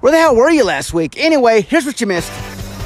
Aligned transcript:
Where 0.00 0.12
the 0.12 0.18
hell 0.18 0.34
were 0.34 0.50
you 0.50 0.64
last 0.64 0.94
week? 0.94 1.18
Anyway, 1.18 1.60
here's 1.60 1.84
what 1.84 2.00
you 2.00 2.06
missed. 2.06 2.32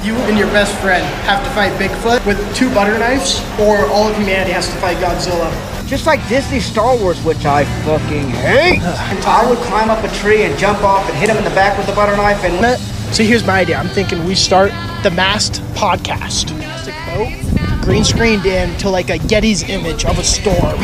You 0.03 0.15
and 0.27 0.37
your 0.37 0.47
best 0.47 0.75
friend 0.81 1.01
have 1.23 1.41
to 1.45 1.49
fight 1.51 1.71
Bigfoot 1.79 2.25
with 2.25 2.37
two 2.53 2.69
butter 2.73 2.99
knives, 2.99 3.39
or 3.57 3.87
all 3.87 4.09
of 4.09 4.17
humanity 4.17 4.51
has 4.51 4.67
to 4.67 4.75
fight 4.75 4.97
Godzilla. 4.97 5.49
Just 5.87 6.05
like 6.05 6.19
Disney 6.27 6.59
Star 6.59 6.97
Wars, 6.97 7.23
which 7.23 7.45
I 7.45 7.63
fucking 7.85 8.29
hate. 8.31 8.81
I 8.81 9.49
would 9.49 9.59
climb 9.59 9.89
up 9.89 10.03
a 10.03 10.13
tree 10.15 10.43
and 10.43 10.59
jump 10.59 10.79
off 10.79 11.07
and 11.09 11.17
hit 11.17 11.29
him 11.29 11.37
in 11.37 11.45
the 11.45 11.51
back 11.51 11.77
with 11.77 11.87
a 11.87 11.95
butter 11.95 12.17
knife 12.17 12.43
and. 12.43 12.77
So 13.15 13.23
here's 13.23 13.45
my 13.45 13.59
idea. 13.61 13.77
I'm 13.77 13.87
thinking 13.87 14.25
we 14.25 14.35
start 14.35 14.71
the 15.03 15.11
Masked 15.11 15.61
podcast. 15.73 16.74
Plastic 17.15 17.59
boat, 17.59 17.81
green 17.81 18.03
screened 18.03 18.45
in 18.45 18.77
to 18.79 18.89
like 18.89 19.09
a 19.09 19.17
Getty's 19.17 19.63
image 19.69 20.05
of 20.05 20.19
a 20.19 20.23
storm, 20.23 20.79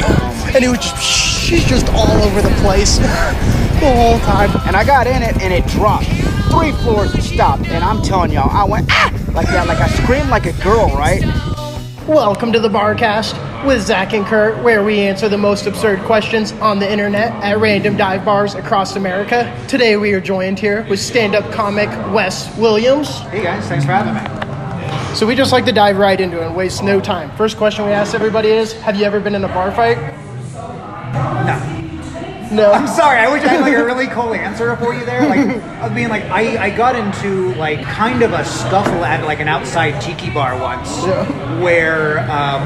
and 0.53 0.63
it 0.63 0.69
was 0.69 0.79
just 0.79 1.03
she's 1.03 1.65
just 1.65 1.87
all 1.89 2.09
over 2.21 2.41
the 2.41 2.53
place 2.61 2.97
the 2.99 3.93
whole 3.95 4.19
time. 4.19 4.49
And 4.65 4.75
I 4.75 4.85
got 4.85 5.07
in 5.07 5.21
it 5.21 5.41
and 5.41 5.53
it 5.53 5.65
dropped. 5.67 6.05
Three 6.51 6.71
floors 6.83 7.13
and 7.13 7.23
stopped. 7.23 7.67
And 7.67 7.83
I'm 7.83 8.01
telling 8.01 8.31
y'all, 8.31 8.49
I 8.49 8.65
went 8.65 8.87
ah! 8.91 9.11
like 9.33 9.47
that, 9.47 9.67
like 9.67 9.79
I 9.79 9.87
screamed 9.87 10.29
like 10.29 10.45
a 10.45 10.53
girl, 10.63 10.89
right? 10.95 11.21
Welcome 12.07 12.51
to 12.53 12.59
the 12.59 12.69
Barcast 12.69 13.65
with 13.65 13.85
Zach 13.85 14.13
and 14.13 14.25
Kurt, 14.25 14.61
where 14.63 14.83
we 14.83 14.99
answer 14.99 15.29
the 15.29 15.37
most 15.37 15.65
absurd 15.67 15.99
questions 16.01 16.51
on 16.53 16.79
the 16.79 16.91
internet 16.91 17.31
at 17.43 17.59
random 17.59 17.95
dive 17.95 18.25
bars 18.25 18.55
across 18.55 18.95
America. 18.95 19.53
Today 19.67 19.97
we 19.97 20.13
are 20.13 20.21
joined 20.21 20.59
here 20.59 20.85
with 20.89 20.99
stand-up 20.99 21.51
comic 21.51 21.89
Wes 22.13 22.55
Williams. 22.57 23.19
Hey 23.19 23.43
guys, 23.43 23.67
thanks 23.67 23.85
for 23.85 23.91
having 23.91 24.15
me. 24.15 24.50
So 25.13 25.27
we 25.27 25.35
just 25.35 25.51
like 25.51 25.65
to 25.65 25.71
dive 25.71 25.97
right 25.97 26.19
into 26.19 26.41
it 26.41 26.47
and 26.47 26.55
waste 26.55 26.83
no 26.83 26.99
time. 26.99 27.35
First 27.37 27.57
question 27.57 27.85
we 27.85 27.91
ask 27.91 28.15
everybody 28.15 28.49
is, 28.49 28.73
have 28.73 28.95
you 28.95 29.03
ever 29.05 29.19
been 29.19 29.35
in 29.35 29.43
a 29.43 29.47
bar 29.49 29.71
fight? 29.71 29.97
No. 31.45 31.77
No. 32.51 32.71
I'm 32.71 32.87
sorry, 32.87 33.19
I 33.19 33.31
wish 33.31 33.43
I 33.43 33.47
had 33.49 33.61
like 33.61 33.73
a 33.75 33.85
really 33.85 34.07
cool 34.07 34.33
answer 34.33 34.75
for 34.77 34.93
you 34.93 35.05
there. 35.05 35.27
Like, 35.27 35.61
I 35.81 35.89
mean, 35.93 36.09
like, 36.09 36.23
I, 36.25 36.65
I 36.65 36.69
got 36.75 36.95
into 36.95 37.53
like 37.55 37.81
kind 37.83 38.23
of 38.23 38.33
a 38.33 38.43
scuffle 38.43 39.03
at 39.05 39.23
like 39.25 39.39
an 39.39 39.47
outside 39.47 40.01
tiki 40.01 40.29
bar 40.33 40.59
once 40.59 40.89
Yeah. 41.05 41.61
where 41.61 42.19
um, 42.29 42.63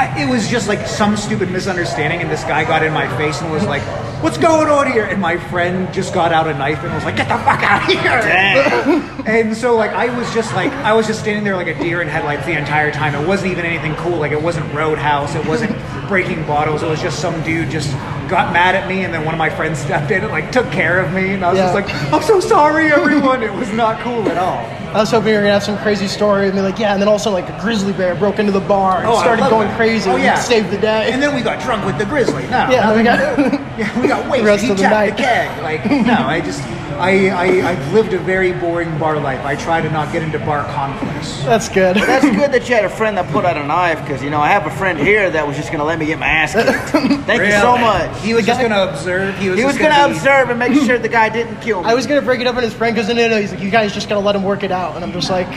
I, 0.00 0.22
it 0.22 0.28
was 0.30 0.48
just 0.48 0.66
like 0.66 0.86
some 0.86 1.14
stupid 1.16 1.50
misunderstanding, 1.50 2.20
and 2.22 2.30
this 2.30 2.42
guy 2.44 2.64
got 2.64 2.82
in 2.82 2.92
my 2.92 3.06
face 3.18 3.40
and 3.42 3.52
was 3.52 3.64
like, 3.66 3.82
What's 4.22 4.36
going 4.38 4.68
on 4.68 4.90
here? 4.90 5.04
And 5.04 5.20
my 5.20 5.36
friend 5.48 5.92
just 5.94 6.12
got 6.14 6.32
out 6.32 6.46
a 6.46 6.54
knife 6.54 6.82
and 6.82 6.92
was 6.94 7.04
like, 7.04 7.16
Get 7.16 7.28
the 7.28 7.36
fuck 7.36 7.62
out 7.62 7.82
of 7.82 7.88
here! 7.88 9.24
and 9.26 9.54
so, 9.56 9.76
like, 9.76 9.90
I 9.92 10.14
was 10.16 10.32
just 10.32 10.54
like, 10.54 10.72
I 10.72 10.94
was 10.94 11.06
just 11.06 11.20
standing 11.20 11.44
there 11.44 11.56
like 11.56 11.66
a 11.66 11.78
deer 11.78 12.00
in 12.00 12.08
headlights 12.08 12.46
the 12.46 12.56
entire 12.58 12.90
time. 12.90 13.14
It 13.14 13.26
wasn't 13.28 13.52
even 13.52 13.64
anything 13.66 13.94
cool. 13.96 14.16
Like, 14.18 14.32
it 14.32 14.40
wasn't 14.42 14.72
Roadhouse, 14.74 15.34
it 15.34 15.44
wasn't 15.46 15.76
breaking 16.08 16.46
bottles. 16.46 16.82
It 16.82 16.88
was 16.88 17.02
just 17.02 17.18
some 17.20 17.42
dude 17.42 17.70
just 17.70 17.92
got 18.30 18.52
mad 18.54 18.74
at 18.76 18.88
me, 18.88 19.04
and 19.04 19.12
then 19.12 19.24
one 19.26 19.34
of 19.34 19.38
my 19.38 19.50
friends 19.50 19.78
stepped 19.80 20.10
in 20.10 20.22
and 20.22 20.32
like 20.32 20.50
took 20.50 20.70
care 20.72 21.00
of 21.00 21.12
me, 21.12 21.34
and 21.34 21.44
I 21.44 21.50
was 21.50 21.58
Yeah. 21.58 21.72
just 21.72 21.74
like, 21.74 22.12
I'm 22.12 22.22
so 22.22 22.40
sorry, 22.40 22.90
everyone. 22.90 23.42
It 23.42 23.52
was 23.52 23.70
not 23.72 24.00
cool 24.00 24.26
at 24.30 24.38
all. 24.38 24.79
I 24.92 25.00
was 25.00 25.10
hoping 25.10 25.28
you 25.28 25.34
were 25.36 25.40
gonna 25.42 25.52
have 25.52 25.62
some 25.62 25.78
crazy 25.78 26.08
story 26.08 26.46
and 26.46 26.54
be 26.54 26.60
like, 26.60 26.78
yeah, 26.78 26.92
and 26.92 27.00
then 27.00 27.08
also 27.08 27.30
like 27.30 27.48
a 27.48 27.58
grizzly 27.60 27.92
bear 27.92 28.14
broke 28.16 28.38
into 28.40 28.50
the 28.52 28.60
bar 28.60 28.98
and 28.98 29.06
Oh, 29.06 29.20
started 29.20 29.48
going 29.48 29.68
that. 29.68 29.76
crazy 29.76 30.10
Oh, 30.10 30.14
and 30.14 30.22
yeah. 30.24 30.34
saved 30.34 30.70
the 30.70 30.78
day. 30.78 31.12
And 31.12 31.22
then 31.22 31.34
we 31.34 31.42
got 31.42 31.62
drunk 31.62 31.84
with 31.86 31.96
the 31.98 32.04
grizzly. 32.06 32.42
No, 32.44 32.68
yeah, 32.70 32.96
we 32.96 33.02
got 33.04 33.18
yeah, 33.78 34.00
we 34.00 34.08
got 34.08 34.28
wasted. 34.28 34.46
rest 34.46 34.64
he 34.64 34.70
of 34.70 34.76
the 34.78 34.82
night. 34.88 35.16
the 35.16 35.22
keg. 35.22 35.62
Like, 35.62 35.84
no, 35.88 36.26
I 36.26 36.40
just, 36.40 36.60
I, 37.00 37.28
I, 37.30 37.70
I've 37.70 37.92
lived 37.94 38.12
a 38.12 38.18
very 38.18 38.52
boring 38.52 38.96
bar 38.98 39.18
life. 39.18 39.44
I 39.44 39.56
try 39.56 39.80
to 39.80 39.90
not 39.90 40.12
get 40.12 40.22
into 40.22 40.38
bar 40.38 40.64
conflicts. 40.72 41.42
That's 41.44 41.68
good. 41.68 41.96
That's 41.96 42.24
good 42.24 42.52
that 42.52 42.68
you 42.68 42.74
had 42.74 42.84
a 42.84 42.90
friend 42.90 43.16
that 43.16 43.30
put 43.32 43.44
out 43.44 43.56
a 43.56 43.66
knife, 43.66 44.00
because, 44.02 44.22
you 44.22 44.30
know, 44.30 44.40
I 44.40 44.48
have 44.48 44.66
a 44.66 44.70
friend 44.70 44.98
here 44.98 45.30
that 45.30 45.46
was 45.46 45.56
just 45.56 45.68
going 45.70 45.78
to 45.80 45.84
let 45.84 45.98
me 45.98 46.06
get 46.06 46.18
my 46.18 46.26
ass 46.28 46.52
kicked. 46.54 46.68
Thank 47.26 47.42
you 47.42 47.52
so 47.52 47.78
much. 47.78 48.20
He 48.22 48.34
was 48.34 48.44
just 48.46 48.60
going 48.60 48.72
to 48.72 48.90
observe. 48.90 49.36
He 49.38 49.48
was, 49.48 49.58
He 49.58 49.64
was 49.64 49.78
going 49.78 49.90
to 49.94 50.08
be- 50.08 50.14
observe 50.16 50.50
and 50.50 50.58
make 50.58 50.74
sure 50.84 50.98
the 50.98 51.08
guy 51.08 51.28
didn't 51.30 51.60
kill 51.60 51.82
me. 51.82 51.88
I 51.88 51.94
was 51.94 52.06
gonna 52.06 52.22
break 52.22 52.40
it 52.40 52.46
up 52.46 52.56
in 52.56 52.62
his 52.62 52.74
friend 52.74 52.94
because 52.94 53.08
no, 53.08 53.14
no, 53.14 53.28
no. 53.28 53.40
He's 53.40 53.52
like, 53.52 53.60
you 53.62 53.70
guys 53.70 53.92
just 53.94 54.08
gotta 54.08 54.20
let 54.20 54.36
him 54.36 54.42
work 54.44 54.62
it 54.62 54.70
out, 54.72 54.94
and 54.96 55.04
I'm 55.04 55.12
just 55.12 55.30
like, 55.30 55.48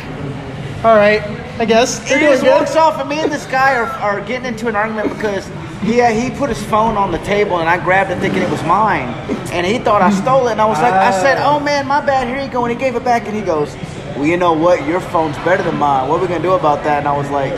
all 0.84 0.96
right, 0.96 1.22
I 1.60 1.66
guess. 1.66 2.00
They're 2.08 2.18
It 2.18 2.22
doing 2.22 2.34
just 2.40 2.46
walks 2.46 2.76
off, 2.76 3.00
and 3.00 3.10
me 3.10 3.20
and 3.20 3.32
this 3.32 3.46
guy 3.48 3.76
are, 3.76 3.86
are 3.86 4.22
getting 4.22 4.46
into 4.48 4.68
an 4.68 4.76
argument 4.76 5.10
because 5.10 5.48
yeah, 5.86 6.12
he 6.12 6.30
put 6.30 6.50
his 6.50 6.64
phone 6.64 6.98
on 6.98 7.12
the 7.12 7.18
table, 7.20 7.60
and 7.60 7.70
I 7.70 7.84
grabbed 7.84 8.12
it 8.12 8.20
thinking 8.20 8.42
it 8.42 8.50
was 8.50 8.64
mine, 8.64 9.10
and 9.52 9.66
he 9.66 9.80
thought 9.80 10.02
I 10.02 10.12
stole 10.12 10.48
it, 10.48 10.54
and 10.54 10.62
I 10.62 10.66
was 10.66 10.80
like, 10.80 10.94
I 10.94 11.12
said, 11.22 11.38
ah. 11.38 11.56
oh 11.56 11.60
man, 11.60 11.88
my 11.88 12.00
bad, 12.06 12.28
here 12.28 12.42
you 12.42 12.52
go, 12.52 12.64
and 12.66 12.72
he 12.72 12.78
gave 12.78 12.96
it 12.96 13.04
back, 13.04 13.28
and 13.28 13.36
he 13.36 13.42
goes, 13.42 13.76
well, 14.16 14.26
you 14.26 14.38
know 14.38 14.54
what, 14.54 14.86
your 14.88 15.00
phone's 15.00 15.38
better 15.38 15.64
than 15.64 15.78
mine. 15.78 16.08
What 16.08 16.20
are 16.20 16.22
we 16.22 16.28
gonna 16.28 16.44
do 16.44 16.54
about 16.54 16.84
that? 16.84 17.00
And 17.00 17.08
I 17.08 17.18
was 17.18 17.30
like. 17.30 17.54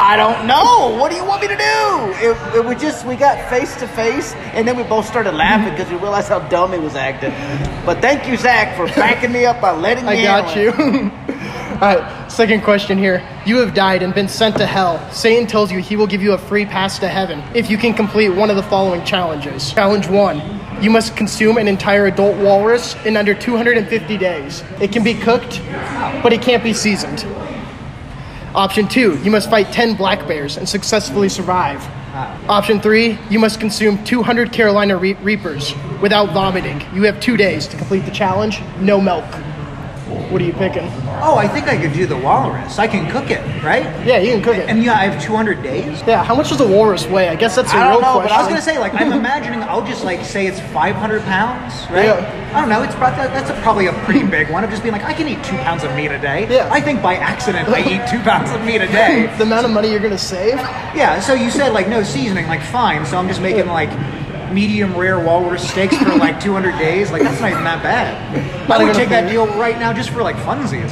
I 0.00 0.16
don't 0.16 0.46
know. 0.46 0.96
What 0.96 1.10
do 1.10 1.16
you 1.16 1.24
want 1.24 1.42
me 1.42 1.48
to 1.48 1.56
do? 1.56 2.30
It, 2.30 2.56
it 2.56 2.64
was 2.64 2.80
just 2.80 3.04
we 3.04 3.16
got 3.16 3.50
face 3.50 3.76
to 3.80 3.88
face, 3.88 4.32
and 4.54 4.66
then 4.66 4.76
we 4.76 4.84
both 4.84 5.06
started 5.06 5.32
laughing 5.32 5.72
because 5.74 5.90
we 5.90 5.98
realized 5.98 6.28
how 6.28 6.38
dumb 6.38 6.72
he 6.72 6.78
was 6.78 6.94
acting. 6.94 7.30
But 7.84 8.00
thank 8.00 8.28
you, 8.28 8.36
Zach, 8.36 8.76
for 8.76 8.86
backing 8.94 9.32
me 9.32 9.44
up 9.44 9.60
by 9.60 9.72
letting 9.72 10.06
me. 10.06 10.26
I 10.26 10.40
got 10.40 10.56
you. 10.56 11.10
all 11.80 11.94
right, 11.94 12.28
second 12.32 12.62
question 12.62 12.98
here. 12.98 13.24
You 13.46 13.58
have 13.58 13.72
died 13.72 14.02
and 14.02 14.12
been 14.12 14.26
sent 14.26 14.56
to 14.56 14.66
hell. 14.66 14.98
Satan 15.12 15.46
tells 15.46 15.70
you 15.70 15.78
he 15.78 15.94
will 15.94 16.08
give 16.08 16.20
you 16.20 16.32
a 16.32 16.38
free 16.38 16.66
pass 16.66 16.98
to 16.98 17.06
heaven 17.06 17.40
if 17.54 17.70
you 17.70 17.78
can 17.78 17.94
complete 17.94 18.30
one 18.30 18.50
of 18.50 18.56
the 18.56 18.64
following 18.64 19.04
challenges. 19.04 19.72
Challenge 19.72 20.08
one. 20.08 20.42
You 20.82 20.90
must 20.90 21.16
consume 21.16 21.56
an 21.56 21.68
entire 21.68 22.06
adult 22.06 22.36
walrus 22.38 22.96
in 23.06 23.16
under 23.16 23.32
250 23.32 24.16
days. 24.18 24.64
It 24.80 24.90
can 24.90 25.04
be 25.04 25.14
cooked, 25.14 25.62
but 26.20 26.32
it 26.32 26.42
can't 26.42 26.64
be 26.64 26.72
seasoned. 26.72 27.24
Option 28.56 28.88
two, 28.88 29.16
you 29.22 29.30
must 29.30 29.48
fight 29.48 29.72
10 29.72 29.94
black 29.94 30.26
bears 30.26 30.56
and 30.56 30.68
successfully 30.68 31.28
survive. 31.28 31.80
Option 32.48 32.80
three, 32.80 33.16
you 33.30 33.38
must 33.38 33.60
consume 33.60 34.02
200 34.04 34.50
Carolina 34.50 34.96
Re- 34.96 35.14
Reapers 35.14 35.74
without 36.02 36.32
vomiting. 36.32 36.82
You 36.92 37.04
have 37.04 37.20
two 37.20 37.36
days 37.36 37.68
to 37.68 37.76
complete 37.76 38.04
the 38.04 38.10
challenge, 38.10 38.60
no 38.80 39.00
milk. 39.00 39.24
What 40.08 40.40
are 40.40 40.44
you 40.44 40.54
picking? 40.54 40.84
Oh, 41.20 41.36
I 41.36 41.46
think 41.46 41.68
I 41.68 41.76
could 41.76 41.92
do 41.92 42.06
the 42.06 42.16
walrus. 42.16 42.78
I 42.78 42.86
can 42.86 43.10
cook 43.10 43.30
it, 43.30 43.42
right? 43.62 43.84
Yeah, 44.06 44.18
you 44.18 44.32
can 44.32 44.42
cook 44.42 44.56
it. 44.56 44.68
And 44.68 44.82
yeah, 44.82 44.94
I 44.94 45.04
have 45.06 45.22
200 45.22 45.62
days. 45.62 46.02
Yeah, 46.06 46.24
how 46.24 46.34
much 46.34 46.48
does 46.48 46.60
a 46.60 46.66
walrus 46.66 47.06
weigh? 47.06 47.28
I 47.28 47.36
guess 47.36 47.56
that's 47.56 47.72
a 47.72 47.76
I 47.76 47.84
don't 47.84 48.00
real 48.00 48.00
know, 48.00 48.20
but. 48.20 48.30
I 48.30 48.38
was 48.38 48.48
gonna 48.48 48.62
say, 48.62 48.78
like, 48.78 48.94
I'm 48.94 49.12
imagining. 49.24 49.62
I'll 49.62 49.84
just 49.84 50.04
like 50.04 50.24
say 50.24 50.46
it's 50.46 50.60
500 50.60 51.22
pounds, 51.22 51.74
right? 51.90 52.06
Yeah. 52.06 52.48
I 52.54 52.60
don't 52.60 52.70
know. 52.70 52.82
It's 52.82 52.94
probably 52.94 53.18
that's 53.28 53.50
a, 53.50 53.60
probably 53.62 53.86
a 53.86 53.92
pretty 54.04 54.26
big 54.26 54.50
one. 54.50 54.64
Of 54.64 54.70
just 54.70 54.82
being 54.82 54.92
like, 54.92 55.04
I 55.04 55.12
can 55.12 55.28
eat 55.28 55.44
two 55.44 55.56
pounds 55.58 55.84
of 55.84 55.94
meat 55.94 56.10
a 56.10 56.18
day. 56.18 56.48
Yeah. 56.48 56.68
I 56.72 56.80
think 56.80 57.02
by 57.02 57.16
accident 57.16 57.68
I 57.68 57.80
eat 57.80 58.10
two 58.10 58.20
pounds 58.20 58.50
of 58.50 58.64
meat 58.64 58.80
a 58.80 58.86
day. 58.86 59.32
the 59.36 59.42
amount 59.42 59.66
of 59.66 59.72
money 59.72 59.90
you're 59.90 60.00
gonna 60.00 60.16
save. 60.16 60.56
Yeah. 60.96 61.20
So 61.20 61.34
you 61.34 61.50
said 61.50 61.74
like 61.74 61.88
no 61.88 62.02
seasoning, 62.02 62.46
like 62.46 62.62
fine. 62.62 63.04
So 63.04 63.18
I'm 63.18 63.28
just 63.28 63.42
making 63.42 63.66
like 63.66 63.90
medium 64.52 64.96
rare 64.96 65.18
walrus 65.18 65.68
steaks 65.68 65.96
for 65.96 66.16
like 66.16 66.40
200 66.42 66.78
days. 66.78 67.10
Like 67.10 67.22
that's 67.22 67.40
not 67.40 67.50
even 67.50 67.64
that 67.64 67.82
bad. 67.82 68.68
Not 68.68 68.80
I 68.80 68.84
would 68.84 68.90
even 68.90 68.96
a 68.96 68.98
take 68.98 69.08
that 69.10 69.30
deal 69.30 69.46
right 69.58 69.78
now 69.78 69.92
just 69.92 70.10
for 70.10 70.22
like 70.22 70.36
funsies. 70.36 70.88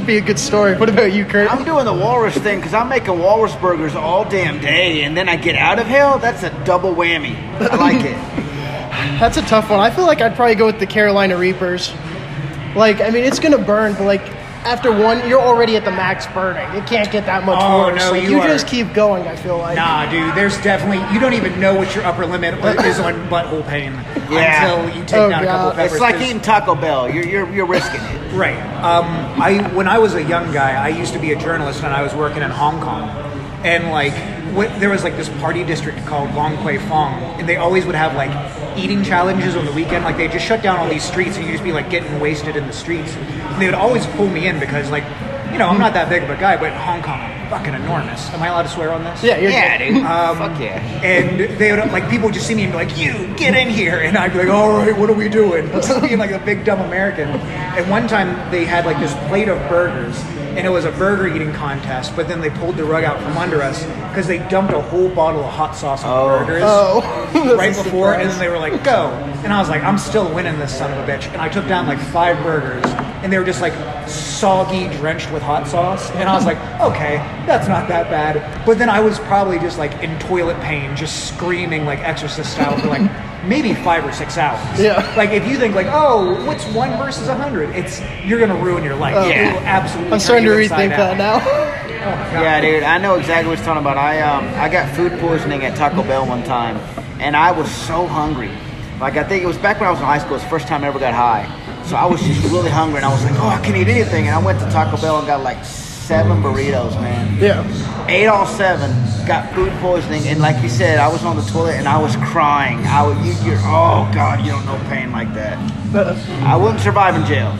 Be 0.06 0.18
a 0.18 0.20
good 0.20 0.38
story. 0.38 0.76
What 0.76 0.88
about 0.88 1.12
you, 1.12 1.24
Kurt? 1.24 1.52
I'm 1.52 1.64
doing 1.64 1.84
the 1.84 1.92
walrus 1.92 2.36
thing 2.36 2.58
because 2.58 2.74
I'm 2.74 2.88
making 2.88 3.18
walrus 3.18 3.54
burgers 3.56 3.94
all 3.94 4.28
damn 4.28 4.60
day, 4.60 5.02
and 5.04 5.16
then 5.16 5.28
I 5.28 5.36
get 5.36 5.56
out 5.56 5.78
of 5.78 5.86
hell. 5.86 6.18
That's 6.18 6.42
a 6.42 6.50
double 6.64 6.94
whammy. 6.94 7.36
I 7.60 7.76
like 7.76 8.04
it. 8.04 8.16
That's 9.20 9.36
a 9.36 9.42
tough 9.42 9.70
one. 9.70 9.80
I 9.80 9.90
feel 9.90 10.06
like 10.06 10.20
I'd 10.20 10.34
probably 10.36 10.54
go 10.54 10.66
with 10.66 10.78
the 10.78 10.86
Carolina 10.86 11.36
Reapers. 11.36 11.92
Like, 12.74 13.00
I 13.00 13.10
mean, 13.10 13.24
it's 13.24 13.38
gonna 13.38 13.58
burn, 13.58 13.94
but 13.94 14.04
like 14.04 14.22
after 14.66 14.90
one, 14.92 15.26
you're 15.28 15.40
already 15.40 15.76
at 15.76 15.84
the 15.84 15.90
max 15.90 16.26
burning. 16.28 16.68
It 16.76 16.86
can't 16.86 17.10
get 17.10 17.24
that 17.26 17.44
much 17.44 17.58
Oh, 17.60 17.86
worse. 17.86 17.98
no, 18.00 18.10
like, 18.10 18.22
you 18.24 18.30
you 18.30 18.40
are- 18.40 18.46
just 18.48 18.66
keep 18.66 18.92
going. 18.92 19.26
I 19.28 19.36
feel 19.36 19.58
like. 19.58 19.76
Nah, 19.76 20.10
dude. 20.10 20.34
There's 20.34 20.60
definitely 20.62 20.98
you 21.14 21.20
don't 21.20 21.34
even 21.34 21.60
know 21.60 21.74
what 21.74 21.94
your 21.94 22.04
upper 22.04 22.26
limit 22.26 22.54
is 22.84 22.98
on 22.98 23.14
butthole 23.28 23.66
pain 23.68 23.92
Yeah. 24.30 24.64
until 24.76 24.96
you 24.98 25.04
take 25.04 25.20
Oh, 25.20 25.30
down 25.30 25.44
a 25.44 25.46
couple 25.46 25.66
God. 25.70 25.76
peppers. 25.76 25.92
It's 25.92 26.00
like 26.00 26.20
eating 26.20 26.40
Taco 26.40 26.74
Bell. 26.74 27.08
You're 27.08 27.24
you're, 27.26 27.48
you're 27.52 27.66
risking 27.66 28.00
it. 28.02 28.32
Right. 28.34 28.58
Um, 28.82 29.06
I 29.40 29.58
when 29.74 29.88
I 29.88 29.98
was 29.98 30.14
a 30.14 30.22
young 30.22 30.52
guy, 30.52 30.72
I 30.74 30.88
used 30.88 31.12
to 31.14 31.18
be 31.18 31.32
a 31.32 31.36
journalist 31.38 31.82
and 31.84 31.94
I 31.94 32.02
was 32.02 32.14
working 32.14 32.42
in 32.42 32.50
Hong 32.50 32.80
Kong, 32.80 33.08
and 33.66 33.90
like 33.90 34.12
wh- 34.54 34.78
there 34.78 34.88
was 34.90 35.02
like 35.04 35.16
this 35.16 35.28
party 35.40 35.64
district 35.64 36.04
called 36.06 36.32
Lan 36.34 36.56
Kwai 36.62 36.78
Fong, 36.88 37.22
and 37.38 37.48
they 37.48 37.56
always 37.56 37.84
would 37.84 37.94
have 37.96 38.14
like 38.14 38.30
eating 38.78 39.02
challenges 39.02 39.56
on 39.56 39.64
the 39.64 39.72
weekend. 39.72 40.04
Like 40.04 40.16
they 40.16 40.28
just 40.28 40.46
shut 40.46 40.62
down 40.62 40.78
all 40.78 40.88
these 40.88 41.04
streets, 41.04 41.36
and 41.36 41.44
you 41.44 41.52
just 41.52 41.64
be 41.64 41.72
like 41.72 41.90
getting 41.90 42.20
wasted 42.20 42.56
in 42.56 42.66
the 42.66 42.72
streets. 42.72 43.14
And 43.16 43.60
they 43.60 43.66
would 43.66 43.74
always 43.74 44.06
pull 44.06 44.28
me 44.28 44.46
in 44.46 44.60
because 44.60 44.90
like 44.90 45.04
you 45.52 45.58
know 45.58 45.68
I'm 45.68 45.78
not 45.78 45.94
that 45.94 46.08
big 46.08 46.22
of 46.22 46.30
a 46.30 46.36
guy, 46.36 46.56
but 46.56 46.72
Hong 46.72 47.02
Kong 47.02 47.32
fucking 47.50 47.74
enormous. 47.74 48.28
Am 48.30 48.42
I 48.42 48.48
allowed 48.48 48.62
to 48.64 48.68
swear 48.68 48.92
on 48.92 49.04
this? 49.04 49.22
Yeah, 49.22 49.38
you're 49.38 49.50
Yeah, 49.50 49.78
dude. 49.78 49.96
Um, 50.06 50.38
Fuck 50.38 50.60
yeah. 50.60 50.78
And 51.02 51.58
they 51.58 51.72
would 51.72 51.92
like 51.92 52.08
people 52.10 52.26
would 52.26 52.34
just 52.34 52.46
see 52.46 52.54
me 52.54 52.64
and 52.64 52.72
be 52.72 52.76
like, 52.78 52.96
"You 52.98 53.34
get 53.36 53.54
in 53.54 53.68
here," 53.68 54.00
and 54.00 54.16
I'd 54.16 54.32
be 54.32 54.38
like, 54.38 54.48
"All 54.48 54.70
right, 54.70 54.96
what 54.96 55.10
are 55.10 55.14
we 55.14 55.28
doing?" 55.28 55.68
Being 56.00 56.18
like 56.18 56.30
a 56.30 56.38
big 56.40 56.64
dumb 56.64 56.80
American. 56.80 57.28
And 57.28 57.88
one 57.90 58.08
time 58.08 58.50
they 58.50 58.64
had 58.64 58.84
like 58.86 58.98
this 58.98 59.14
plate 59.28 59.48
of 59.48 59.58
burgers, 59.68 60.16
and 60.56 60.66
it 60.66 60.70
was 60.70 60.84
a 60.84 60.90
burger 60.92 61.26
eating 61.28 61.52
contest. 61.52 62.16
But 62.16 62.28
then 62.28 62.40
they 62.40 62.50
pulled 62.50 62.76
the 62.76 62.84
rug 62.84 63.04
out 63.04 63.20
from 63.20 63.36
under 63.36 63.62
us 63.62 63.84
because 64.08 64.26
they 64.26 64.38
dumped 64.48 64.72
a 64.72 64.80
whole 64.80 65.08
bottle 65.08 65.44
of 65.44 65.52
hot 65.52 65.76
sauce 65.76 66.02
on 66.04 66.10
Oh. 66.16 66.38
burgers 66.38 66.62
Oh, 66.64 67.00
right 67.56 67.72
That's 67.74 67.80
a 67.80 67.84
before, 67.84 68.14
and 68.14 68.30
then 68.30 68.38
they 68.38 68.48
were 68.48 68.58
like, 68.58 68.82
"Go!" 68.82 69.08
And 69.44 69.52
I 69.52 69.58
was 69.60 69.68
like, 69.68 69.82
"I'm 69.82 69.98
still 69.98 70.32
winning 70.34 70.58
this 70.58 70.76
son 70.76 70.90
of 70.92 70.98
a 71.06 71.10
bitch." 71.10 71.26
And 71.32 71.40
I 71.42 71.48
took 71.48 71.66
down 71.68 71.86
like 71.86 71.98
five 71.98 72.42
burgers, 72.42 72.84
and 73.26 73.32
they 73.32 73.40
were 73.40 73.44
just 73.44 73.60
like 73.60 73.74
soggy, 74.08 74.86
drenched 74.98 75.32
with 75.32 75.42
hot 75.42 75.66
sauce. 75.66 76.12
And 76.12 76.28
I 76.28 76.34
was 76.36 76.44
like, 76.44 76.58
"Okay, 76.80 77.16
that's 77.44 77.66
not 77.66 77.88
that 77.88 78.08
bad." 78.08 78.64
But 78.64 78.78
then 78.78 78.88
I 78.88 79.00
was 79.00 79.18
probably 79.18 79.58
just 79.58 79.78
like 79.78 80.00
in 80.00 80.16
toilet 80.20 80.60
pain, 80.60 80.94
just 80.94 81.34
screaming 81.34 81.84
like 81.84 81.98
Exorcist 81.98 82.52
style 82.52 82.78
for 82.78 82.86
like 82.86 83.10
maybe 83.44 83.74
five 83.74 84.04
or 84.06 84.12
six 84.12 84.38
hours. 84.38 84.80
Yeah. 84.80 85.12
Like 85.16 85.30
if 85.30 85.44
you 85.48 85.58
think 85.58 85.74
like, 85.74 85.88
oh, 85.90 86.46
what's 86.46 86.64
one 86.66 86.90
versus 86.98 87.26
a 87.26 87.34
hundred? 87.34 87.70
It's 87.70 88.00
you're 88.24 88.38
gonna 88.38 88.62
ruin 88.62 88.84
your 88.84 88.94
life. 88.94 89.16
Oh. 89.16 89.28
Yeah. 89.28 89.60
absolutely. 89.64 90.12
I'm 90.12 90.20
starting 90.20 90.44
to 90.44 90.50
turn 90.52 90.62
you 90.62 90.68
rethink 90.68 90.88
that 90.90 91.18
now. 91.18 91.82
Oh. 92.06 92.10
Yeah, 92.10 92.60
dude, 92.60 92.84
I 92.84 92.98
know 92.98 93.16
exactly 93.16 93.48
what 93.48 93.58
you're 93.58 93.66
talking 93.66 93.80
about. 93.80 93.96
I 93.96 94.20
um 94.20 94.44
I 94.54 94.68
got 94.68 94.94
food 94.94 95.18
poisoning 95.18 95.64
at 95.64 95.76
Taco 95.76 96.04
Bell 96.04 96.24
one 96.24 96.44
time, 96.44 96.76
and 97.18 97.34
I 97.34 97.50
was 97.50 97.68
so 97.68 98.06
hungry. 98.06 98.52
Like 99.00 99.16
I 99.16 99.24
think 99.24 99.42
it 99.42 99.46
was 99.46 99.58
back 99.58 99.80
when 99.80 99.88
I 99.88 99.90
was 99.90 99.98
in 99.98 100.06
high 100.06 100.18
school. 100.18 100.36
It's 100.36 100.44
the 100.44 100.50
first 100.50 100.68
time 100.68 100.84
I 100.84 100.86
ever 100.86 101.00
got 101.00 101.14
high. 101.14 101.65
So 101.86 101.94
I 101.94 102.04
was 102.04 102.20
just 102.20 102.42
really 102.52 102.70
hungry, 102.70 102.96
and 102.96 103.06
I 103.06 103.12
was 103.12 103.22
like, 103.24 103.38
oh, 103.38 103.46
I 103.46 103.60
can't 103.62 103.76
eat 103.76 103.86
anything. 103.86 104.26
And 104.26 104.34
I 104.34 104.42
went 104.44 104.58
to 104.58 104.68
Taco 104.70 105.00
Bell 105.00 105.18
and 105.18 105.26
got 105.26 105.42
like 105.42 105.64
seven 105.64 106.42
burritos, 106.42 107.00
man. 107.00 107.38
Yeah. 107.40 107.62
Ate 108.08 108.26
all 108.26 108.46
seven. 108.46 108.90
Got 109.26 109.54
food 109.54 109.72
poisoning, 109.80 110.26
and 110.28 110.40
like 110.40 110.60
you 110.62 110.68
said, 110.68 110.98
I 110.98 111.08
was 111.08 111.24
on 111.24 111.36
the 111.36 111.42
toilet 111.42 111.74
and 111.74 111.88
I 111.88 111.98
was 111.98 112.16
crying. 112.16 112.78
I 112.86 113.06
would, 113.06 113.16
you, 113.18 113.32
you're, 113.44 113.58
oh 113.58 114.08
god, 114.14 114.44
you 114.44 114.52
don't 114.52 114.66
know 114.66 114.78
pain 114.88 115.10
like 115.12 115.32
that. 115.34 115.58
Uh-huh. 115.94 116.46
I 116.46 116.56
wouldn't 116.56 116.80
survive 116.80 117.14
in 117.16 117.24
jail. 117.26 117.56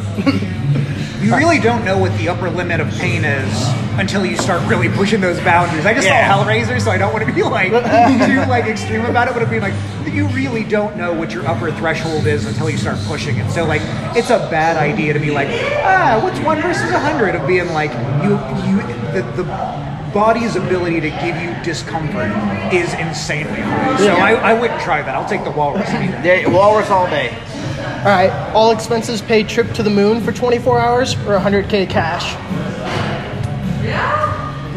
You 1.21 1.35
really 1.37 1.59
don't 1.59 1.85
know 1.85 1.97
what 1.99 2.17
the 2.19 2.29
upper 2.29 2.51
limit 2.51 2.81
of 2.81 2.89
pain 2.99 3.25
is 3.25 3.69
until 3.99 4.25
you 4.27 4.37
start 4.37 4.63
really 4.69 4.89
pushing 4.91 5.21
those 5.21 5.41
boundaries. 5.41 5.87
I 5.87 5.95
just 5.95 6.07
Yeah. 6.07 6.33
saw 6.33 6.45
Hellraiser, 6.45 6.81
so 6.81 6.91
I 6.91 6.99
don't 6.99 7.13
want 7.13 7.27
to 7.27 7.33
be 7.33 7.43
like 7.43 7.71
too 8.27 8.41
like 8.51 8.67
extreme 8.67 9.05
about 9.07 9.29
it, 9.29 9.33
but 9.35 9.43
it'd 9.43 9.51
be 9.51 9.61
like 9.61 9.75
you 10.13 10.27
really 10.29 10.65
don't 10.65 10.97
know 10.97 11.13
what 11.13 11.33
your 11.33 11.47
upper 11.47 11.71
threshold 11.73 12.27
is 12.27 12.47
until 12.47 12.71
you 12.71 12.77
start 12.79 12.99
pushing 13.07 13.37
it. 13.37 13.51
So 13.51 13.65
like 13.65 13.83
it's 14.17 14.31
a 14.31 14.39
bad 14.51 14.77
idea 14.77 15.13
to 15.15 15.19
be 15.21 15.31
like, 15.31 15.49
ah, 15.85 16.21
what's 16.23 16.39
one 16.41 16.61
versus 16.61 16.91
a 16.91 16.99
hundred 16.99 17.35
of 17.35 17.47
being 17.47 17.73
like 17.73 17.93
you 18.23 18.31
you 18.69 18.77
the, 19.13 19.23
the 19.43 19.87
body's 20.13 20.57
ability 20.57 21.01
to 21.01 21.11
give 21.11 21.37
you 21.43 21.55
discomfort 21.63 22.31
is 22.73 22.93
insanely 22.95 23.61
high. 23.61 23.97
So 23.99 24.05
Yeah. 24.05 24.15
I, 24.17 24.33
I 24.53 24.53
wouldn't 24.61 24.81
try 24.81 25.03
that. 25.03 25.15
I'll 25.15 25.29
take 25.29 25.45
the 25.45 25.51
walrus. 25.51 25.89
There, 25.91 26.49
walrus 26.49 26.89
all 26.91 27.07
day. 27.09 27.37
All 28.07 28.13
right. 28.13 28.31
All 28.55 28.71
expenses 28.71 29.21
paid 29.21 29.49
trip 29.49 29.73
to 29.73 29.83
the 29.83 29.91
moon 29.91 30.21
for 30.21 30.31
24 30.31 30.79
hours 30.79 31.15
or 31.15 31.37
100k 31.41 31.91
cash. 31.91 32.37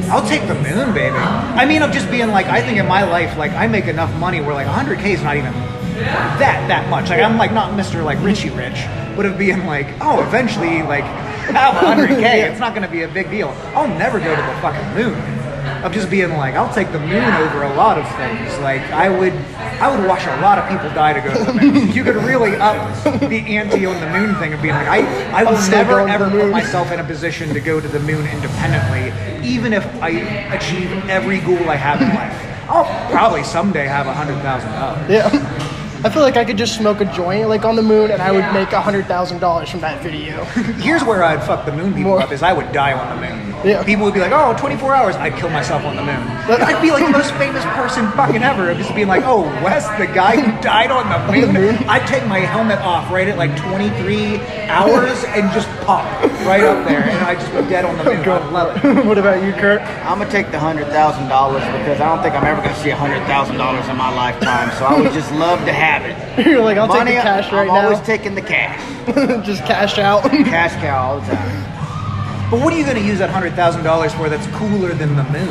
I'll 0.09 0.27
take 0.27 0.47
the 0.47 0.55
moon, 0.55 0.95
baby. 0.95 1.15
I 1.15 1.63
mean, 1.63 1.83
of 1.83 1.91
just 1.91 2.09
being 2.09 2.29
like, 2.29 2.47
I 2.47 2.59
think 2.63 2.79
in 2.79 2.87
my 2.87 3.03
life, 3.03 3.37
like, 3.37 3.51
I 3.51 3.67
make 3.67 3.85
enough 3.85 4.11
money 4.17 4.41
where 4.41 4.55
like 4.55 4.65
100k 4.65 5.13
is 5.13 5.21
not 5.21 5.37
even 5.37 5.53
that 5.53 6.65
that 6.69 6.89
much. 6.89 7.11
Like, 7.11 7.21
I'm 7.21 7.37
like 7.37 7.53
not 7.53 7.73
Mr. 7.73 8.03
like 8.03 8.19
Richie 8.23 8.49
Rich, 8.49 8.87
but 9.15 9.27
of 9.27 9.37
being 9.37 9.67
like, 9.67 9.85
oh, 10.01 10.25
eventually, 10.25 10.81
like, 10.81 11.03
have 11.53 11.75
100k, 11.75 12.49
it's 12.49 12.59
not 12.59 12.73
gonna 12.73 12.89
be 12.89 13.03
a 13.03 13.07
big 13.07 13.29
deal. 13.29 13.49
I'll 13.75 13.87
never 13.87 14.17
go 14.17 14.35
to 14.35 14.41
the 14.41 14.57
fucking 14.59 14.95
moon. 14.95 15.38
Of 15.83 15.93
just 15.93 16.09
being 16.09 16.31
like, 16.31 16.55
I'll 16.55 16.73
take 16.73 16.91
the 16.91 16.99
moon 16.99 17.23
over 17.23 17.63
a 17.63 17.73
lot 17.75 17.97
of 17.97 18.05
things. 18.17 18.57
Like, 18.59 18.81
I 18.91 19.09
would, 19.09 19.33
I 19.33 19.89
would 19.95 20.05
watch 20.07 20.25
a 20.25 20.41
lot 20.41 20.57
of 20.57 20.67
people 20.67 20.89
die 20.89 21.13
to 21.13 21.21
go 21.21 21.33
to 21.33 21.51
the 21.51 21.53
moon. 21.53 21.91
you 21.93 22.03
could 22.03 22.17
really 22.17 22.55
up 22.55 23.03
the 23.03 23.39
ante 23.57 23.85
on 23.85 23.99
the 24.01 24.09
moon 24.09 24.35
thing 24.35 24.53
of 24.53 24.61
being 24.61 24.73
like, 24.73 24.87
I, 24.87 24.99
I 25.31 25.43
will 25.43 25.69
never 25.69 26.01
ever 26.01 26.29
put 26.29 26.51
myself 26.51 26.91
in 26.91 26.99
a 26.99 27.03
position 27.03 27.53
to 27.53 27.61
go 27.61 27.79
to 27.79 27.87
the 27.87 27.99
moon 27.99 28.27
independently, 28.27 29.13
even 29.47 29.71
if 29.73 29.85
I 30.01 30.09
achieve 30.53 30.91
every 31.09 31.39
goal 31.39 31.69
I 31.69 31.75
have 31.75 32.01
in 32.01 32.09
life. 32.09 32.69
I'll 32.69 33.11
probably 33.11 33.43
someday 33.43 33.87
have 33.87 34.07
a 34.07 34.13
hundred 34.13 34.41
thousand 34.41 34.71
dollars. 34.73 35.09
Yeah. 35.09 35.65
I 36.01 36.09
feel 36.09 36.21
like 36.21 36.37
I 36.37 36.45
could 36.45 36.57
just 36.57 36.77
smoke 36.77 37.01
a 37.01 37.05
joint 37.13 37.49
like 37.49 37.65
on 37.65 37.75
the 37.75 37.81
moon 37.81 38.09
and 38.09 38.21
I 38.21 38.31
would 38.31 38.53
make 38.53 38.69
$100,000 38.69 39.67
from 39.69 39.81
that 39.81 40.01
video. 40.01 40.45
Here's 40.79 41.03
where 41.03 41.23
I'd 41.23 41.43
fuck 41.43 41.65
the 41.65 41.73
moon 41.73 41.93
people 41.93 42.11
More. 42.11 42.21
up: 42.21 42.31
is 42.31 42.41
I 42.41 42.53
would 42.53 42.71
die 42.71 42.93
on 42.93 43.19
the 43.19 43.27
moon. 43.27 43.49
Yeah. 43.65 43.83
People 43.83 44.05
would 44.05 44.13
be 44.13 44.21
like, 44.21 44.31
"Oh, 44.31 44.55
24 44.57 44.95
hours." 44.95 45.15
I'd 45.17 45.35
kill 45.35 45.49
myself 45.49 45.83
on 45.83 45.97
the 45.97 46.01
moon. 46.01 46.15
I'd 46.15 46.81
be 46.81 46.91
like 46.91 47.05
the 47.05 47.11
most 47.11 47.33
famous 47.33 47.65
person 47.75 48.09
fucking 48.13 48.41
ever. 48.41 48.69
of 48.69 48.77
Just 48.77 48.95
being 48.95 49.09
like, 49.09 49.23
"Oh, 49.25 49.43
Wes, 49.61 49.85
the 49.99 50.07
guy 50.07 50.39
who 50.39 50.61
died 50.63 50.91
on 50.91 51.03
the 51.11 51.19
moon." 51.33 51.53
moon? 51.53 51.75
I'd 51.89 52.07
take 52.07 52.25
my 52.27 52.39
helmet 52.39 52.79
off 52.79 53.11
right 53.11 53.27
at 53.27 53.37
like 53.37 53.57
23 53.57 54.37
hours 54.69 55.25
and 55.35 55.51
just 55.51 55.67
pop 55.83 56.05
right 56.47 56.63
up 56.63 56.87
there, 56.87 57.03
and 57.03 57.19
I'd 57.25 57.39
just 57.39 57.51
be 57.51 57.67
dead 57.69 57.83
on 57.83 57.97
the 57.97 58.09
oh, 58.09 58.15
moon. 58.15 58.29
I'd 58.29 58.53
love 58.53 58.77
it. 58.77 59.05
what 59.05 59.17
about 59.17 59.43
you, 59.43 59.51
Kurt? 59.51 59.81
I'm 60.07 60.19
gonna 60.19 60.31
take 60.31 60.51
the 60.51 60.59
hundred 60.59 60.87
thousand 60.87 61.27
dollars 61.27 61.63
because 61.77 61.99
I 61.99 62.07
don't 62.07 62.23
think 62.23 62.35
I'm 62.35 62.45
ever 62.45 62.61
gonna 62.61 62.75
see 62.75 62.91
a 62.91 62.95
hundred 62.95 63.19
thousand 63.27 63.57
dollars 63.57 63.85
in 63.89 63.97
my 63.97 64.13
lifetime. 64.15 64.71
So 64.77 64.85
I 64.85 64.97
would 64.97 65.11
just 65.11 65.33
love 65.33 65.59
to 65.65 65.73
have 65.73 65.88
it. 65.97 66.45
You're 66.45 66.61
like, 66.61 66.77
I'll 66.77 66.87
Money, 66.87 67.11
take 67.11 67.19
the 67.19 67.23
cash 67.23 67.51
right 67.51 67.67
now. 67.67 67.75
I'm 67.75 67.85
always 67.85 68.01
taking 68.05 68.35
the 68.35 68.41
cash. 68.41 68.79
just 69.45 69.63
cash 69.65 69.97
out. 69.97 70.23
Cash 70.29 70.73
cow 70.81 71.13
all 71.13 71.19
the 71.19 71.25
time. 71.25 72.51
But 72.51 72.61
what 72.61 72.73
are 72.73 72.77
you 72.77 72.83
going 72.83 72.97
to 72.97 73.03
use 73.03 73.19
that 73.19 73.29
hundred 73.29 73.53
thousand 73.53 73.83
dollars 73.83 74.13
for? 74.13 74.29
That's 74.29 74.47
cooler 74.57 74.93
than 74.93 75.15
the 75.15 75.23
moon. 75.23 75.49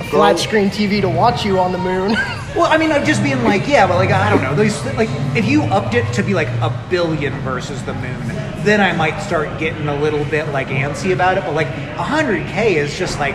A 0.00 0.04
Flat 0.10 0.38
screen 0.38 0.68
TV 0.70 1.00
to 1.00 1.08
watch 1.08 1.44
you 1.44 1.58
on 1.58 1.72
the 1.72 1.78
moon. 1.78 2.16
Well, 2.56 2.72
I 2.72 2.78
mean, 2.78 2.90
I'm 2.90 3.04
just 3.04 3.22
being 3.22 3.42
like, 3.44 3.68
yeah, 3.68 3.86
but 3.86 3.96
like, 3.96 4.10
I 4.10 4.30
don't 4.30 4.42
know. 4.42 4.54
Those 4.54 4.82
like, 4.96 5.10
if 5.36 5.44
you 5.44 5.62
upped 5.64 5.94
it 5.94 6.10
to 6.14 6.22
be 6.22 6.32
like 6.32 6.48
a 6.48 6.86
billion 6.88 7.34
versus 7.40 7.82
the 7.84 7.92
moon, 7.92 8.26
then 8.64 8.80
I 8.80 8.92
might 8.96 9.20
start 9.20 9.58
getting 9.58 9.88
a 9.88 10.00
little 10.00 10.24
bit 10.24 10.48
like 10.48 10.68
antsy 10.68 11.12
about 11.12 11.36
it. 11.36 11.44
But 11.44 11.54
like, 11.54 11.68
hundred 11.96 12.46
k 12.46 12.76
is 12.76 12.98
just 12.98 13.18
like 13.20 13.34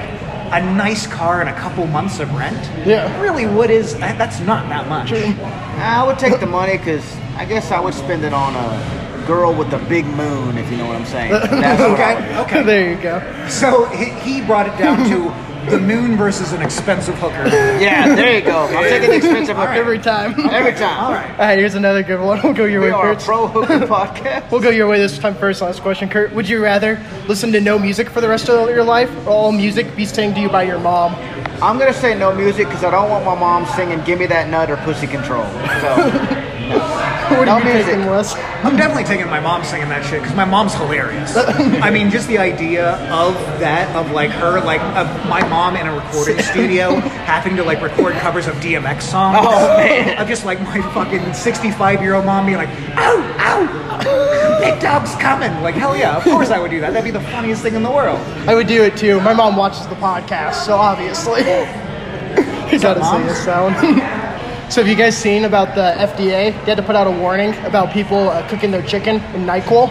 a 0.51 0.59
nice 0.75 1.07
car 1.07 1.39
and 1.41 1.49
a 1.49 1.53
couple 1.53 1.85
months 1.87 2.19
of 2.19 2.31
rent. 2.33 2.57
Yeah. 2.85 3.21
Really, 3.21 3.45
what 3.47 3.69
is 3.69 3.97
that? 3.99 4.17
That's 4.17 4.39
not 4.41 4.67
that 4.69 4.87
much. 4.89 5.13
I 5.13 6.03
would 6.05 6.19
take 6.19 6.39
the 6.39 6.45
money 6.45 6.77
because 6.77 7.05
I 7.37 7.45
guess 7.45 7.71
I 7.71 7.79
would 7.79 7.93
spend 7.93 8.23
it 8.25 8.33
on 8.33 8.55
a 8.55 9.25
girl 9.27 9.53
with 9.53 9.71
a 9.73 9.79
big 9.87 10.05
moon, 10.05 10.57
if 10.57 10.69
you 10.69 10.77
know 10.77 10.87
what 10.87 10.95
I'm 10.95 11.05
saying. 11.05 11.31
That's 11.31 11.81
what 11.81 11.99
I 11.99 12.15
would- 12.15 12.23
Okay. 12.45 12.57
Okay. 12.59 12.63
there 12.63 12.89
you 12.95 13.01
go. 13.01 13.47
So 13.47 13.85
he, 13.85 14.05
he 14.29 14.41
brought 14.45 14.67
it 14.67 14.77
down 14.77 14.97
to 15.09 15.29
the 15.69 15.79
moon 15.79 16.17
versus 16.17 16.53
an 16.53 16.61
expensive 16.61 17.15
hooker. 17.19 17.47
Yeah, 17.47 18.15
there 18.15 18.35
you 18.37 18.41
go. 18.43 18.65
I'm 18.65 18.83
taking 18.89 19.09
the 19.09 19.15
expensive 19.17 19.55
hooker 19.55 19.71
Every 19.71 19.99
time. 19.99 20.31
every 20.49 20.73
time. 20.73 21.03
All 21.03 21.11
right. 21.11 21.29
All 21.31 21.37
right, 21.37 21.57
here's 21.59 21.75
another 21.75 22.03
good 22.03 22.19
one. 22.19 22.41
We'll 22.43 22.53
go 22.53 22.65
your 22.65 22.81
We 22.81 22.87
way, 22.87 22.93
are 22.93 23.11
a 23.11 23.15
pro 23.17 23.47
hooker 23.47 23.79
podcast. 23.87 24.49
We'll 24.51 24.61
go 24.61 24.69
your 24.69 24.87
way 24.87 24.97
this 24.97 25.17
time 25.17 25.35
first. 25.35 25.61
Last 25.61 25.81
question, 25.81 26.09
Kurt. 26.09 26.33
Would 26.33 26.49
you 26.49 26.61
rather 26.61 26.99
listen 27.27 27.51
to 27.51 27.61
no 27.61 27.77
music 27.79 28.09
for 28.09 28.21
the 28.21 28.27
rest 28.27 28.49
of 28.49 28.69
your 28.69 28.83
life 28.83 29.09
or 29.27 29.29
all 29.31 29.51
music 29.51 29.95
be 29.95 30.05
sang 30.05 30.33
to 30.33 30.39
you 30.41 30.49
by 30.49 30.63
your 30.63 30.79
mom? 30.79 31.13
I'm 31.61 31.77
gonna 31.77 31.93
say 31.93 32.17
no 32.17 32.33
music 32.33 32.67
because 32.67 32.83
I 32.83 32.89
don't 32.91 33.09
want 33.09 33.23
my 33.23 33.35
mom 33.35 33.65
singing 33.75 34.01
"Give 34.03 34.17
Me 34.17 34.25
That 34.25 34.49
Nut" 34.49 34.71
or 34.71 34.77
"Pussy 34.77 35.05
Control." 35.05 35.45
So 35.79 35.95
What 36.69 37.45
No 37.45 37.53
are 37.53 37.59
you 37.59 37.73
music. 37.73 38.37
I'm 38.63 38.77
definitely 38.77 39.05
taking 39.05 39.27
my 39.27 39.39
mom 39.39 39.63
singing 39.63 39.89
that 39.89 40.05
shit 40.05 40.21
because 40.21 40.35
my 40.35 40.45
mom's 40.45 40.73
hilarious. 40.73 41.35
I 41.37 41.89
mean, 41.89 42.11
just 42.11 42.27
the 42.27 42.37
idea 42.37 42.95
of 43.11 43.33
that, 43.59 43.95
of 43.95 44.11
like 44.11 44.31
her, 44.31 44.59
like 44.61 44.81
of 44.81 45.07
my 45.27 45.47
mom 45.47 45.75
in 45.75 45.87
a 45.87 45.95
recording 45.95 46.39
studio 46.43 46.95
having 46.95 47.55
to 47.55 47.63
like 47.63 47.81
record 47.81 48.13
covers 48.15 48.47
of 48.47 48.55
DMX 48.55 49.03
songs. 49.03 49.37
Oh, 49.41 49.77
man. 49.77 50.21
Of 50.21 50.27
just 50.27 50.45
like 50.45 50.61
my 50.61 50.81
fucking 50.93 51.33
65 51.33 52.01
year 52.01 52.15
old 52.15 52.25
mom 52.25 52.45
being 52.45 52.57
like, 52.57 52.69
ow, 52.69 53.35
ow, 53.39 54.59
big 54.59 54.79
dog's 54.79 55.15
coming. 55.15 55.51
Like, 55.61 55.75
hell 55.75 55.97
yeah, 55.97 56.17
of 56.17 56.23
course 56.23 56.49
I 56.49 56.59
would 56.59 56.71
do 56.71 56.81
that. 56.81 56.93
That'd 56.93 57.05
be 57.05 57.17
the 57.17 57.25
funniest 57.31 57.63
thing 57.63 57.75
in 57.75 57.83
the 57.83 57.91
world. 57.91 58.19
I 58.47 58.53
would 58.53 58.67
do 58.67 58.83
it 58.83 58.97
too. 58.97 59.19
My 59.21 59.33
mom 59.33 59.55
watches 59.55 59.87
the 59.87 59.95
podcast, 59.95 60.65
so 60.65 60.75
obviously. 60.75 61.41
you 62.71 62.79
gotta 62.79 63.03
see 63.03 63.27
this 63.27 63.43
sound. 63.43 64.30
So 64.71 64.81
have 64.81 64.87
you 64.87 64.95
guys 64.95 65.17
seen 65.17 65.43
about 65.45 65.75
the 65.75 65.93
FDA? 65.97 66.17
They 66.63 66.71
had 66.71 66.77
to 66.77 66.83
put 66.83 66.95
out 66.95 67.05
a 67.07 67.11
warning 67.11 67.53
about 67.65 67.91
people 67.91 68.29
uh, 68.29 68.47
cooking 68.49 68.71
their 68.71 68.81
chicken 68.83 69.17
in 69.35 69.45
NyQuil. 69.45 69.89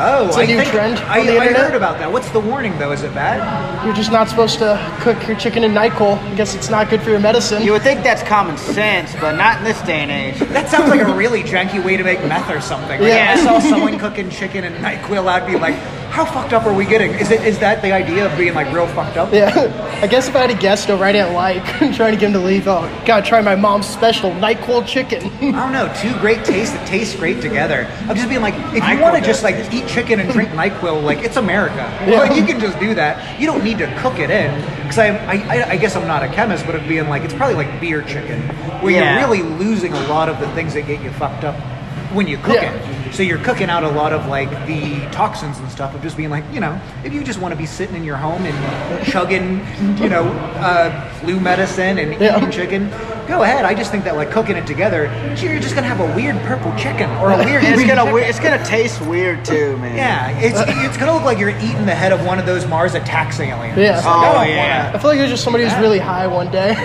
Oh, 0.00 0.28
It's 0.28 0.36
a 0.36 0.40
I 0.42 0.46
new 0.46 0.58
think- 0.58 0.70
trend 0.70 0.98
I, 1.00 1.18
on 1.20 1.26
the 1.26 1.32
I 1.32 1.36
internet. 1.46 1.56
heard 1.60 1.74
about 1.74 1.98
that. 1.98 2.12
What's 2.12 2.30
the 2.30 2.38
warning 2.38 2.78
though? 2.78 2.92
Is 2.92 3.02
it 3.02 3.12
bad? 3.14 3.84
You're 3.84 3.94
just 3.96 4.12
not 4.12 4.28
supposed 4.28 4.58
to 4.60 4.78
cook 5.00 5.26
your 5.26 5.36
chicken 5.36 5.64
in 5.64 5.72
NyQuil. 5.72 6.18
I 6.22 6.34
guess 6.36 6.54
it's 6.54 6.70
not 6.70 6.88
good 6.88 7.02
for 7.02 7.10
your 7.10 7.18
medicine. 7.18 7.64
you 7.64 7.72
would 7.72 7.82
think 7.82 8.04
that's 8.04 8.22
common 8.22 8.56
sense, 8.58 9.12
but 9.20 9.32
not 9.36 9.58
in 9.58 9.64
this 9.64 9.80
day 9.82 10.00
and 10.00 10.10
age. 10.12 10.38
That 10.50 10.68
sounds 10.68 10.88
like 10.88 11.00
a 11.00 11.12
really 11.12 11.42
janky 11.42 11.84
way 11.84 11.96
to 11.96 12.04
make 12.04 12.20
meth 12.26 12.48
or 12.48 12.60
something. 12.60 13.00
Like, 13.00 13.08
Yeah. 13.08 13.32
If 13.34 13.40
I 13.40 13.44
saw 13.44 13.58
someone 13.58 13.98
cooking 13.98 14.30
chicken 14.30 14.62
in 14.62 14.72
NyQuil, 14.74 15.26
I'd 15.26 15.46
be 15.48 15.58
like, 15.58 15.74
how 16.10 16.24
fucked 16.24 16.52
up 16.52 16.64
are 16.66 16.72
we 16.74 16.84
getting? 16.84 17.12
Is 17.14 17.30
it 17.30 17.42
is 17.46 17.58
that 17.60 17.82
the 17.82 17.92
idea 17.92 18.26
of 18.30 18.36
being 18.36 18.54
like 18.54 18.72
real 18.72 18.86
fucked 18.88 19.16
up? 19.16 19.32
Yeah, 19.32 19.50
I 20.02 20.06
guess 20.06 20.28
if 20.28 20.34
I 20.34 20.40
had 20.40 20.50
a 20.50 20.54
guest 20.58 20.88
go 20.88 20.98
right 20.98 21.14
at 21.14 21.32
like 21.32 21.64
trying 21.94 22.12
to 22.14 22.18
get 22.18 22.22
him 22.28 22.32
to 22.32 22.38
leave, 22.40 22.66
oh, 22.66 22.80
gotta 23.06 23.24
try 23.26 23.40
my 23.40 23.54
mom's 23.54 23.86
special 23.86 24.34
night 24.34 24.58
NyQuil 24.58 24.86
chicken. 24.86 25.22
I 25.42 25.50
don't 25.52 25.72
know. 25.72 25.92
Two 26.00 26.12
great 26.20 26.44
tastes 26.44 26.74
that 26.74 26.86
taste 26.86 27.18
great 27.18 27.40
together. 27.40 27.86
I'm 28.08 28.16
just 28.16 28.28
being 28.28 28.40
like, 28.42 28.54
if 28.54 28.74
you 28.74 28.80
NyQuil 28.80 29.00
want 29.02 29.16
to 29.16 29.22
just 29.22 29.42
like 29.42 29.56
eat 29.72 29.86
chicken 29.86 30.20
and 30.20 30.30
drink 30.32 30.50
Nyquil, 30.50 31.02
like 31.02 31.18
it's 31.18 31.36
America. 31.36 31.76
Yeah. 32.06 32.20
Like 32.20 32.36
you 32.36 32.44
can 32.44 32.58
just 32.60 32.78
do 32.80 32.94
that. 32.94 33.38
You 33.40 33.46
don't 33.46 33.62
need 33.62 33.78
to 33.78 33.86
cook 34.00 34.18
it 34.18 34.30
in. 34.30 34.54
Because 34.82 34.98
I, 34.98 35.08
I, 35.08 35.70
I 35.72 35.76
guess 35.76 35.94
I'm 35.96 36.06
not 36.08 36.22
a 36.22 36.28
chemist, 36.28 36.64
but 36.64 36.74
it'd 36.74 36.88
being 36.88 37.08
like 37.08 37.22
it's 37.22 37.34
probably 37.34 37.56
like 37.56 37.80
beer 37.80 38.02
chicken, 38.02 38.40
where 38.80 38.92
Yeah. 38.92 39.20
you're 39.20 39.28
really 39.28 39.42
losing 39.58 39.92
a 39.92 40.06
lot 40.08 40.28
of 40.30 40.40
the 40.40 40.48
things 40.52 40.72
that 40.74 40.86
get 40.86 41.02
you 41.02 41.10
fucked 41.10 41.44
up 41.44 41.54
when 42.12 42.26
you 42.26 42.36
cook 42.38 42.56
Yeah. 42.56 42.72
it. 42.72 43.14
So 43.14 43.22
you're 43.22 43.38
cooking 43.38 43.70
out 43.70 43.84
a 43.84 43.88
lot 43.88 44.12
of 44.12 44.26
like 44.26 44.50
the 44.66 45.00
toxins 45.12 45.58
and 45.58 45.70
stuff 45.70 45.94
of 45.94 46.02
just 46.02 46.16
being 46.16 46.30
like, 46.30 46.44
you 46.52 46.60
know, 46.60 46.78
if 47.04 47.12
you 47.12 47.22
just 47.24 47.38
want 47.40 47.52
to 47.52 47.58
be 47.58 47.66
sitting 47.66 47.96
in 47.96 48.04
your 48.04 48.16
home 48.16 48.44
and 48.44 49.06
chugging, 49.06 49.66
you 49.98 50.08
know, 50.08 50.24
uh, 50.56 51.08
flu 51.20 51.40
medicine 51.40 51.98
and 51.98 52.20
Yeah. 52.20 52.36
eating 52.36 52.50
chicken, 52.50 52.90
go 53.26 53.42
ahead. 53.42 53.64
I 53.64 53.74
just 53.74 53.90
think 53.90 54.04
that 54.04 54.16
like 54.16 54.30
cooking 54.30 54.56
it 54.56 54.66
together, 54.66 55.10
you're 55.40 55.58
just 55.60 55.74
gonna 55.74 55.86
have 55.86 56.00
a 56.00 56.06
weird 56.14 56.36
purple 56.42 56.72
chicken 56.76 57.10
or 57.18 57.30
a 57.32 57.36
weird. 57.38 57.62
It's 57.68 57.84
gonna 57.84 58.12
we- 58.12 58.22
it's 58.22 58.40
gonna 58.40 58.62
taste 58.64 59.00
weird 59.02 59.44
too, 59.44 59.76
man. 59.78 59.96
Yeah, 59.96 60.30
it's 60.38 60.58
it's 60.86 60.96
gonna 60.96 61.12
look 61.14 61.24
like 61.24 61.38
you're 61.38 61.50
eating 61.58 61.86
the 61.86 61.94
head 61.94 62.12
of 62.12 62.24
one 62.26 62.38
of 62.38 62.46
those 62.46 62.66
Mars 62.66 62.94
attacks 62.94 63.40
aliens. 63.40 63.76
Yeah. 63.78 63.96
Like, 63.96 64.06
I 64.06 64.36
Oh, 64.36 64.42
yeah. 64.48 64.92
I 64.94 64.98
feel 64.98 65.10
like 65.10 65.18
it 65.18 65.22
was 65.22 65.30
just 65.30 65.44
somebody 65.44 65.64
who's 65.64 65.76
really 65.78 65.98
high 65.98 66.26
one 66.26 66.50
day. 66.50 66.76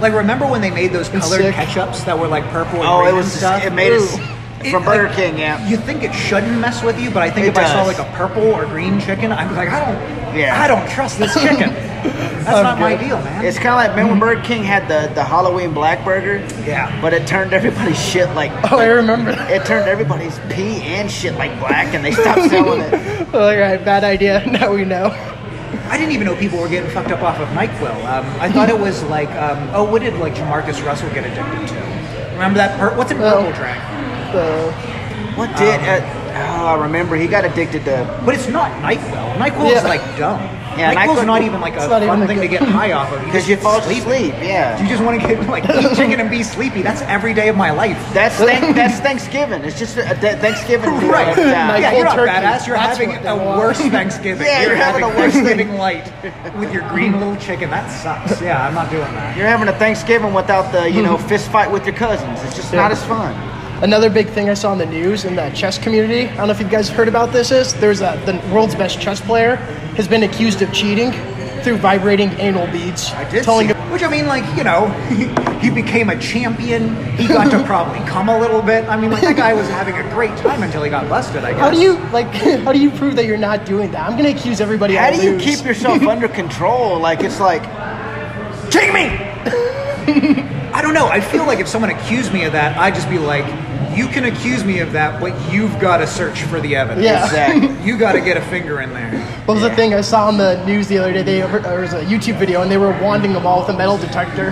Like, 0.00 0.14
remember 0.14 0.46
when 0.46 0.62
they 0.62 0.70
made 0.70 0.94
those 0.94 1.08
It's 1.10 1.26
colored 1.26 1.42
sick. 1.42 1.54
ketchups 1.54 2.06
that 2.06 2.18
were 2.18 2.26
like 2.26 2.44
purple 2.50 2.78
and 2.80 2.88
Oh, 2.88 3.02
green 3.02 3.12
it 3.14 3.16
was 3.18 3.26
and 3.26 3.34
stuff? 3.34 3.64
it 3.66 3.72
made 3.74 3.92
us. 3.92 4.16
It, 4.62 4.70
from 4.70 4.84
Burger 4.84 5.06
like, 5.08 5.16
King. 5.16 5.38
Yeah. 5.38 5.66
You 5.68 5.76
think 5.76 6.02
it 6.02 6.12
shouldn't 6.12 6.58
mess 6.60 6.82
with 6.82 7.00
you, 7.00 7.10
but 7.10 7.22
I 7.22 7.30
think 7.30 7.46
It 7.46 7.50
if 7.50 7.58
I 7.58 7.64
saw 7.66 7.82
like 7.82 7.98
a 7.98 8.10
purple 8.16 8.42
or 8.42 8.66
green 8.66 9.00
chicken, 9.00 9.32
I 9.32 9.46
was 9.46 9.56
like, 9.56 9.68
I 9.70 9.80
don't, 9.92 10.36
Yeah. 10.36 10.60
I 10.60 10.68
don't 10.68 10.88
trust 10.90 11.18
this 11.18 11.32
chicken. 11.42 11.70
That's 11.70 12.62
not 12.62 12.78
my 12.78 12.96
deal, 12.96 13.18
man. 13.22 13.44
It's 13.44 13.58
kind 13.58 13.68
of 13.68 13.74
like 13.76 13.90
remember 13.90 14.10
when 14.12 14.20
Burger 14.20 14.42
King 14.42 14.62
had 14.64 14.88
the 14.88 15.12
the 15.14 15.22
Halloween 15.22 15.72
black 15.74 16.02
burger. 16.04 16.38
Yeah. 16.66 16.98
But 17.02 17.12
it 17.12 17.26
turned 17.26 17.52
everybody's 17.52 18.02
shit 18.02 18.28
like. 18.34 18.50
Oh, 18.72 18.78
I 18.78 18.86
remember. 18.86 19.30
It 19.50 19.64
turned 19.66 19.88
everybody's 19.88 20.38
pee 20.50 20.80
and 20.82 21.10
shit 21.10 21.34
like 21.34 21.58
black, 21.58 21.92
and 21.94 22.04
they 22.04 22.12
stopped 22.12 22.42
selling 22.50 22.80
it. 22.80 23.34
All 23.34 23.54
right, 23.56 23.82
bad 23.84 24.04
idea. 24.04 24.44
Now 24.46 24.72
we 24.72 24.84
know. 24.84 25.06
I 25.90 25.96
didn't 25.98 26.12
even 26.12 26.26
know 26.26 26.36
people 26.36 26.58
were 26.60 26.68
getting 26.68 26.90
fucked 26.90 27.10
up 27.10 27.22
off 27.22 27.38
of 27.40 27.48
NyQuil. 27.48 27.94
Um, 28.06 28.24
I 28.40 28.50
thought 28.50 28.68
it 28.70 28.78
was 28.78 29.02
like, 29.04 29.28
um, 29.30 29.68
oh, 29.74 29.84
what 29.84 30.02
did 30.02 30.14
like 30.14 30.34
JaMarcus 30.34 30.84
Russell 30.84 31.10
get 31.10 31.24
addicted 31.24 31.68
to? 31.68 32.30
Remember 32.32 32.56
that? 32.58 32.78
Per- 32.78 32.96
what's 32.96 33.10
in 33.10 33.18
Purple 33.18 33.48
Oh. 33.48 33.52
Drink? 33.52 33.76
So, 34.32 34.70
What 35.36 35.56
did? 35.56 35.80
Uh, 35.80 36.00
oh, 36.60 36.66
I 36.66 36.82
remember 36.82 37.16
he 37.16 37.26
got 37.26 37.44
addicted 37.44 37.84
to. 37.86 38.22
But 38.24 38.34
it's 38.34 38.48
not 38.48 38.70
NyQuil. 38.82 39.34
NyQuil 39.36 39.76
is 39.76 39.84
like 39.84 40.00
dumb. 40.18 40.40
Yeah, 40.78 40.94
NyQuil's 40.94 41.18
NyQuil- 41.20 41.26
not 41.26 41.42
even 41.42 41.60
like 41.60 41.74
a 41.74 41.88
fun 41.88 42.02
even 42.04 42.22
a 42.22 42.26
thing 42.28 42.40
to 42.40 42.46
get 42.48 42.62
high 42.78 42.92
off 42.92 43.12
of 43.12 43.20
Because 43.24 43.48
you 43.48 43.56
just 43.56 43.64
fall 43.64 43.80
get 43.80 43.90
asleep. 43.98 44.32
Yeah. 44.40 44.80
You 44.80 44.88
just 44.88 45.02
want 45.02 45.20
to 45.20 45.26
get 45.26 45.44
like 45.48 45.64
eat 45.64 45.96
chicken 45.96 46.20
and 46.20 46.30
be 46.30 46.44
sleepy. 46.44 46.80
That's 46.82 47.02
every 47.02 47.34
day 47.34 47.48
of 47.48 47.56
my 47.56 47.70
life. 47.72 47.98
That's 48.14 48.36
thank, 48.48 48.76
that's 48.76 49.00
Thanksgiving. 49.00 49.62
It's 49.64 49.76
just 49.78 49.96
a, 49.96 50.12
a 50.12 50.36
Thanksgiving 50.36 50.90
Right. 51.08 51.28
every 51.28 51.42
time. 51.42 51.82
Yeah, 51.82 51.92
you're 51.92 52.04
not 52.04 52.14
turkey. 52.14 52.30
badass. 52.32 52.66
You're 52.68 52.76
That's 52.76 52.98
having 52.98 53.10
what 53.10 53.22
they 53.24 53.28
a 53.30 53.36
want. 53.36 53.58
worse 53.58 53.80
Thanksgiving. 53.98 54.46
Yeah, 54.46 54.62
you're 54.66 54.76
having 54.76 55.02
a 55.02 55.08
worse 55.08 55.32
Thanksgiving 55.34 55.74
light 55.74 56.04
with 56.56 56.72
your 56.72 56.88
green 56.90 57.18
little 57.18 57.36
chicken. 57.36 57.68
That 57.70 57.90
sucks. 57.90 58.40
Yeah, 58.40 58.64
I'm 58.64 58.74
not 58.74 58.90
doing 58.90 59.02
that. 59.02 59.36
You're 59.36 59.48
having 59.48 59.66
a 59.68 59.76
Thanksgiving 59.78 60.32
without 60.34 60.70
the 60.70 60.88
you 60.88 61.02
know 61.02 61.18
fist 61.18 61.50
fight 61.50 61.70
with 61.70 61.84
your 61.84 61.96
cousins. 61.96 62.38
It's 62.44 62.54
just 62.54 62.72
Yeah. 62.72 62.82
not 62.82 62.92
as 62.92 63.04
fun. 63.04 63.34
Another 63.82 64.10
big 64.10 64.28
thing 64.28 64.50
I 64.50 64.54
saw 64.54 64.72
in 64.72 64.78
the 64.78 64.86
news 64.86 65.24
in 65.24 65.36
the 65.36 65.48
chess 65.50 65.78
community, 65.78 66.28
I 66.28 66.36
don't 66.36 66.48
know 66.48 66.52
if 66.52 66.60
you 66.60 66.68
guys 66.68 66.90
heard 66.90 67.08
about 67.08 67.32
this, 67.32 67.50
is 67.50 67.72
there's 67.74 68.02
a, 68.02 68.20
the 68.26 68.36
world's 68.52 68.74
best 68.74 69.00
chess 69.00 69.20
player 69.20 69.56
has 69.96 70.06
been 70.06 70.22
accused 70.22 70.60
of 70.60 70.72
cheating 70.72 71.12
through 71.62 71.76
vibrating 71.76 72.30
anal 72.38 72.66
beads. 72.68 73.10
I 73.12 73.28
did 73.30 73.42
telling 73.42 73.68
see, 73.68 73.74
which 73.74 74.02
I 74.02 74.10
mean, 74.10 74.26
like 74.26 74.44
you 74.56 74.64
know, 74.64 74.88
he 75.60 75.70
became 75.70 76.10
a 76.10 76.18
champion. 76.18 76.94
He 77.16 77.26
got 77.26 77.50
to 77.50 77.64
probably 77.66 78.06
come 78.06 78.28
a 78.28 78.38
little 78.38 78.62
bit. 78.62 78.84
I 78.84 78.98
mean, 78.98 79.10
like 79.10 79.22
that 79.22 79.36
guy 79.36 79.54
was 79.54 79.68
having 79.68 79.96
a 79.96 80.02
great 80.10 80.36
time 80.38 80.62
until 80.62 80.82
he 80.82 80.90
got 80.90 81.08
busted. 81.08 81.44
I 81.44 81.52
guess. 81.52 81.60
How 81.60 81.70
do 81.70 81.80
you 81.80 81.94
like? 82.12 82.26
How 82.64 82.72
do 82.72 82.78
you 82.78 82.90
prove 82.90 83.16
that 83.16 83.24
you're 83.24 83.36
not 83.36 83.64
doing 83.64 83.90
that? 83.92 84.08
I'm 84.08 84.16
gonna 84.16 84.30
accuse 84.30 84.60
everybody. 84.60 84.94
How 84.94 85.06
I 85.06 85.16
do 85.16 85.22
you 85.22 85.38
keep 85.38 85.64
yourself 85.64 86.02
under 86.02 86.28
control? 86.28 86.98
Like 86.98 87.20
it's 87.20 87.40
like 87.40 87.62
Take 88.70 88.94
me! 88.94 89.08
I 90.72 90.80
don't 90.80 90.94
know. 90.94 91.08
I 91.08 91.20
feel 91.20 91.44
like 91.44 91.58
if 91.58 91.66
someone 91.66 91.90
accused 91.90 92.32
me 92.32 92.44
of 92.44 92.52
that, 92.52 92.78
I'd 92.78 92.94
just 92.94 93.10
be 93.10 93.18
like, 93.18 93.44
you 94.00 94.08
can 94.08 94.24
accuse 94.24 94.64
me 94.64 94.80
of 94.80 94.92
that, 94.92 95.20
but 95.20 95.32
you've 95.52 95.78
got 95.78 95.98
to 95.98 96.06
search 96.06 96.42
for 96.44 96.58
the 96.60 96.74
evidence. 96.74 97.04
Yeah. 97.04 97.24
exactly. 97.26 97.68
You 97.86 97.98
got 97.98 98.12
to 98.12 98.20
get 98.20 98.36
a 98.36 98.40
finger 98.42 98.80
in 98.80 98.90
there. 98.94 99.10
What 99.46 99.54
was 99.54 99.62
Yeah. 99.62 99.68
the 99.70 99.76
thing 99.76 99.94
I 99.94 100.00
saw 100.00 100.26
on 100.28 100.36
the 100.38 100.64
news 100.64 100.88
the 100.88 100.98
other 100.98 101.12
day? 101.12 101.22
They, 101.22 101.40
there 101.40 101.80
was 101.80 101.92
a 101.92 102.02
YouTube 102.04 102.38
video 102.38 102.62
and 102.62 102.70
they 102.70 102.76
were 102.78 102.92
wanding 103.02 103.32
them 103.32 103.46
all 103.46 103.60
with 103.60 103.68
a 103.70 103.76
metal 103.76 103.98
detector. 103.98 104.50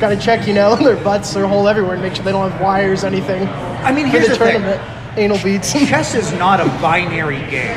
Got 0.00 0.10
to 0.10 0.16
check, 0.16 0.46
you 0.48 0.54
know, 0.54 0.74
their 0.88 0.96
butts, 1.02 1.32
their 1.32 1.46
hole 1.46 1.68
everywhere, 1.68 1.94
and 1.94 2.02
make 2.02 2.14
sure 2.14 2.24
they 2.24 2.32
don't 2.32 2.50
have 2.50 2.60
wires, 2.60 3.04
or 3.04 3.08
anything. 3.08 3.46
I 3.48 3.92
mean, 3.92 4.06
for 4.06 4.12
here's 4.12 4.26
the 4.28 4.32
the 4.34 4.38
thing. 4.44 4.60
tournament. 4.62 4.98
Anal 5.18 5.38
beads. 5.42 5.72
Chess 5.90 6.14
is 6.14 6.32
not 6.32 6.58
a 6.60 6.64
binary 6.80 7.40
game. 7.50 7.76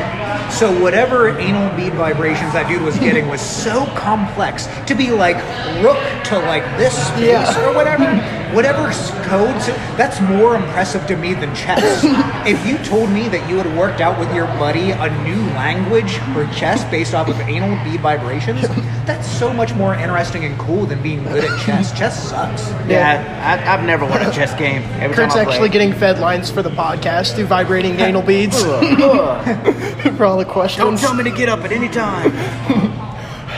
So 0.51 0.71
whatever 0.81 1.37
anal 1.37 1.75
bead 1.75 1.93
vibrations 1.93 2.53
that 2.53 2.67
dude 2.69 2.81
was 2.81 2.97
getting 2.99 3.27
was 3.27 3.41
so 3.41 3.85
complex 3.87 4.67
to 4.87 4.95
be 4.95 5.11
like 5.11 5.35
rook 5.83 5.97
to 6.25 6.39
like 6.39 6.63
this 6.77 6.93
space 7.09 7.27
Yeah. 7.27 7.69
or 7.69 7.73
whatever. 7.75 8.05
Whatever 8.53 8.91
codes, 9.23 9.67
that's 9.97 10.21
more 10.21 10.55
impressive 10.55 11.05
to 11.07 11.17
me 11.17 11.33
than 11.33 11.53
chess. 11.55 12.03
if 12.47 12.65
you 12.65 12.77
told 12.85 13.09
me 13.09 13.27
that 13.29 13.49
you 13.49 13.57
had 13.57 13.77
worked 13.77 14.01
out 14.01 14.19
with 14.19 14.33
your 14.33 14.45
buddy 14.45 14.91
a 14.91 15.23
new 15.23 15.41
language 15.53 16.17
for 16.33 16.45
chess 16.47 16.83
based 16.91 17.13
off 17.13 17.27
of 17.27 17.39
anal 17.41 17.81
bead 17.83 18.01
vibrations, 18.01 18.61
that's 19.05 19.29
so 19.29 19.53
much 19.53 19.73
more 19.73 19.95
interesting 19.95 20.45
and 20.45 20.57
cool 20.59 20.85
than 20.85 21.01
being 21.01 21.23
good 21.23 21.43
at 21.43 21.65
chess. 21.65 21.91
Chess 21.97 22.29
sucks. 22.29 22.69
yeah. 22.89 23.63
I, 23.65 23.73
I've 23.73 23.85
never 23.85 24.05
won 24.05 24.21
a 24.21 24.31
chess 24.31 24.53
game. 24.57 24.81
Every 24.99 25.15
Kurt's 25.15 25.33
time 25.33 25.41
I 25.41 25.45
play. 25.45 25.53
actually 25.53 25.69
getting 25.69 25.93
fed 25.93 26.19
lines 26.19 26.49
for 26.51 26.61
the 26.61 26.69
podcast 26.69 27.35
through 27.35 27.45
vibrating 27.45 27.99
anal 27.99 28.21
beads 28.21 28.61
for 28.61 30.25
all 30.25 30.37
the 30.37 30.45
questions. 30.45 30.83
Don't 30.83 30.99
tell 30.99 31.13
me 31.13 31.23
to 31.23 31.31
get 31.31 31.49
up 31.49 31.59
at 31.61 31.71
any 31.71 31.87
time. 31.87 32.31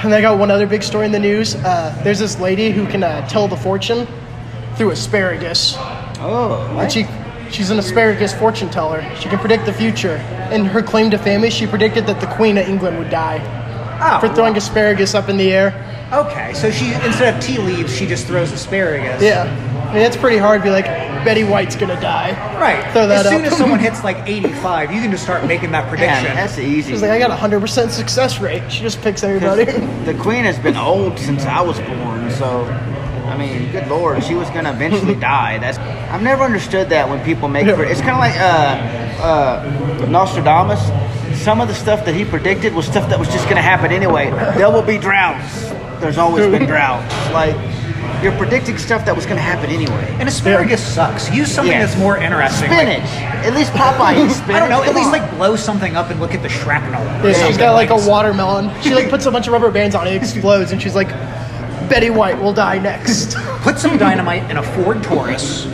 And 0.04 0.14
I 0.14 0.22
got 0.22 0.38
one 0.38 0.52
other 0.52 0.68
big 0.68 0.84
story 0.84 1.08
in 1.08 1.12
the 1.12 1.20
news. 1.20 1.56
Uh, 1.56 2.00
there's 2.04 2.20
this 2.20 2.40
lady 2.40 2.70
who 2.70 2.86
can 2.86 3.04
uh, 3.04 3.28
tell 3.28 3.48
the 3.48 3.58
fortune 3.58 4.08
through 4.78 4.92
asparagus. 4.92 5.76
Oh, 6.20 6.76
And 6.80 6.92
she, 6.92 7.06
she's 7.52 7.70
an 7.70 7.80
asparagus 7.80 8.34
fortune 8.34 8.70
teller. 8.70 9.04
She 9.20 9.30
can 9.30 9.40
predict 9.40 9.66
the 9.66 9.74
future. 9.74 10.18
In 10.52 10.66
her 10.66 10.82
claim 10.82 11.12
to 11.12 11.18
fame, 11.18 11.44
is 11.44 11.54
she 11.54 11.68
predicted 11.68 12.06
that 12.08 12.22
the 12.22 12.28
Queen 12.28 12.58
of 12.58 12.68
England 12.68 12.98
would 13.00 13.10
die 13.10 13.40
Oh, 14.02 14.20
for 14.20 14.34
throwing 14.34 14.56
asparagus 14.56 15.16
up 15.16 15.28
in 15.30 15.38
the 15.38 15.52
air. 15.52 15.74
okay. 16.14 16.54
So 16.54 16.70
she 16.72 16.94
instead 16.94 17.36
of 17.36 17.42
tea 17.42 17.58
leaves, 17.58 17.94
she 17.96 18.06
just 18.06 18.28
throws 18.28 18.52
asparagus. 18.52 19.22
Yeah. 19.22 19.44
I 19.90 19.94
mean, 19.94 20.04
it's 20.04 20.18
pretty 20.18 20.38
hard 20.38 20.62
to 20.62 20.66
be 20.66 20.70
like, 20.70 20.86
Betty 21.26 21.44
White's 21.44 21.76
gonna 21.76 22.00
die. 22.00 22.32
Right. 22.60 22.92
Throw 22.94 23.08
that 23.08 23.26
as 23.26 23.32
soon 23.32 23.46
up. 23.46 23.52
as 23.52 23.58
someone 23.58 23.80
hits 23.88 24.04
like 24.04 24.18
85, 24.28 24.92
you 24.94 25.02
can 25.02 25.12
just 25.12 25.24
start 25.24 25.46
making 25.46 25.72
that 25.72 25.86
man, 25.86 25.90
prediction. 25.90 26.36
that's 26.36 26.58
easy. 26.60 26.92
She's 26.92 27.02
like, 27.02 27.12
I 27.12 27.20
got 27.20 27.32
a 27.32 27.36
100% 27.36 27.90
success 27.90 28.40
rate. 28.40 28.70
She 28.72 28.82
just 28.82 29.02
picks 29.02 29.24
everybody. 29.24 29.66
the 30.06 30.14
queen 30.22 30.44
has 30.46 30.60
been 30.60 30.76
old 30.78 31.18
since 31.18 31.44
I 31.46 31.62
was 31.62 31.80
born, 31.80 32.30
so 32.32 32.66
I 33.28 33.38
mean, 33.38 33.72
good 33.72 33.88
lord, 33.88 34.24
she 34.24 34.34
was 34.36 34.50
gonna 34.50 34.72
eventually 34.72 35.16
die. 35.36 35.58
That's 35.60 35.78
I've 35.78 36.22
never 36.24 36.44
understood 36.44 36.90
that 36.90 37.10
when 37.10 37.24
people 37.24 37.48
make 37.50 37.66
Yeah. 37.68 37.80
it's 37.82 38.02
kind 38.02 38.14
of 38.14 38.20
like 38.20 38.36
uh, 38.40 39.24
uh, 39.24 40.06
Nostradamus. 40.10 40.82
Some 41.44 41.62
of 41.62 41.68
the 41.68 41.76
stuff 41.76 42.04
that 42.06 42.16
he 42.16 42.26
predicted 42.26 42.74
was 42.74 42.86
stuff 42.88 43.10
that 43.10 43.20
was 43.20 43.28
just 43.30 43.48
gonna 43.48 43.62
happen 43.62 43.92
anyway. 43.92 44.30
There 44.58 44.70
will 44.72 44.82
be 44.82 44.98
droughts. 44.98 45.70
There's 46.02 46.18
always 46.18 46.48
been 46.48 46.66
droughts. 46.74 47.14
Like 47.32 47.56
you're 48.24 48.36
predicting 48.38 48.78
stuff 48.80 49.06
that 49.06 49.16
was 49.16 49.26
gonna 49.28 49.42
happen 49.42 49.70
anyway. 49.70 50.08
and 50.20 50.28
asparagus 50.28 50.82
sucks. 50.82 51.30
Use 51.32 51.52
something 51.52 51.72
Yeah. 51.74 51.86
that's 51.86 51.98
more 52.00 52.18
interesting. 52.18 52.70
like- 52.72 52.88
Spinach. 52.88 53.10
At 53.46 53.54
least 53.54 53.72
Popeye 53.74 54.18
eats 54.26 54.38
spinach. 54.38 54.56
I 54.56 54.60
don't 54.60 54.70
know. 54.70 54.82
At 54.82 54.88
Come 54.88 54.96
least 54.96 55.12
like 55.12 55.30
blow 55.38 55.56
something 55.56 55.96
up 55.96 56.10
and 56.10 56.20
look 56.20 56.34
at 56.34 56.42
the 56.42 56.50
shrapnel. 56.50 57.02
or 57.02 57.06
Yeah, 57.06 57.34
she's 57.34 57.38
something. 57.38 57.58
got 57.60 57.74
like 57.74 57.92
a 57.92 57.96
watermelon. 58.10 58.72
She 58.82 58.96
like 58.96 59.10
puts 59.10 59.26
a 59.28 59.32
bunch 59.32 59.46
of 59.48 59.54
rubber 59.54 59.70
bands 59.70 59.94
on 59.96 60.08
it, 60.08 60.14
it 60.16 60.22
explodes, 60.24 60.72
and 60.72 60.82
she's 60.82 60.96
like, 60.96 61.10
Betty 61.90 62.10
White 62.10 62.40
will 62.40 62.54
die 62.54 62.80
next. 62.80 63.36
Put 63.62 63.80
some 63.80 63.98
dynamite 63.98 64.50
in 64.50 64.58
a 64.58 64.64
Ford 64.64 65.04
Taurus, 65.04 65.66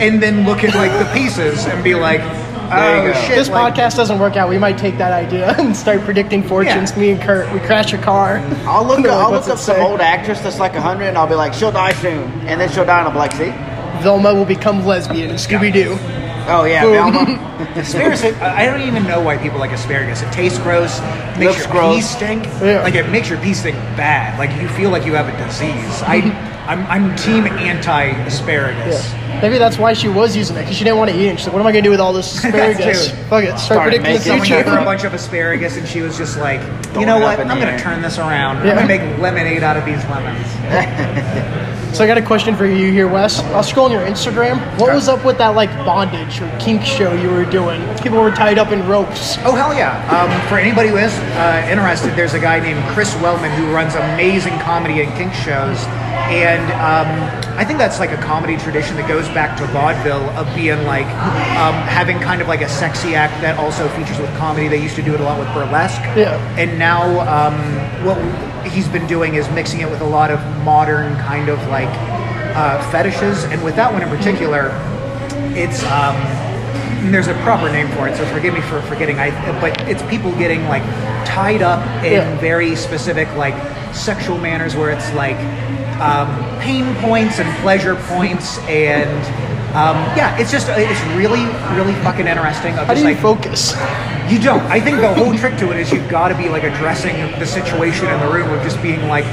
and 0.00 0.22
then 0.22 0.44
look 0.44 0.64
at 0.64 0.74
like 0.74 0.92
the 0.92 1.12
pieces 1.12 1.66
and 1.66 1.82
be 1.82 1.94
like, 1.94 2.20
oh 2.22 3.12
go. 3.12 3.12
shit. 3.20 3.36
this 3.36 3.48
like, 3.48 3.74
podcast 3.74 3.96
doesn't 3.96 4.18
work 4.18 4.36
out. 4.36 4.48
We 4.48 4.58
might 4.58 4.78
take 4.78 4.98
that 4.98 5.12
idea 5.12 5.54
and 5.58 5.76
start 5.76 6.00
predicting 6.02 6.42
fortunes. 6.42 6.92
Yeah. 6.92 6.98
Me 6.98 7.10
and 7.10 7.20
Kurt, 7.20 7.52
we 7.52 7.60
crash 7.60 7.92
a 7.92 7.98
car. 7.98 8.38
I'll 8.66 8.86
look. 8.86 9.02
They're 9.02 9.12
like, 9.12 9.24
I'll 9.24 9.30
look 9.32 9.48
up 9.48 9.58
some 9.58 9.76
say?" 9.76 9.82
old 9.82 10.00
actress 10.00 10.40
that's 10.40 10.58
like 10.58 10.74
hundred, 10.74 11.06
and 11.06 11.18
I'll 11.18 11.26
be 11.26 11.34
like, 11.34 11.54
she'll 11.54 11.72
die 11.72 11.92
soon, 11.94 12.30
and 12.46 12.60
then 12.60 12.70
she'll 12.70 12.84
die, 12.84 12.98
and 12.98 13.08
I'll 13.08 13.12
be 13.12 13.18
like, 13.18 13.32
see. 13.32 13.52
Velma 14.02 14.34
will 14.34 14.44
become 14.44 14.84
lesbian 14.84 15.30
in 15.30 15.36
Scooby 15.36 15.72
Doo. 15.72 16.25
Oh 16.48 16.64
yeah, 16.64 16.82
Boom. 16.82 16.92
Velma. 17.12 17.42
Asparagus, 17.76 18.22
I 18.40 18.62
I 18.62 18.66
don't 18.66 18.82
even 18.82 19.04
know 19.04 19.20
why 19.20 19.36
people 19.36 19.58
like 19.58 19.72
asparagus. 19.72 20.22
It 20.22 20.30
tastes 20.32 20.58
gross, 20.58 21.00
makes 21.38 21.38
Looks 21.40 21.58
your 21.64 21.68
gross. 21.72 21.96
pee 21.96 22.02
stink. 22.02 22.44
Yeah. 22.62 22.82
Like 22.82 22.94
it 22.94 23.08
makes 23.10 23.28
your 23.28 23.38
pee 23.40 23.52
stink 23.54 23.76
bad. 23.96 24.38
Like 24.38 24.50
you 24.60 24.68
feel 24.68 24.90
like 24.90 25.04
you 25.04 25.14
have 25.14 25.28
a 25.28 25.36
disease. 25.46 26.02
I, 26.02 26.16
I'm, 26.66 26.84
I'm 26.86 27.16
team 27.16 27.46
anti-asparagus. 27.46 29.12
Yeah. 29.12 29.40
Maybe 29.40 29.58
that's 29.58 29.78
why 29.78 29.92
she 29.92 30.08
was 30.08 30.34
using 30.36 30.56
it 30.56 30.60
because 30.62 30.76
she 30.76 30.82
didn't 30.84 30.98
want 30.98 31.10
to 31.10 31.16
eat 31.16 31.26
it. 31.28 31.36
She's 31.38 31.46
like, 31.46 31.52
"What 31.54 31.60
am 31.60 31.66
I 31.66 31.72
gonna 31.72 31.82
do 31.82 31.90
with 31.90 32.00
all 32.00 32.12
this 32.12 32.34
asparagus? 32.44 33.08
true. 33.10 33.16
Fuck 33.28 33.44
it, 33.44 33.58
start 33.58 33.60
Started 33.60 34.00
predicting 34.00 34.02
the 34.02 34.08
making 34.08 34.20
Someone 34.22 34.46
future." 34.46 34.62
gave 34.64 34.72
her 34.72 34.78
a 34.78 34.84
bunch 34.84 35.04
of 35.04 35.14
asparagus, 35.14 35.76
and 35.76 35.86
she 35.86 36.00
was 36.00 36.16
just 36.16 36.38
like, 36.38 36.60
"You 36.60 36.66
Throwing 36.92 37.06
know 37.06 37.18
it 37.18 37.22
what? 37.22 37.40
in 37.40 37.50
I'm 37.50 37.58
the 37.58 37.64
gonna 37.66 37.76
air." 37.76 37.78
turn 37.80 38.02
this 38.02 38.18
around. 38.18 38.64
Yeah. 38.64 38.72
I'm 38.72 38.86
gonna 38.86 38.88
make 38.88 39.18
lemonade 39.20 39.62
out 39.62 39.76
of 39.76 39.84
these 39.84 40.02
lemons." 40.06 40.46
So 41.96 42.04
I 42.04 42.06
got 42.06 42.18
a 42.18 42.22
question 42.22 42.54
for 42.54 42.66
you 42.66 42.92
here, 42.92 43.08
Wes. 43.08 43.40
I'll 43.56 43.62
scroll 43.62 43.86
on 43.86 43.90
your 43.90 44.02
Instagram. 44.02 44.60
What 44.78 44.92
was 44.92 45.08
up 45.08 45.24
with 45.24 45.38
that 45.38 45.54
like 45.56 45.70
bondage 45.86 46.42
or 46.42 46.58
kink 46.60 46.82
show 46.82 47.14
you 47.14 47.30
were 47.30 47.46
doing? 47.46 47.80
People 48.02 48.20
were 48.20 48.30
tied 48.30 48.58
up 48.58 48.70
in 48.70 48.86
ropes. 48.86 49.38
Oh 49.46 49.54
hell 49.56 49.72
yeah! 49.72 49.96
Um, 50.12 50.28
for 50.46 50.58
anybody 50.58 50.90
who 50.90 50.98
is 50.98 51.14
uh, 51.40 51.66
interested, 51.70 52.14
there's 52.14 52.34
a 52.34 52.38
guy 52.38 52.60
named 52.60 52.84
Chris 52.92 53.14
Wellman 53.22 53.50
who 53.52 53.72
runs 53.72 53.94
amazing 53.94 54.58
comedy 54.58 55.00
and 55.00 55.10
kink 55.16 55.32
shows, 55.32 55.80
and 56.30 56.62
um, 56.72 57.56
I 57.58 57.64
think 57.64 57.78
that's 57.78 57.98
like 58.00 58.10
a 58.10 58.16
comedy 58.16 58.56
tradition 58.56 58.96
that 58.96 59.08
goes 59.08 59.26
back 59.28 59.56
to 59.58 59.66
vaudeville 59.66 60.28
of 60.30 60.46
being 60.54 60.82
like 60.84 61.06
um, 61.56 61.74
having 61.86 62.18
kind 62.20 62.40
of 62.42 62.48
like 62.48 62.60
a 62.62 62.68
sexy 62.68 63.14
act 63.14 63.40
that 63.42 63.58
also 63.58 63.88
features 63.90 64.18
with 64.18 64.34
comedy. 64.36 64.68
They 64.68 64.82
used 64.82 64.96
to 64.96 65.02
do 65.02 65.14
it 65.14 65.20
a 65.20 65.24
lot 65.24 65.38
with 65.38 65.48
burlesque, 65.54 66.00
Yeah. 66.16 66.36
and 66.58 66.78
now 66.78 67.20
um, 67.28 67.56
what 68.04 68.18
he's 68.70 68.88
been 68.88 69.06
doing 69.06 69.36
is 69.36 69.48
mixing 69.50 69.80
it 69.80 69.90
with 69.90 70.00
a 70.00 70.06
lot 70.06 70.30
of 70.30 70.40
modern 70.64 71.14
kind 71.18 71.48
of 71.48 71.58
like 71.68 71.88
uh, 72.56 72.82
fetishes, 72.90 73.44
and 73.44 73.62
with 73.62 73.76
that 73.76 73.92
one 73.92 74.02
in 74.02 74.08
particular, 74.08 74.70
it's. 75.56 75.82
And 77.06 77.14
there's 77.14 77.28
a 77.28 77.34
proper 77.44 77.70
name 77.70 77.86
for 77.90 78.08
it, 78.08 78.16
so 78.16 78.26
forgive 78.34 78.52
me 78.52 78.60
for 78.62 78.82
forgetting. 78.82 79.20
I 79.20 79.30
but 79.60 79.80
it's 79.88 80.02
people 80.10 80.32
getting 80.32 80.64
like 80.64 80.82
tied 81.24 81.62
up 81.62 81.78
in 82.04 82.14
Yeah. 82.14 82.38
very 82.40 82.74
specific 82.74 83.32
like 83.36 83.54
sexual 83.94 84.38
manners 84.38 84.74
where 84.74 84.90
it's 84.90 85.12
like 85.14 85.36
um, 86.00 86.26
pain 86.58 86.96
points 86.96 87.38
and 87.38 87.48
pleasure 87.58 87.94
points 87.94 88.58
and 88.66 89.24
um, 89.76 89.94
yeah, 90.18 90.36
it's 90.36 90.50
just 90.50 90.66
it's 90.70 91.00
really 91.14 91.44
really 91.78 91.94
fucking 92.02 92.26
interesting. 92.26 92.72
Of 92.76 92.88
How 92.88 92.94
do 92.94 93.00
just 93.00 93.06
you 93.08 93.14
like 93.14 93.22
focus? 93.22 93.70
you 94.28 94.40
don't. 94.40 94.62
I 94.62 94.80
think 94.80 95.00
the 95.00 95.14
whole 95.14 95.32
trick 95.38 95.56
to 95.58 95.70
it 95.70 95.76
is 95.78 95.92
you've 95.92 96.08
got 96.10 96.28
to 96.30 96.34
be 96.36 96.48
like 96.48 96.64
addressing 96.64 97.14
the 97.38 97.46
situation 97.46 98.08
in 98.10 98.18
the 98.18 98.26
room 98.34 98.50
of 98.50 98.60
just 98.64 98.82
being 98.82 99.06
like, 99.06 99.24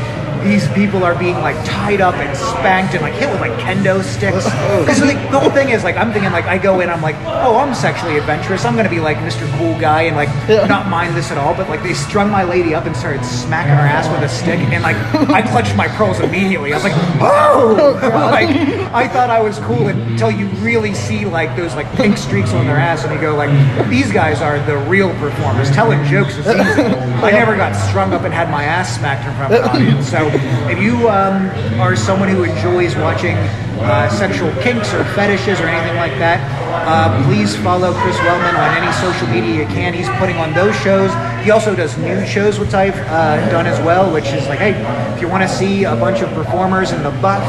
these 0.44 0.68
people 0.74 1.04
are 1.04 1.18
being 1.18 1.36
like 1.36 1.56
tied 1.66 2.02
up 2.02 2.16
and 2.16 2.36
spanked 2.38 2.94
and 2.94 3.02
like 3.02 3.14
hit 3.14 3.30
with 3.30 3.42
like 3.42 3.54
kendo 3.60 4.04
sticks. 4.04 4.46
Oh, 4.46 4.52
oh. 4.72 4.80
Because 4.82 5.02
like, 5.02 5.18
the 5.32 5.40
whole 5.40 5.50
thing 5.50 5.70
is 5.70 5.84
like, 5.84 5.98
I'm 5.98 6.12
thinking 6.12 6.32
like, 6.32 6.46
I 6.46 6.58
go 6.58 6.80
in, 6.82 6.90
I'm 6.90 7.02
like, 7.02 7.16
oh, 7.26 7.58
I'm 7.58 7.74
sexually 7.74 8.18
adventurous. 8.18 8.66
I'm 8.66 8.76
gonna 8.76 8.90
be 8.90 9.00
like 9.00 9.18
Mr. 9.18 9.50
Cool 9.58 9.80
Guy 9.80 10.04
and 10.04 10.16
like 10.16 10.30
not 10.68 10.88
mind 10.88 11.16
this 11.16 11.32
at 11.32 11.38
all. 11.38 11.54
But 11.54 11.70
like, 11.70 11.84
they 11.84 11.94
strung 11.94 12.30
my 12.30 12.44
lady 12.44 12.76
up 12.76 12.86
and 12.86 12.96
started 12.96 13.24
smacking 13.26 13.74
her 13.74 13.82
ass 13.82 14.08
with 14.10 14.30
a 14.30 14.30
stick, 14.30 14.60
and 14.60 14.84
like, 14.84 14.98
I 15.30 15.42
clutched 15.42 15.76
my 15.76 15.88
pearls 15.88 16.20
immediately. 16.20 16.74
I 16.74 16.78
was 16.78 16.84
like, 16.84 16.94
oh, 17.22 18.00
like 18.32 18.50
I 18.94 19.08
thought 19.08 19.30
I 19.30 19.42
was 19.42 19.60
cool 19.60 19.88
until 19.88 20.32
you 20.32 20.48
really 20.62 20.94
see 20.94 21.26
like 21.26 21.56
those 21.56 21.76
like 21.76 21.92
pink 21.96 22.18
streaks 22.18 22.54
on 22.54 22.66
their 22.66 22.78
ass, 22.78 23.04
and 23.04 23.14
you 23.14 23.22
go 23.22 23.36
like, 23.36 23.50
these 23.90 24.12
guys 24.12 24.42
are 24.42 24.60
the 24.66 24.78
real 24.90 25.10
performers. 25.20 25.72
Telling 25.72 26.04
jokes 26.06 26.38
is 26.38 26.48
easy. 26.48 26.82
I 27.24 27.32
never 27.32 27.56
got 27.56 27.74
strung 27.74 28.14
up 28.14 28.24
and 28.24 28.34
had 28.34 28.50
my 28.50 28.64
ass 28.64 28.98
smacked 28.98 29.28
in 29.28 29.34
front 29.36 29.54
of 29.54 29.64
an 29.64 29.70
audience. 29.70 30.10
So 30.10 30.30
if 30.34 30.82
you 30.82 31.10
um, 31.10 31.50
are 31.80 31.96
someone 31.96 32.30
who 32.30 32.44
enjoys 32.44 32.96
watching 32.96 33.36
uh, 33.84 34.10
sexual 34.10 34.52
kinks 34.62 34.94
or 34.94 35.04
fetishes 35.16 35.60
or 35.60 35.68
anything 35.68 35.98
like 35.98 36.18
that, 36.20 36.40
uh, 36.88 37.24
please 37.26 37.56
follow 37.58 37.94
Chris 37.94 38.18
Wellman 38.20 38.56
on 38.56 38.78
any 38.78 38.92
social 38.94 39.28
media 39.28 39.62
you 39.62 39.68
can. 39.74 39.94
He's 39.94 40.10
putting 40.20 40.38
on 40.38 40.54
those 40.54 40.76
shows. 40.78 41.12
He 41.44 41.52
also 41.52 41.76
does 41.76 41.98
new 41.98 42.26
shows, 42.26 42.60
which 42.60 42.74
I've 42.74 42.96
uh, 42.96 43.50
done 43.50 43.66
as 43.66 43.80
well, 43.86 44.12
which 44.12 44.26
is 44.26 44.48
like, 44.48 44.60
hey, 44.60 44.74
if 45.14 45.22
you 45.22 45.28
want 45.28 45.44
to 45.44 45.50
see 45.50 45.84
a 45.84 45.96
bunch 45.96 46.22
of 46.22 46.30
performers 46.34 46.92
in 46.92 47.04
the 47.04 47.12
buff 47.22 47.44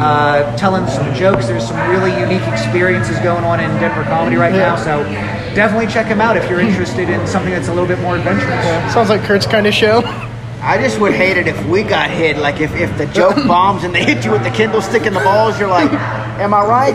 uh, 0.00 0.56
telling 0.56 0.86
some 0.88 1.14
jokes, 1.14 1.46
there's 1.46 1.66
some 1.66 1.90
really 1.90 2.18
unique 2.18 2.46
experiences 2.48 3.18
going 3.20 3.44
on 3.44 3.60
in 3.60 3.70
Denver 3.80 4.04
comedy 4.04 4.36
right 4.36 4.52
now. 4.52 4.76
So 4.76 5.04
definitely 5.54 5.86
check 5.86 6.06
him 6.06 6.20
out 6.20 6.36
if 6.36 6.48
you're 6.50 6.60
interested 6.60 7.08
in 7.08 7.26
something 7.26 7.52
that's 7.52 7.68
a 7.68 7.74
little 7.74 7.88
bit 7.88 8.00
more 8.00 8.16
adventurous. 8.16 8.92
Sounds 8.92 9.08
like 9.08 9.22
Kurt's 9.22 9.46
kind 9.46 9.66
of 9.66 9.74
show. 9.74 10.02
I 10.68 10.76
just 10.76 11.00
would 11.00 11.14
hate 11.14 11.38
it 11.38 11.48
if 11.48 11.64
we 11.64 11.82
got 11.82 12.10
hit. 12.10 12.36
Like 12.36 12.60
if, 12.60 12.74
if 12.74 12.94
the 12.98 13.06
joke 13.06 13.36
bombs 13.48 13.84
and 13.84 13.94
they 13.94 14.04
hit 14.04 14.22
you 14.22 14.32
with 14.32 14.42
the 14.42 14.50
kendo 14.50 14.82
stick 14.82 15.06
in 15.06 15.14
the 15.14 15.20
balls, 15.20 15.58
you're 15.58 15.66
like, 15.66 15.90
am 15.90 16.52
I 16.52 16.62
right? 16.62 16.94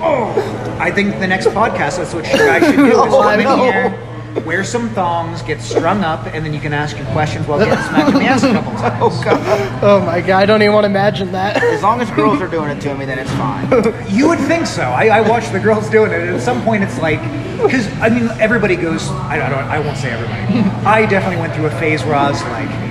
oh, 0.00 0.78
I 0.78 0.92
think 0.92 1.18
the 1.18 1.26
next 1.26 1.46
podcast, 1.48 1.96
that's 1.96 2.14
what 2.14 2.24
you 2.28 2.38
guys 2.38 2.64
should 2.64 2.76
do. 2.76 2.86
Is 2.86 2.94
Oh, 2.96 3.18
I 3.20 3.42
come 3.42 3.58
in 3.58 3.72
here, 3.72 4.42
wear 4.44 4.62
some 4.62 4.88
thongs, 4.90 5.42
get 5.42 5.60
strung 5.60 6.04
up, 6.04 6.28
and 6.28 6.46
then 6.46 6.54
you 6.54 6.60
can 6.60 6.72
ask 6.72 6.96
your 6.96 7.06
questions 7.06 7.44
while 7.48 7.58
getting 7.58 7.74
smacked 7.88 8.10
in 8.10 8.20
the 8.20 8.26
ass 8.26 8.44
a 8.44 8.52
couple 8.52 8.72
oh, 8.76 8.76
times. 8.76 9.02
Oh 9.02 9.24
god. 9.24 9.82
Oh 9.82 10.06
my 10.06 10.20
god, 10.20 10.40
I 10.40 10.46
don't 10.46 10.62
even 10.62 10.74
want 10.74 10.84
to 10.84 10.90
imagine 10.90 11.32
that. 11.32 11.60
As 11.60 11.82
long 11.82 12.00
as 12.00 12.08
girls 12.12 12.40
are 12.40 12.46
doing 12.46 12.70
it 12.70 12.80
to 12.82 12.94
me, 12.94 13.04
then 13.04 13.18
it's 13.18 13.32
fine. 13.32 13.68
You 14.16 14.28
would 14.28 14.38
think 14.38 14.64
so. 14.64 14.82
I, 14.82 15.08
I 15.08 15.20
watch 15.22 15.50
the 15.50 15.58
girls 15.58 15.90
doing 15.90 16.12
it, 16.12 16.20
and 16.20 16.36
at 16.36 16.40
some 16.40 16.62
point 16.62 16.84
it's 16.84 17.00
like, 17.00 17.20
because 17.60 17.88
I 17.94 18.10
mean, 18.10 18.28
everybody 18.38 18.76
goes. 18.76 19.08
I, 19.08 19.44
I 19.44 19.48
don't. 19.48 19.64
I 19.64 19.80
won't 19.80 19.96
say 19.96 20.12
everybody. 20.12 20.70
I 20.86 21.04
definitely 21.06 21.40
went 21.40 21.52
through 21.56 21.66
a 21.66 21.80
phase 21.80 22.04
where 22.04 22.14
I 22.14 22.30
was 22.30 22.40
like, 22.44 22.87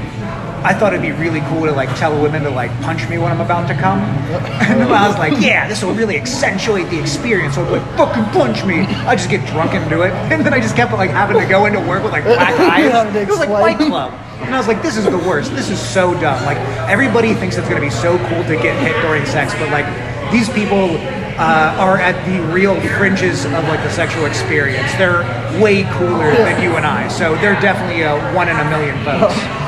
I 0.68 0.74
thought 0.74 0.92
it'd 0.92 1.02
be 1.02 1.14
really 1.14 1.40
cool 1.48 1.66
to 1.66 1.72
like 1.72 1.88
tell 1.98 2.12
women 2.22 2.44
to 2.44 2.50
like 2.50 2.70
punch 2.82 3.08
me 3.08 3.18
when 3.18 3.32
I'm 3.32 3.40
about 3.40 3.70
to 3.70 3.74
come, 3.74 4.00
and 4.68 4.84
I 4.84 5.08
was 5.08 5.18
like, 5.18 5.40
yeah, 5.40 5.66
this 5.66 5.82
will 5.82 5.94
really 5.94 6.18
accentuate 6.18 6.90
the 6.90 7.00
experience. 7.00 7.56
So 7.56 7.64
I'd 7.64 7.68
be 7.68 7.80
like, 7.80 7.98
fucking 7.98 8.26
punch 8.36 8.66
me. 8.66 8.82
I 9.08 9.16
just 9.16 9.30
get 9.30 9.48
drunk 9.48 9.72
and 9.76 9.90
do 9.90 10.02
it, 10.02 10.12
and 10.32 10.46
then 10.46 10.54
I 10.54 10.60
just 10.60 10.76
kept 10.76 10.92
like 10.92 11.12
having 11.12 11.40
to 11.40 11.48
go 11.48 11.68
into 11.68 11.80
work 11.80 12.04
with 12.04 12.12
like 12.12 12.26
black 12.26 12.60
eyes. 12.60 13.16
It 13.16 13.30
was 13.30 13.40
like 13.40 13.48
Fight 13.48 13.78
Club. 13.78 14.12
And 14.42 14.54
I 14.54 14.58
was 14.58 14.68
like, 14.68 14.82
this 14.82 14.98
is 14.98 15.06
the 15.06 15.18
worst. 15.18 15.56
This 15.56 15.70
is 15.70 15.80
so 15.80 16.14
dumb. 16.20 16.44
Like, 16.46 16.58
everybody 16.90 17.34
thinks 17.34 17.56
it's 17.56 17.70
gonna 17.70 17.82
be 17.82 17.90
so 17.90 18.18
cool 18.28 18.44
to 18.44 18.56
get 18.62 18.78
hit 18.84 18.94
during 19.02 19.26
sex, 19.26 19.54
but 19.54 19.72
like, 19.72 19.88
these 20.34 20.50
people 20.50 20.98
uh, 21.40 21.76
are 21.80 21.98
at 21.98 22.18
the 22.26 22.44
real 22.54 22.76
fringes 22.98 23.46
of 23.46 23.64
like 23.72 23.82
the 23.84 23.92
sexual 23.92 24.26
experience. 24.26 24.92
They're 24.96 25.24
way 25.64 25.84
cooler 25.94 26.36
than 26.36 26.62
you 26.62 26.76
and 26.76 26.86
I. 26.86 27.08
So 27.08 27.36
they're 27.36 27.60
definitely 27.62 28.02
a 28.02 28.20
one 28.34 28.50
in 28.50 28.58
a 28.58 28.70
million 28.70 28.98
votes. 29.06 29.67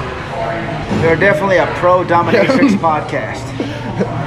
They're 1.01 1.15
definitely 1.15 1.57
a 1.57 1.67
pro 1.75 2.03
dominatrix 2.03 2.75
podcast. 2.77 3.45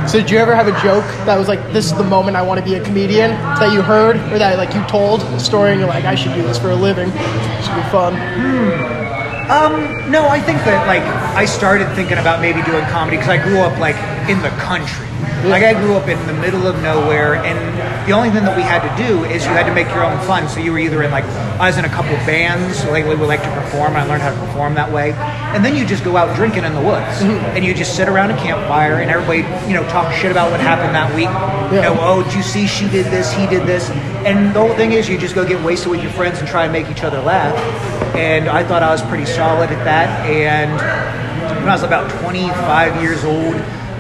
So 0.09 0.20
did 0.20 0.31
you 0.31 0.38
ever 0.38 0.55
have 0.55 0.68
a 0.68 0.72
joke 0.83 1.05
that 1.27 1.38
was 1.38 1.48
like, 1.48 1.61
this 1.72 1.87
is 1.87 1.94
the 1.96 2.05
moment 2.05 2.37
I 2.37 2.42
want 2.42 2.59
to 2.59 2.64
be 2.64 2.75
a 2.75 2.85
comedian 2.85 3.31
that 3.31 3.72
you 3.72 3.83
heard 3.83 4.16
or 4.33 4.38
that 4.38 4.59
like 4.59 4.75
you 4.75 4.85
told 4.87 5.22
a 5.22 5.40
story 5.40 5.70
and 5.70 5.81
you're 5.81 5.88
like, 5.88 6.05
I 6.05 6.14
should 6.14 6.35
do 6.35 6.42
this 6.42 6.59
for 6.59 6.70
a 6.70 6.75
living. 6.75 7.09
It 7.09 7.64
should 7.64 7.75
be 7.75 7.88
fun. 7.90 8.14
Hmm. 8.14 9.03
Um, 9.51 10.11
no, 10.11 10.29
I 10.29 10.40
think 10.40 10.59
that 10.64 10.87
like 10.87 11.03
I 11.37 11.44
started 11.44 11.92
thinking 11.94 12.18
about 12.18 12.40
maybe 12.40 12.62
doing 12.62 12.85
comedy 12.87 13.16
because 13.16 13.31
I 13.31 13.42
grew 13.42 13.59
up 13.61 13.79
like 13.79 13.96
in 14.29 14.40
the 14.40 14.51
country. 14.61 15.12
Like 15.45 15.65
I 15.65 15.75
grew 15.75 15.95
up 15.95 16.09
in 16.09 16.25
the 16.27 16.35
middle 16.35 16.67
of 16.67 16.81
nowhere, 16.83 17.35
and 17.35 17.59
the 18.09 18.13
only 18.13 18.31
thing 18.31 18.45
that 18.45 18.57
we 18.57 18.63
had 18.63 18.83
to 18.83 19.03
do 19.03 19.25
is 19.25 19.45
you 19.45 19.51
had 19.51 19.67
to 19.67 19.75
make 19.75 19.89
your 19.89 20.05
own 20.05 20.19
fun. 20.27 20.49
So 20.49 20.61
you 20.61 20.73
were 20.73 20.79
either 20.79 21.03
in 21.03 21.11
like 21.11 21.25
I 21.59 21.67
was 21.67 21.79
in 21.79 21.85
a 21.85 21.89
couple 21.89 22.13
bands, 22.27 22.85
like 22.87 23.05
we 23.07 23.15
would 23.15 23.29
like 23.29 23.43
to 23.43 23.53
perform, 23.55 23.95
and 23.95 23.99
I 23.99 24.07
learned 24.07 24.23
how 24.23 24.31
to 24.31 24.47
perform 24.47 24.75
that 24.75 24.91
way. 24.93 25.13
And 25.13 25.65
then 25.65 25.77
you 25.77 25.87
just 25.87 26.05
go 26.05 26.17
out 26.17 26.35
drinking 26.37 26.65
in 26.65 26.75
the 26.75 26.81
woods, 26.81 27.23
mm-hmm. 27.23 27.57
and 27.57 27.65
you 27.65 27.75
just 27.75 27.97
sit 27.97 28.09
around 28.09 28.31
a 28.31 28.37
campfire, 28.37 28.97
and 28.97 29.11
everybody 29.11 29.41
you 29.69 29.75
know 29.75 29.87
talk 29.89 30.13
shit 30.15 30.31
about 30.31 30.51
what 30.51 30.61
happened 30.61 30.95
that 30.95 31.15
week. 31.15 31.31
You 31.75 31.83
know, 31.83 31.97
oh, 32.01 32.23
did 32.23 32.35
you 32.35 32.43
see 32.43 32.67
she 32.67 32.89
did 32.89 33.07
this, 33.07 33.33
he 33.33 33.47
did 33.47 33.67
this, 33.67 33.91
and 34.27 34.55
the 34.55 34.61
whole 34.61 34.75
thing 34.75 34.93
is 34.93 35.09
you 35.09 35.19
just 35.19 35.35
go 35.35 35.47
get 35.47 35.63
wasted 35.65 35.91
with 35.91 36.03
your 36.03 36.13
friends 36.13 36.39
and 36.39 36.49
try 36.49 36.65
and 36.65 36.73
make 36.73 36.89
each 36.91 37.03
other 37.03 37.21
laugh. 37.21 37.57
And 38.15 38.49
I 38.49 38.63
thought 38.63 38.83
I 38.83 38.91
was 38.91 39.03
pretty 39.03 39.27
solid 39.27 39.71
at 39.71 39.85
that, 39.85 40.27
and 40.27 40.71
when 41.61 41.69
I 41.69 41.73
was 41.73 41.83
about 41.83 42.11
25 42.21 43.03
years 43.03 43.25
old, 43.25 43.55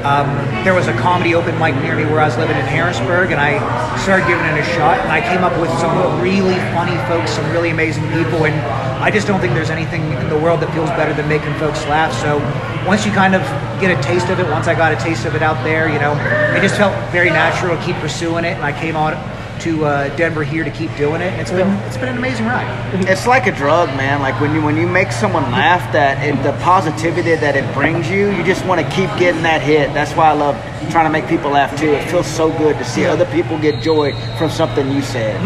um, 0.04 0.28
there 0.64 0.74
was 0.74 0.88
a 0.88 0.92
comedy 0.98 1.34
open 1.34 1.58
mic 1.58 1.74
near 1.76 1.96
me 1.96 2.04
where 2.04 2.20
I 2.20 2.26
was 2.26 2.36
living 2.36 2.56
in 2.56 2.66
Harrisburg, 2.66 3.30
and 3.30 3.40
I 3.40 3.58
started 4.02 4.26
giving 4.26 4.44
it 4.44 4.58
a 4.58 4.64
shot. 4.74 4.98
And 5.00 5.10
I 5.10 5.20
came 5.20 5.44
up 5.44 5.58
with 5.60 5.70
some 5.78 6.20
really 6.20 6.58
funny 6.74 6.96
folks, 7.08 7.30
some 7.32 7.50
really 7.52 7.70
amazing 7.70 8.04
people, 8.12 8.46
and 8.46 8.54
I 9.02 9.10
just 9.10 9.26
don't 9.26 9.40
think 9.40 9.54
there's 9.54 9.70
anything 9.70 10.02
in 10.12 10.28
the 10.28 10.38
world 10.38 10.60
that 10.60 10.72
feels 10.72 10.90
better 10.90 11.14
than 11.14 11.28
making 11.28 11.54
folks 11.54 11.82
laugh. 11.86 12.12
So 12.20 12.38
once 12.86 13.06
you 13.06 13.12
kind 13.12 13.34
of 13.34 13.42
get 13.80 13.96
a 13.96 14.00
taste 14.02 14.28
of 14.28 14.40
it, 14.40 14.48
once 14.50 14.66
I 14.66 14.74
got 14.74 14.92
a 14.92 14.96
taste 14.96 15.24
of 15.24 15.34
it 15.34 15.42
out 15.42 15.62
there, 15.64 15.88
you 15.88 15.98
know, 15.98 16.14
it 16.56 16.60
just 16.60 16.76
felt 16.76 16.94
very 17.10 17.30
natural 17.30 17.76
to 17.76 17.82
keep 17.84 17.96
pursuing 17.96 18.44
it, 18.44 18.54
and 18.54 18.64
I 18.64 18.72
came 18.72 18.96
on 18.96 19.14
to 19.62 19.84
uh, 19.84 20.16
Denver 20.16 20.44
here 20.44 20.64
to 20.64 20.70
keep 20.70 20.94
doing 20.96 21.20
it. 21.20 21.32
It's 21.38 21.50
been 21.50 21.68
it's 21.86 21.96
been 21.96 22.08
an 22.08 22.18
amazing 22.18 22.46
ride. 22.46 22.68
It's 23.08 23.26
like 23.26 23.46
a 23.46 23.52
drug, 23.52 23.88
man. 23.96 24.20
Like 24.20 24.40
when 24.40 24.54
you 24.54 24.62
when 24.62 24.76
you 24.76 24.86
make 24.86 25.12
someone 25.12 25.44
laugh, 25.50 25.92
that 25.92 26.22
it, 26.22 26.42
the 26.42 26.52
positivity 26.62 27.34
that 27.34 27.56
it 27.56 27.74
brings 27.74 28.10
you, 28.10 28.30
you 28.30 28.42
just 28.44 28.64
want 28.66 28.80
to 28.80 28.86
keep 28.90 29.10
getting 29.18 29.42
that 29.42 29.62
hit. 29.62 29.92
That's 29.94 30.12
why 30.12 30.30
I 30.30 30.32
love 30.32 30.56
trying 30.90 31.06
to 31.06 31.10
make 31.10 31.28
people 31.28 31.52
laugh 31.52 31.78
too. 31.78 31.92
It 31.92 32.08
feels 32.10 32.26
so 32.26 32.50
good 32.58 32.76
to 32.78 32.84
see 32.84 33.04
other 33.04 33.26
people 33.26 33.58
get 33.58 33.82
joy 33.82 34.12
from 34.36 34.50
something 34.50 34.90
you 34.90 35.02
said. 35.02 35.38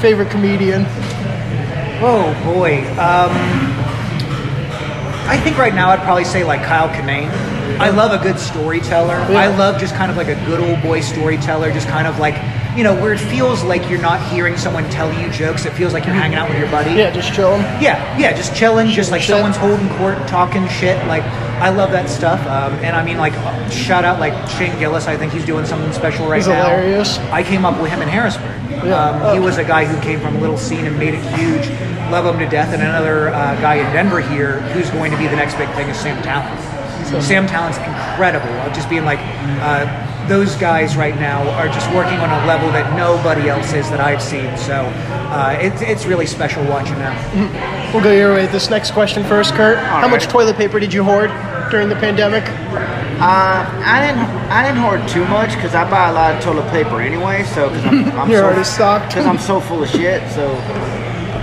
Favorite 0.00 0.30
comedian? 0.30 0.84
Oh 2.00 2.32
boy. 2.44 2.80
Um, 2.92 3.32
I 5.28 5.38
think 5.44 5.58
right 5.58 5.74
now 5.74 5.90
I'd 5.90 6.00
probably 6.00 6.24
say 6.24 6.42
like 6.42 6.62
Kyle 6.62 6.88
Kinane. 6.88 7.30
I 7.78 7.90
love 7.90 8.18
a 8.18 8.22
good 8.22 8.38
storyteller. 8.40 9.14
Yeah. 9.30 9.38
I 9.38 9.56
love 9.56 9.78
just 9.78 9.94
kind 9.94 10.10
of 10.10 10.16
like 10.16 10.28
a 10.28 10.34
good 10.46 10.58
old 10.58 10.82
boy 10.82 11.00
storyteller, 11.00 11.70
just 11.70 11.86
kind 11.86 12.08
of 12.08 12.18
like, 12.18 12.34
you 12.78 12.84
know, 12.84 12.94
where 12.94 13.12
it 13.12 13.18
feels 13.18 13.64
like 13.64 13.90
you're 13.90 14.00
not 14.00 14.24
hearing 14.32 14.56
someone 14.56 14.88
tell 14.88 15.12
you 15.20 15.28
jokes. 15.32 15.66
It 15.66 15.72
feels 15.72 15.92
like 15.92 16.06
you're 16.06 16.14
hanging 16.14 16.38
out 16.38 16.48
with 16.48 16.60
your 16.60 16.70
buddy. 16.70 16.92
Yeah, 16.92 17.10
just 17.10 17.34
chilling. 17.34 17.60
Yeah, 17.82 18.16
yeah, 18.16 18.32
just 18.32 18.54
chilling, 18.54 18.86
just 18.86 19.10
like 19.10 19.20
shit. 19.20 19.30
someone's 19.30 19.56
holding 19.56 19.88
court, 19.96 20.16
talking 20.28 20.68
shit. 20.68 20.96
Like, 21.08 21.24
I 21.58 21.70
love 21.70 21.90
that 21.90 22.08
stuff. 22.08 22.38
Um, 22.46 22.72
and 22.84 22.94
I 22.94 23.04
mean, 23.04 23.16
like, 23.18 23.32
shout 23.68 24.04
out 24.04 24.20
like 24.20 24.32
Shane 24.48 24.78
Gillis. 24.78 25.08
I 25.08 25.16
think 25.16 25.32
he's 25.32 25.44
doing 25.44 25.66
something 25.66 25.92
special 25.92 26.28
right 26.28 26.36
He's 26.36 26.46
now. 26.46 26.66
hilarious. 26.68 27.18
I 27.32 27.42
came 27.42 27.64
up 27.64 27.82
with 27.82 27.90
him 27.90 28.00
in 28.00 28.08
Harrisburg. 28.08 28.44
Yeah. 28.70 29.10
Um, 29.10 29.34
he 29.34 29.44
was 29.44 29.58
a 29.58 29.64
guy 29.64 29.84
who 29.84 30.00
came 30.00 30.20
from 30.20 30.36
a 30.36 30.40
little 30.40 30.56
scene 30.56 30.86
and 30.86 30.96
made 31.00 31.14
it 31.14 31.24
huge. 31.36 31.68
Love 32.12 32.32
him 32.32 32.38
to 32.38 32.48
death. 32.48 32.72
And 32.72 32.80
another 32.80 33.30
uh, 33.30 33.60
guy 33.60 33.74
in 33.74 33.92
Denver 33.92 34.20
here 34.20 34.60
who's 34.70 34.88
going 34.90 35.10
to 35.10 35.18
be 35.18 35.26
the 35.26 35.34
next 35.34 35.56
big 35.56 35.68
thing 35.70 35.88
is 35.88 35.98
Sam 35.98 36.22
Tallent. 36.22 37.22
Sam 37.24 37.48
Tallent's 37.48 37.78
incredible. 37.78 38.54
Of 38.60 38.72
just 38.72 38.88
being 38.88 39.04
like, 39.04 39.18
uh, 39.18 39.86
those 40.28 40.54
guys 40.56 40.96
right 40.96 41.14
now 41.16 41.48
are 41.52 41.68
just 41.68 41.90
working 41.92 42.18
on 42.18 42.30
a 42.30 42.46
level 42.46 42.68
that 42.72 42.96
nobody 42.96 43.48
else 43.48 43.72
is 43.72 43.88
that 43.90 44.00
I've 44.00 44.22
seen. 44.22 44.56
So 44.56 44.74
uh, 45.32 45.58
it's 45.60 45.80
it's 45.82 46.06
really 46.06 46.26
special 46.26 46.64
watching 46.64 46.96
them. 46.96 47.92
We'll 47.92 48.02
go 48.02 48.12
your 48.12 48.34
way. 48.34 48.46
This 48.46 48.70
next 48.70 48.92
question 48.92 49.24
first, 49.24 49.54
Kurt. 49.54 49.78
How 49.78 50.08
much 50.08 50.26
toilet 50.26 50.56
paper 50.56 50.78
did 50.78 50.92
you 50.92 51.02
hoard 51.02 51.30
during 51.70 51.88
the 51.88 51.96
pandemic? 51.96 52.44
Uh, 53.20 53.66
I 53.84 54.06
didn't 54.06 54.28
I 54.50 54.62
didn't 54.62 54.80
hoard 54.80 55.08
too 55.08 55.24
much 55.26 55.54
because 55.54 55.74
I 55.74 55.88
buy 55.90 56.08
a 56.08 56.12
lot 56.12 56.34
of 56.34 56.42
toilet 56.42 56.70
paper 56.70 57.00
anyway. 57.00 57.42
So 57.44 57.68
because 57.68 57.84
I'm, 57.84 58.04
I'm 58.18 58.30
You're 58.30 58.40
so, 58.40 58.46
already 58.46 58.64
stocked. 58.64 59.08
Because 59.14 59.26
I'm 59.26 59.38
so 59.38 59.60
full 59.60 59.82
of 59.82 59.88
shit. 59.88 60.22
So 60.30 60.46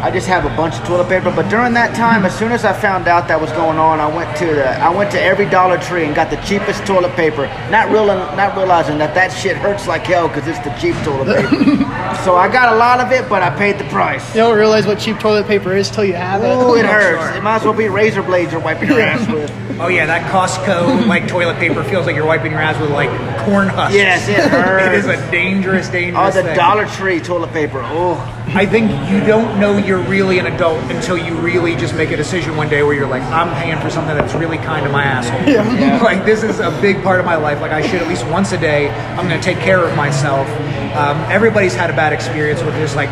I 0.01 0.11
just 0.11 0.27
have 0.27 0.45
a 0.45 0.55
bunch 0.55 0.75
of 0.75 0.85
toilet 0.85 1.07
paper. 1.09 1.31
But 1.31 1.49
during 1.49 1.73
that 1.73 1.95
time, 1.95 2.25
as 2.25 2.37
soon 2.37 2.51
as 2.51 2.65
I 2.65 2.73
found 2.73 3.07
out 3.07 3.27
that 3.27 3.39
was 3.39 3.51
going 3.53 3.77
on, 3.77 3.99
I 3.99 4.07
went 4.15 4.35
to 4.37 4.45
the 4.45 4.69
I 4.79 4.89
went 4.89 5.11
to 5.11 5.21
every 5.21 5.45
Dollar 5.49 5.77
Tree 5.77 6.05
and 6.05 6.13
got 6.15 6.29
the 6.29 6.37
cheapest 6.37 6.85
toilet 6.85 7.13
paper, 7.15 7.47
not 7.71 7.89
real 7.89 8.05
not 8.05 8.55
realizing 8.55 8.97
that 8.99 9.13
that 9.15 9.29
shit 9.29 9.57
hurts 9.57 9.87
like 9.87 10.03
hell 10.03 10.27
because 10.27 10.47
it's 10.47 10.59
the 10.59 10.71
cheap 10.79 10.95
toilet 11.03 11.35
paper. 11.35 11.77
so 12.23 12.35
I 12.35 12.49
got 12.51 12.73
a 12.73 12.77
lot 12.77 12.99
of 12.99 13.11
it, 13.11 13.27
but 13.29 13.41
I 13.41 13.55
paid 13.57 13.77
the 13.77 13.85
price. 13.85 14.27
You 14.35 14.41
don't 14.41 14.57
realize 14.57 14.85
what 14.85 14.99
cheap 14.99 15.19
toilet 15.19 15.47
paper 15.47 15.75
is 15.75 15.89
till 15.89 16.05
you 16.05 16.13
have 16.13 16.43
it. 16.43 16.47
Oh, 16.47 16.75
it 16.75 16.85
hurts. 16.85 17.23
Sure. 17.23 17.37
It 17.37 17.43
might 17.43 17.57
as 17.57 17.63
well 17.63 17.73
be 17.73 17.87
razor 17.89 18.21
blades 18.21 18.51
you're 18.51 18.61
wiping 18.61 18.89
your 18.89 18.99
ass 19.01 19.27
with. 19.29 19.51
Oh 19.79 19.87
yeah, 19.87 20.05
that 20.05 20.31
Costco 20.31 21.07
like 21.07 21.27
toilet 21.27 21.57
paper 21.57 21.83
feels 21.83 22.05
like 22.05 22.15
you're 22.15 22.25
wiping 22.25 22.51
your 22.51 22.61
ass 22.61 22.79
with 22.79 22.91
like 22.91 23.09
corn 23.45 23.67
husks. 23.67 23.95
Yes, 23.95 24.27
it 24.29 24.49
hurts. 24.49 24.85
it 24.87 24.93
is 24.93 25.05
a 25.05 25.31
dangerous, 25.31 25.87
dangerous. 25.89 26.35
Oh, 26.35 26.41
the 26.41 26.47
thing. 26.47 26.55
Dollar 26.57 26.85
Tree 26.87 27.19
toilet 27.19 27.51
paper. 27.51 27.81
Oh, 27.83 28.15
I 28.47 28.65
think 28.65 28.91
you 29.09 29.19
don't 29.25 29.59
know 29.59 29.77
you're 29.77 30.01
really 30.03 30.39
an 30.39 30.45
adult 30.47 30.79
until 30.91 31.17
you 31.17 31.33
really 31.35 31.75
just 31.75 31.95
make 31.95 32.11
a 32.11 32.17
decision 32.17 32.55
one 32.55 32.69
day 32.69 32.83
where 32.83 32.93
you're 32.93 33.07
like, 33.07 33.23
I'm 33.23 33.53
paying 33.61 33.79
for 33.81 33.89
something 33.89 34.15
that's 34.15 34.33
really 34.33 34.57
kind 34.57 34.85
of 34.85 34.91
my 34.91 35.03
asshole. 35.03 35.51
Yeah. 35.51 36.01
like 36.03 36.25
this 36.25 36.43
is 36.43 36.59
a 36.59 36.71
big 36.81 37.01
part 37.03 37.19
of 37.19 37.25
my 37.25 37.35
life. 37.35 37.59
Like 37.61 37.71
I 37.71 37.81
should 37.85 38.01
at 38.01 38.07
least 38.07 38.25
once 38.27 38.51
a 38.51 38.57
day. 38.57 38.89
I'm 38.89 39.27
going 39.27 39.39
to 39.39 39.43
take 39.45 39.57
care 39.59 39.83
of 39.83 39.95
myself. 39.95 40.47
Um, 40.95 41.17
everybody's 41.31 41.73
had 41.75 41.89
a 41.89 41.93
bad 41.93 42.13
experience 42.13 42.61
with 42.61 42.73
this. 42.75 42.95
Like 42.95 43.09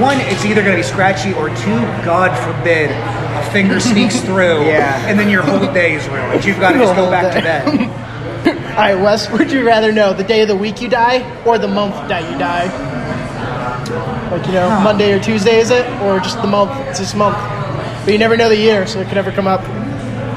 one, 0.00 0.18
it's 0.20 0.44
either 0.44 0.62
going 0.62 0.76
to 0.76 0.78
be 0.78 0.82
scratchy, 0.82 1.32
or 1.34 1.48
two, 1.48 1.78
God 2.04 2.36
forbid, 2.44 2.90
a 2.90 3.50
finger 3.50 3.80
sneaks 3.80 4.20
through, 4.24 4.64
Yeah. 4.66 5.06
and 5.08 5.18
then 5.18 5.28
your 5.30 5.42
whole 5.42 5.72
day 5.72 5.94
is 5.94 6.06
ruined. 6.08 6.44
You've 6.44 6.60
got 6.60 6.72
to 6.72 6.78
just 6.78 6.94
go 6.94 7.10
back 7.10 7.34
to 7.34 7.40
bed. 7.42 8.05
All 8.76 8.82
right, 8.82 8.94
Wes, 8.94 9.30
would 9.30 9.50
you 9.50 9.66
rather 9.66 9.90
know 9.90 10.12
the 10.12 10.22
day 10.22 10.42
of 10.42 10.48
the 10.48 10.54
week 10.54 10.82
you 10.82 10.88
die 10.90 11.24
or 11.46 11.56
the 11.56 11.66
month 11.66 11.94
that 12.10 12.30
you 12.30 12.36
die? 12.38 12.66
Like, 14.30 14.46
you 14.46 14.52
know, 14.52 14.68
Monday 14.80 15.14
or 15.14 15.18
Tuesday, 15.18 15.56
is 15.60 15.70
it? 15.70 15.86
Or 16.02 16.20
just 16.20 16.42
the 16.42 16.46
month? 16.46 16.72
It's 16.88 16.98
this 16.98 17.14
month. 17.14 17.38
But 18.04 18.12
you 18.12 18.18
never 18.18 18.36
know 18.36 18.50
the 18.50 18.56
year, 18.56 18.86
so 18.86 19.00
it 19.00 19.06
could 19.06 19.14
never 19.14 19.32
come 19.32 19.46
up. 19.46 19.64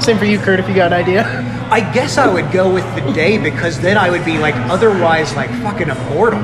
Same 0.02 0.16
for 0.16 0.24
you, 0.24 0.38
Kurt, 0.38 0.58
if 0.58 0.66
you 0.70 0.74
got 0.74 0.90
an 0.90 0.94
idea. 0.94 1.26
I 1.70 1.80
guess 1.92 2.16
I 2.16 2.32
would 2.32 2.50
go 2.50 2.72
with 2.72 2.86
the 2.94 3.12
day 3.12 3.36
because 3.36 3.78
then 3.78 3.98
I 3.98 4.08
would 4.08 4.24
be 4.24 4.38
like 4.38 4.54
otherwise 4.70 5.34
like 5.34 5.50
fucking 5.60 5.90
immortal. 5.90 6.40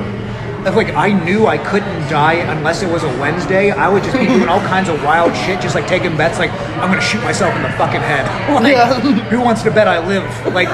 If 0.65 0.75
like 0.75 0.93
I 0.95 1.11
knew 1.11 1.47
I 1.47 1.57
couldn't 1.57 2.09
die 2.09 2.33
unless 2.33 2.81
it 2.81 2.91
was 2.91 3.03
a 3.03 3.07
Wednesday, 3.19 3.71
I 3.71 3.87
would 3.87 4.03
just 4.03 4.17
be 4.17 4.25
doing 4.33 4.47
all 4.49 4.59
kinds 4.61 4.89
of 4.89 5.01
wild 5.03 5.35
shit, 5.35 5.61
just 5.61 5.75
like 5.75 5.87
taking 5.87 6.15
bets 6.17 6.39
like 6.39 6.51
I'm 6.81 6.89
gonna 6.89 7.01
shoot 7.01 7.23
myself 7.23 7.55
in 7.55 7.61
the 7.63 7.69
fucking 7.71 8.01
head. 8.01 8.25
Like 8.57 8.73
Yeah. 8.73 8.99
who 9.29 9.41
wants 9.41 9.61
to 9.63 9.71
bet 9.71 9.87
I 9.87 10.05
live? 10.05 10.23
Like, 10.53 10.67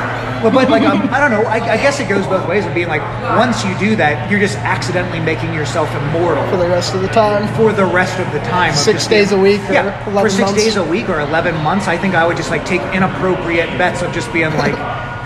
well, 0.43 0.51
but 0.51 0.69
like 0.69 0.83
um, 0.83 1.09
I 1.11 1.19
don't 1.19 1.31
know. 1.31 1.43
I, 1.49 1.55
I 1.57 1.77
guess 1.77 1.99
it 1.99 2.07
goes 2.07 2.25
both 2.27 2.47
ways 2.47 2.65
of 2.65 2.73
being 2.73 2.87
like 2.87 3.01
once 3.37 3.63
you 3.65 3.77
do 3.77 3.95
that, 3.97 4.29
you're 4.31 4.39
just 4.39 4.57
accidentally 4.59 5.19
making 5.19 5.53
yourself 5.53 5.89
immortal 5.95 6.47
For 6.49 6.57
the 6.57 6.67
rest 6.67 6.95
of 6.95 7.01
the 7.01 7.07
time. 7.09 7.47
for 7.55 7.71
the 7.73 7.85
rest 7.85 8.19
of 8.19 8.31
the 8.31 8.39
time. 8.39 8.73
Six 8.73 9.05
days 9.07 9.29
being- 9.29 9.39
a 9.39 9.43
week 9.43 9.61
or 9.69 9.73
yeah, 9.73 10.07
11 10.09 10.21
for 10.23 10.29
six 10.29 10.41
months. 10.49 10.63
days 10.63 10.75
a 10.77 10.83
week 10.83 11.09
or 11.09 11.19
11 11.19 11.55
months, 11.63 11.87
I 11.87 11.97
think 11.97 12.15
I 12.15 12.25
would 12.25 12.37
just 12.37 12.49
like 12.51 12.65
take 12.65 12.81
inappropriate 12.93 13.69
bets 13.77 14.01
of 14.01 14.13
just 14.13 14.31
being 14.33 14.53
like, 14.57 14.75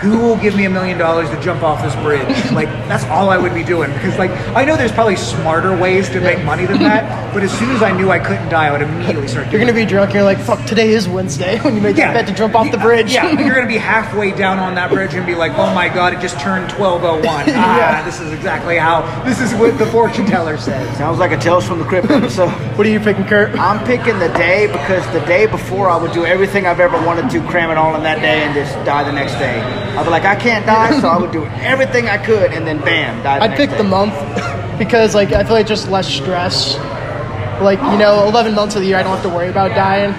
who 0.00 0.18
will 0.18 0.36
give 0.36 0.54
me 0.56 0.64
a 0.64 0.70
million 0.70 0.96
dollars 0.98 1.28
to 1.30 1.40
jump 1.40 1.62
off 1.62 1.82
this 1.82 1.94
bridge? 1.96 2.26
Like, 2.58 2.68
that's 2.88 3.04
all 3.04 3.30
I 3.30 3.36
would 3.38 3.54
be 3.54 3.62
doing. 3.62 3.92
Because, 3.92 4.18
like, 4.18 4.30
I 4.56 4.64
know 4.64 4.76
there's 4.76 4.90
probably 4.90 5.14
smarter 5.16 5.76
ways 5.76 6.08
to 6.10 6.20
make 6.20 6.42
money 6.44 6.66
than 6.66 6.78
that, 6.80 7.32
but 7.32 7.42
as 7.44 7.56
soon 7.56 7.70
as 7.70 7.82
I 7.82 7.92
knew 7.96 8.10
I 8.10 8.18
couldn't 8.18 8.48
die, 8.48 8.66
I 8.68 8.72
would 8.72 8.82
immediately 8.82 9.28
start 9.28 9.52
You're 9.52 9.60
gonna 9.60 9.72
be 9.72 9.84
drunk 9.84 10.12
you're 10.14 10.24
like, 10.24 10.38
fuck, 10.40 10.64
today 10.66 10.90
is 10.90 11.08
Wednesday 11.08 11.58
when 11.62 11.76
you 11.76 11.80
make 11.80 11.94
that 11.96 12.14
bet 12.14 12.26
to 12.26 12.34
jump 12.34 12.54
off 12.56 12.72
the 12.72 12.78
bridge. 12.78 13.12
Yeah, 13.12 13.30
you're 13.30 13.54
gonna 13.54 13.66
be 13.76 13.76
halfway 13.76 14.32
down 14.32 14.58
on 14.58 14.74
that 14.76 14.90
bridge 14.90 15.14
and 15.14 15.24
be 15.26 15.34
like, 15.36 15.52
"Oh 15.56 15.72
my 15.74 15.88
god, 15.88 16.14
it 16.14 16.20
just 16.20 16.40
turned 16.40 16.68
12:01." 16.70 17.22
Ah, 17.26 17.76
Yeah. 17.78 18.02
this 18.04 18.18
is 18.20 18.32
exactly 18.32 18.76
how. 18.78 19.02
This 19.24 19.40
is 19.40 19.54
what 19.54 19.78
the 19.78 19.86
fortune 19.86 20.26
teller 20.26 20.56
says. 20.56 20.96
sounds 20.96 21.18
like 21.18 21.30
a 21.32 21.36
Tales 21.38 21.66
from 21.68 21.78
the 21.78 21.84
Crypt 21.84 22.10
episode. 22.10 22.50
what 22.76 22.86
are 22.86 22.90
you 22.90 22.98
picking, 23.00 23.24
Kurt? 23.24 23.56
I'm 23.58 23.84
picking 23.86 24.18
the 24.18 24.28
day 24.30 24.66
because 24.66 25.04
the 25.12 25.20
day 25.26 25.46
before 25.46 25.90
I 25.90 25.96
would 25.96 26.12
do 26.12 26.24
everything 26.26 26.66
I've 26.66 26.80
ever 26.80 26.96
wanted 27.06 27.30
to, 27.30 27.40
cram 27.48 27.70
it 27.70 27.76
all 27.78 27.94
in 27.94 28.02
that 28.04 28.20
day, 28.20 28.42
and 28.42 28.54
just 28.54 28.72
die 28.84 29.04
the 29.04 29.12
next 29.12 29.34
day. 29.34 29.58
I'd 29.98 30.04
be 30.04 30.10
like, 30.10 30.24
I 30.24 30.36
can't 30.36 30.64
die, 30.64 30.98
so 31.00 31.08
I 31.08 31.18
would 31.18 31.32
do 31.32 31.44
everything 31.46 32.06
I 32.08 32.18
could, 32.18 32.52
and 32.52 32.66
then 32.66 32.78
bam, 32.78 33.22
die. 33.22 33.38
The 33.38 33.44
I'd 33.44 33.50
next 33.50 33.60
pick 33.60 33.70
day. 33.70 33.78
the 33.78 33.84
month 33.84 34.14
because, 34.78 35.14
like, 35.14 35.32
I 35.32 35.42
feel 35.44 35.54
like 35.54 35.66
just 35.66 35.90
less 35.90 36.06
stress. 36.06 36.76
Like, 37.60 37.80
you 37.80 37.98
know, 37.98 38.26
11 38.28 38.54
months 38.54 38.76
of 38.76 38.82
the 38.82 38.88
year, 38.88 38.96
I 38.98 39.02
don't 39.02 39.12
have 39.14 39.24
to 39.24 39.28
worry 39.28 39.48
about 39.48 39.70
dying. 39.74 40.12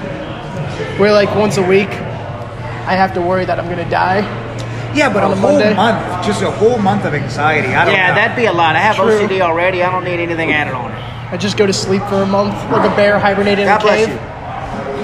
Where, 0.99 1.13
like, 1.13 1.33
once 1.35 1.55
a 1.57 1.63
week, 1.63 1.89
I 1.89 2.93
have 2.95 3.13
to 3.13 3.21
worry 3.21 3.45
that 3.45 3.59
I'm 3.59 3.69
gonna 3.69 3.89
die. 3.89 4.19
Yeah, 4.93 5.13
but 5.13 5.23
On 5.23 5.31
a 5.31 5.33
a 5.33 5.37
whole 5.37 5.51
Monday? 5.53 5.73
month, 5.75 6.25
just 6.25 6.41
a 6.41 6.49
whole 6.51 6.77
month 6.79 7.05
of 7.05 7.13
anxiety. 7.13 7.73
I 7.73 7.85
don't 7.85 7.93
Yeah, 7.93 8.07
know. 8.09 8.15
that'd 8.15 8.35
be 8.35 8.45
a 8.47 8.51
lot. 8.53 8.75
I 8.75 8.79
have 8.79 8.95
True. 8.95 9.05
OCD 9.27 9.39
already. 9.41 9.83
I 9.83 9.91
don't 9.91 10.03
need 10.03 10.19
anything 10.19 10.51
added 10.51 10.73
on 10.73 10.91
it. 10.91 10.97
I 11.31 11.37
just 11.37 11.55
go 11.57 11.65
to 11.67 11.71
sleep 11.73 12.01
for 12.09 12.23
a 12.23 12.25
month, 12.25 12.55
like 12.71 12.89
a 12.91 12.95
bear 12.95 13.19
hibernating 13.19 13.65
God 13.65 13.75
in 13.81 13.87
a 13.87 13.91
bless 13.91 14.05
cave. 14.07 14.15
you. 14.15 14.19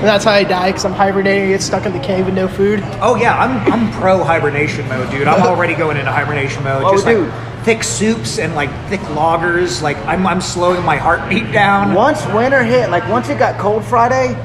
And 0.06 0.12
that's 0.12 0.24
how 0.24 0.34
I 0.34 0.44
die, 0.44 0.70
because 0.70 0.86
I'm 0.86 0.94
hibernating, 0.94 1.46
and 1.46 1.54
get 1.54 1.64
stuck 1.64 1.88
in 1.88 1.92
the 1.92 2.00
cave 2.00 2.26
with 2.26 2.36
no 2.36 2.48
food. 2.48 2.80
Oh 3.02 3.16
yeah, 3.16 3.36
I'm 3.40 3.74
I'm 3.74 3.92
pro 3.92 4.24
hibernation 4.24 4.88
mode, 4.88 5.10
dude. 5.10 5.28
I'm 5.28 5.42
already 5.48 5.74
going 5.74 5.98
into 5.98 6.12
hibernation 6.12 6.64
mode. 6.64 6.84
Oh, 6.84 6.92
just 6.92 7.08
dude. 7.08 7.28
like 7.28 7.64
thick 7.64 7.84
soups 7.84 8.38
and 8.38 8.54
like 8.54 8.70
thick 8.88 9.00
lagers. 9.00 9.82
Like 9.82 9.98
I'm 10.06 10.28
I'm 10.28 10.42
slowing 10.42 10.86
my 10.86 10.98
heartbeat 10.98 11.52
down. 11.52 11.96
Once 11.96 12.24
winter 12.28 12.64
hit, 12.64 12.92
like 12.92 13.10
once 13.10 13.30
it 13.30 13.40
got 13.40 13.60
cold 13.60 13.84
Friday, 13.84 14.36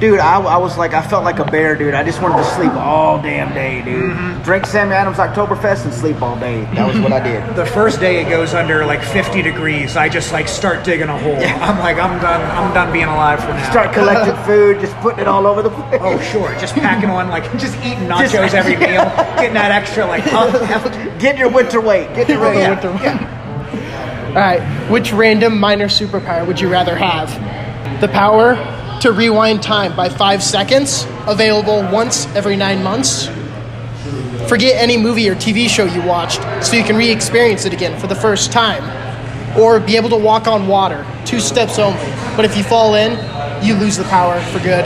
dude, 0.00 0.20
I, 0.20 0.40
I 0.40 0.56
was 0.58 0.76
like, 0.76 0.92
I 0.94 1.02
felt 1.06 1.24
like 1.24 1.38
a 1.38 1.44
bear, 1.44 1.74
dude. 1.76 1.94
I 1.94 2.04
just 2.04 2.20
wanted 2.22 2.36
to 2.38 2.44
sleep 2.54 2.72
all 2.72 3.20
damn 3.20 3.52
day, 3.54 3.82
dude. 3.84 4.12
Mm-hmm. 4.12 4.42
Drink 4.42 4.66
Sammy 4.66 4.92
Adams 4.92 5.16
Oktoberfest 5.16 5.84
and 5.84 5.92
sleep 5.94 6.20
all 6.22 6.38
day. 6.38 6.62
That 6.74 6.86
was 6.86 6.98
what 7.00 7.12
I 7.12 7.20
did. 7.20 7.56
The 7.56 7.66
first 7.66 7.98
day 8.00 8.22
it 8.24 8.28
goes 8.28 8.54
under 8.54 8.84
like 8.84 9.02
50 9.02 9.42
degrees. 9.42 9.96
I 9.96 10.08
just 10.08 10.32
like 10.32 10.48
start 10.48 10.84
digging 10.84 11.08
a 11.08 11.18
hole. 11.18 11.32
Yeah. 11.40 11.56
I'm 11.60 11.78
like 11.78 11.96
I'm 11.98 12.20
done. 12.20 12.40
I'm 12.56 12.72
done 12.74 12.92
being 12.92 13.06
alive 13.06 13.40
for 13.40 13.48
now. 13.48 13.70
Start 13.70 13.92
collecting 13.94 14.36
food, 14.44 14.80
just 14.80 14.94
putting 14.98 15.20
it 15.20 15.28
all 15.28 15.46
over 15.46 15.62
the 15.62 15.70
place. 15.70 16.00
Oh 16.02 16.20
sure, 16.20 16.52
just 16.60 16.74
packing 16.74 17.10
on 17.10 17.28
like 17.28 17.50
just 17.58 17.76
eating 17.78 18.04
nachos 18.08 18.30
Just- 18.32 18.54
every 18.54 18.76
meal, 18.76 19.04
getting 19.36 19.54
that 19.54 19.72
extra 19.72 20.06
like. 20.06 20.24
Get 21.20 21.38
your 21.38 21.48
winter 21.50 21.80
weight. 21.80 22.14
Get 22.14 22.28
your 22.28 22.38
Yeah, 22.52 22.70
winter 22.70 22.90
winter 22.92 23.04
weight. 23.04 23.32
All 24.28 24.42
right, 24.42 24.90
which 24.90 25.12
random 25.12 25.58
minor 25.58 25.86
superpower 25.86 26.46
would 26.46 26.60
you 26.60 26.68
rather 26.68 26.94
have? 26.94 27.30
The 28.02 28.08
power 28.08 28.54
to 29.00 29.12
rewind 29.12 29.62
time 29.62 29.94
by 29.94 30.08
five 30.08 30.42
seconds, 30.42 31.06
available 31.26 31.82
once 31.92 32.26
every 32.34 32.56
nine 32.56 32.82
months. 32.82 33.26
Forget 34.48 34.80
any 34.80 34.96
movie 34.96 35.28
or 35.28 35.34
TV 35.34 35.68
show 35.68 35.84
you 35.84 36.02
watched 36.02 36.40
so 36.64 36.76
you 36.76 36.84
can 36.84 36.96
re 36.96 37.10
experience 37.10 37.64
it 37.64 37.72
again 37.72 37.98
for 38.00 38.06
the 38.06 38.14
first 38.14 38.52
time. 38.52 38.84
Or 39.58 39.80
be 39.80 39.96
able 39.96 40.10
to 40.10 40.16
walk 40.16 40.46
on 40.46 40.66
water, 40.66 41.06
two 41.24 41.40
steps 41.40 41.78
only. 41.78 42.06
But 42.36 42.44
if 42.44 42.56
you 42.56 42.62
fall 42.62 42.94
in, 42.94 43.12
you 43.64 43.74
lose 43.74 43.96
the 43.96 44.04
power 44.04 44.40
for 44.52 44.58
good. 44.60 44.84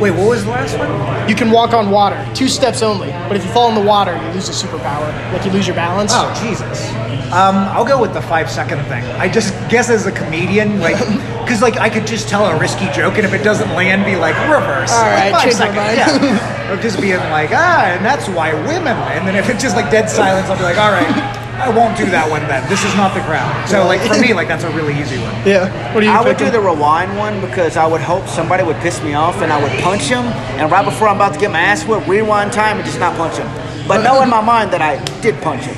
Wait, 0.00 0.12
what 0.12 0.28
was 0.28 0.44
the 0.44 0.50
last 0.50 0.78
one? 0.78 1.28
You 1.28 1.34
can 1.34 1.50
walk 1.50 1.72
on 1.72 1.90
water, 1.90 2.24
two 2.34 2.48
steps 2.48 2.82
only. 2.82 3.08
But 3.10 3.36
if 3.36 3.44
you 3.44 3.50
fall 3.50 3.68
in 3.68 3.74
the 3.74 3.80
water, 3.80 4.16
you 4.16 4.32
lose 4.32 4.46
the 4.46 4.52
superpower. 4.52 5.32
Like 5.32 5.44
you 5.44 5.50
lose 5.50 5.66
your 5.66 5.76
balance. 5.76 6.12
Oh 6.14 6.32
Jesus. 6.42 7.17
Um, 7.28 7.56
I'll 7.76 7.84
go 7.84 8.00
with 8.00 8.14
the 8.14 8.22
five 8.22 8.50
second 8.50 8.82
thing. 8.84 9.04
I 9.20 9.28
just 9.28 9.52
guess 9.68 9.90
as 9.90 10.06
a 10.06 10.12
comedian, 10.12 10.80
like, 10.80 10.96
because 11.44 11.60
like 11.60 11.76
I 11.76 11.90
could 11.90 12.06
just 12.06 12.28
tell 12.28 12.46
a 12.46 12.58
risky 12.58 12.86
joke, 12.92 13.16
and 13.16 13.26
if 13.26 13.34
it 13.34 13.44
doesn't 13.44 13.68
land, 13.74 14.04
be 14.04 14.16
like 14.16 14.34
reverse. 14.48 14.92
All 14.92 15.04
right, 15.04 15.30
five 15.32 15.52
seconds. 15.52 15.76
Yeah. 15.76 16.54
Or 16.68 16.76
just 16.76 17.00
being 17.00 17.16
like, 17.32 17.48
ah, 17.50 17.96
and 17.96 18.04
that's 18.04 18.28
why 18.28 18.52
women. 18.52 18.92
And 19.16 19.26
then 19.26 19.34
if 19.36 19.48
it's 19.48 19.62
just 19.62 19.74
like 19.74 19.90
dead 19.90 20.10
silence, 20.10 20.50
I'll 20.50 20.58
be 20.58 20.64
like, 20.64 20.76
all 20.76 20.92
right, 20.92 21.08
I 21.58 21.70
won't 21.70 21.96
do 21.96 22.04
that 22.10 22.28
one 22.28 22.42
then. 22.46 22.60
This 22.68 22.84
is 22.84 22.94
not 22.94 23.14
the 23.14 23.22
crowd. 23.22 23.66
So 23.66 23.86
like 23.86 24.02
for 24.02 24.20
me, 24.20 24.34
like 24.34 24.48
that's 24.48 24.64
a 24.64 24.70
really 24.76 24.92
easy 25.00 25.16
one. 25.16 25.32
Yeah. 25.48 25.72
What 25.94 26.00
do 26.00 26.06
you 26.06 26.12
I 26.12 26.20
would 26.20 26.36
picking? 26.36 26.52
do 26.52 26.52
the 26.52 26.60
rewind 26.60 27.16
one 27.16 27.40
because 27.40 27.78
I 27.78 27.86
would 27.86 28.02
hope 28.02 28.28
somebody 28.28 28.64
would 28.64 28.76
piss 28.84 29.02
me 29.02 29.14
off 29.14 29.40
and 29.40 29.50
I 29.50 29.56
would 29.62 29.72
punch 29.80 30.02
him. 30.02 30.26
And 30.60 30.70
right 30.70 30.84
before 30.84 31.08
I'm 31.08 31.16
about 31.16 31.32
to 31.32 31.40
get 31.40 31.50
my 31.50 31.60
ass 31.60 31.86
whipped, 31.88 32.06
rewind 32.06 32.52
time 32.52 32.76
and 32.76 32.84
just 32.84 33.00
not 33.00 33.16
punch 33.16 33.38
him. 33.38 33.48
But 33.88 34.04
know 34.04 34.20
in 34.20 34.28
my 34.28 34.42
mind 34.42 34.70
that 34.74 34.82
I 34.82 35.02
did 35.22 35.40
punch 35.40 35.64
him. 35.64 35.74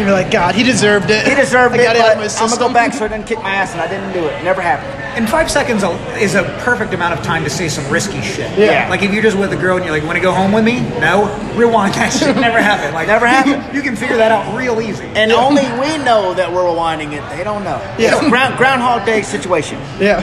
You're 0.00 0.12
like, 0.12 0.30
God, 0.30 0.54
he 0.54 0.62
deserved 0.62 1.10
it. 1.10 1.26
He 1.26 1.34
deserved 1.34 1.74
I 1.78 1.78
it, 1.80 1.84
got 1.84 1.96
it 1.96 2.02
out 2.02 2.12
of 2.12 2.18
my 2.18 2.42
I'm 2.42 2.48
gonna 2.48 2.68
go 2.68 2.72
back 2.72 2.92
so 2.92 3.04
I 3.04 3.08
didn't 3.08 3.26
kick 3.26 3.38
my 3.38 3.50
ass 3.50 3.72
and 3.72 3.80
I 3.80 3.88
didn't 3.88 4.12
do 4.12 4.24
it. 4.26 4.42
Never 4.42 4.60
happened. 4.60 4.96
And 5.16 5.28
five 5.28 5.50
seconds 5.50 5.82
is 6.20 6.34
a 6.36 6.44
perfect 6.60 6.94
amount 6.94 7.18
of 7.18 7.24
time 7.24 7.42
to 7.44 7.50
say 7.50 7.68
some 7.68 7.90
risky 7.92 8.20
shit. 8.22 8.56
Yeah. 8.56 8.88
Like 8.88 9.02
if 9.02 9.12
you're 9.12 9.22
just 9.22 9.36
with 9.36 9.52
a 9.52 9.56
girl 9.56 9.76
and 9.76 9.84
you're 9.84 9.92
like, 9.94 10.04
want 10.04 10.16
to 10.16 10.22
go 10.22 10.32
home 10.32 10.52
with 10.52 10.64
me? 10.64 10.80
No. 11.00 11.26
Rewind 11.56 11.94
that 11.94 12.12
shit. 12.18 12.36
Never 12.36 12.62
happened. 12.62 12.94
Like 12.94 13.08
Never 13.08 13.26
you 13.26 13.32
happened. 13.32 13.74
You 13.74 13.82
can 13.82 13.96
figure 13.96 14.16
that 14.16 14.30
out 14.30 14.56
real 14.56 14.80
easy. 14.80 15.04
And 15.04 15.32
only 15.32 15.62
we 15.62 15.98
know 16.04 16.32
that 16.34 16.50
we're 16.52 16.62
rewinding 16.62 17.12
it. 17.12 17.28
They 17.36 17.42
don't 17.42 17.64
know. 17.64 17.78
Yeah. 17.98 18.16
It's 18.16 18.26
a 18.26 18.30
ground, 18.30 18.56
Groundhog 18.56 19.04
Day 19.04 19.22
situation. 19.22 19.78
Yeah. 19.98 20.20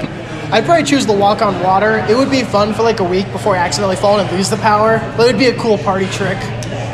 I'd 0.52 0.64
probably 0.64 0.86
choose 0.86 1.06
the 1.06 1.12
walk 1.14 1.42
on 1.42 1.62
water. 1.62 1.98
It 2.10 2.16
would 2.16 2.32
be 2.32 2.44
fun 2.44 2.74
for 2.74 2.82
like 2.84 3.02
a 3.02 3.04
week 3.04 3.30
before 3.34 3.56
I 3.58 3.60
accidentally 3.60 3.98
fall 3.98 4.18
and 4.20 4.32
lose 4.32 4.50
the 4.50 4.56
power. 4.58 5.00
But 5.18 5.28
it 5.28 5.34
would 5.34 5.40
be 5.40 5.48
a 5.48 5.58
cool 5.60 5.78
party 5.78 6.06
trick. 6.08 6.38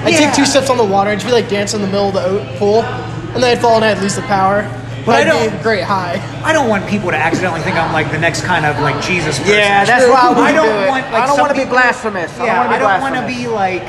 I'd 0.04 0.12
Yeah. 0.14 0.18
take 0.20 0.34
two 0.34 0.46
steps 0.46 0.70
on 0.70 0.78
the 0.78 0.84
water 0.84 1.10
and 1.12 1.20
just 1.20 1.28
be 1.30 1.34
like 1.34 1.50
dancing 1.50 1.80
in 1.82 1.86
the 1.86 1.92
middle 1.92 2.10
of 2.10 2.14
the 2.16 2.58
pool. 2.60 2.82
And 3.34 3.42
then 3.42 3.52
I'd 3.52 3.60
fall 3.62 3.76
and 3.78 3.86
I'd 3.86 4.00
lose 4.00 4.16
the 4.16 4.22
power. 4.24 4.66
But 5.06 5.16
I 5.16 5.20
I'd 5.20 5.24
be 5.26 5.30
don't- 5.32 5.60
a 5.60 5.64
great 5.64 5.84
high. 5.84 6.22
I 6.46 6.54
don't 6.54 6.70
want 6.70 6.88
people 6.88 7.12
to 7.12 7.18
accidentally 7.18 7.62
think 7.62 7.76
I'm 7.78 7.92
like 7.92 8.10
the 8.12 8.18
next 8.20 8.44
kind 8.44 8.66
of 8.66 8.80
like 8.80 9.02
Jesus 9.02 9.38
person. 9.40 9.54
Yeah, 9.56 9.84
that's 9.86 10.06
why 10.08 10.20
I 10.20 10.50
I 10.50 10.52
don't 10.54 10.66
do 10.66 10.88
want. 10.88 11.12
Like, 11.12 11.24
I 11.24 11.26
don't 11.28 11.40
want 11.40 11.54
to 11.54 11.58
be 11.58 11.66
blasphemous. 11.66 12.32
I 12.40 12.46
Yeah, 12.46 12.56
don't 12.56 12.68
want 12.70 12.70
to 12.82 12.88
I 12.88 12.92
don't 12.92 13.02
want 13.02 13.16
to 13.16 13.28
be 13.28 13.48
like 13.48 13.84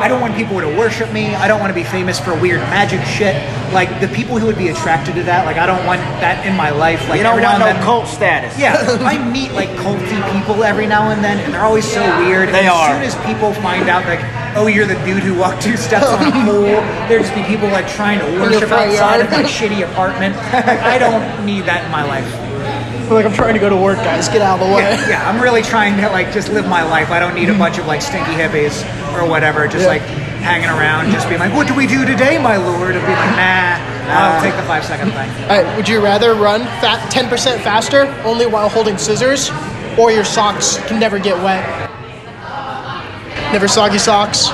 I 0.00 0.08
don't 0.08 0.20
want 0.20 0.34
people 0.34 0.60
to 0.60 0.66
worship 0.76 1.12
me. 1.12 1.34
I 1.34 1.46
don't 1.48 1.60
want 1.60 1.70
to 1.70 1.74
be 1.74 1.84
famous 1.84 2.18
for 2.18 2.34
weird 2.38 2.60
magic 2.72 3.00
shit. 3.04 3.34
Like 3.72 4.00
the 4.00 4.08
people 4.08 4.38
who 4.38 4.46
would 4.46 4.58
be 4.58 4.68
attracted 4.68 5.14
to 5.14 5.22
that, 5.24 5.46
like 5.46 5.56
I 5.56 5.66
don't 5.66 5.84
want 5.86 6.00
that 6.20 6.44
in 6.46 6.56
my 6.56 6.70
life. 6.70 7.08
Like 7.08 7.18
You 7.18 7.24
don't 7.24 7.40
want 7.40 7.58
no 7.60 7.66
then- 7.66 7.82
cult 7.82 8.06
status. 8.08 8.58
yeah, 8.58 8.74
I 9.00 9.16
meet 9.30 9.52
like 9.52 9.68
culty 9.70 10.18
people 10.32 10.64
every 10.64 10.86
now 10.86 11.10
and 11.10 11.22
then, 11.22 11.38
and 11.38 11.52
they're 11.54 11.64
always 11.64 11.84
so 11.86 12.00
weird. 12.24 12.48
They 12.50 12.66
and 12.66 12.68
as 12.68 13.12
soon 13.14 13.20
as 13.22 13.26
people 13.26 13.52
find 13.62 13.88
out, 13.88 14.04
like, 14.06 14.20
oh, 14.56 14.66
you're 14.66 14.86
the 14.86 14.98
dude 15.06 15.22
who 15.22 15.38
walked 15.38 15.62
two 15.62 15.76
steps 15.76 16.06
on 16.06 16.26
a 16.26 16.30
pool, 16.44 16.64
there 17.08 17.20
just 17.20 17.34
be 17.34 17.42
people 17.44 17.68
like 17.68 17.86
trying 17.88 18.18
to 18.18 18.26
worship 18.40 18.70
outside 18.72 19.20
of 19.20 19.30
my 19.30 19.42
shitty 19.44 19.82
apartment. 19.90 20.34
I 20.36 20.98
don't 20.98 21.46
need 21.46 21.62
that 21.66 21.84
in 21.84 21.90
my 21.90 22.02
life. 22.04 22.26
Like 23.10 23.26
I'm 23.26 23.32
trying 23.34 23.54
to 23.54 23.60
go 23.60 23.68
to 23.68 23.76
work, 23.76 23.96
guys. 23.96 24.28
Get 24.28 24.40
out 24.40 24.60
of 24.60 24.68
the 24.68 24.72
way. 24.72 24.82
Yeah, 24.82 25.08
yeah, 25.08 25.28
I'm 25.28 25.42
really 25.42 25.62
trying 25.62 25.96
to 25.96 26.08
like 26.10 26.30
just 26.32 26.48
live 26.52 26.68
my 26.68 26.84
life. 26.84 27.10
I 27.10 27.18
don't 27.18 27.34
need 27.34 27.48
a 27.48 27.58
bunch 27.58 27.76
of 27.76 27.86
like 27.88 28.02
stinky 28.02 28.30
hippies 28.30 28.82
or 29.14 29.26
whatever, 29.28 29.66
just 29.66 29.82
Yeah. 29.84 29.88
like 29.88 30.02
hanging 30.42 30.70
around, 30.70 31.10
just 31.12 31.28
being 31.28 31.40
like, 31.40 31.52
what 31.54 31.66
do 31.66 31.74
we 31.74 31.86
do 31.86 32.04
today, 32.06 32.38
my 32.38 32.56
lord? 32.56 32.94
And 32.96 33.04
be 33.06 33.12
like, 33.12 33.36
nah, 33.36 33.76
I'll 34.10 34.42
take 34.42 34.56
the 34.56 34.62
five 34.62 34.84
second 34.84 35.12
thing. 35.12 35.30
All 35.50 35.62
right, 35.62 35.76
would 35.76 35.88
you 35.88 36.00
rather 36.00 36.34
run 36.34 36.62
fat 36.80 37.10
10% 37.12 37.60
faster 37.60 38.06
only 38.24 38.46
while 38.46 38.68
holding 38.68 38.96
scissors, 38.98 39.50
or 39.98 40.10
your 40.10 40.24
socks 40.24 40.78
can 40.86 40.98
never 40.98 41.18
get 41.18 41.36
wet? 41.42 41.88
Never 43.52 43.66
soggy 43.68 43.98
socks. 43.98 44.48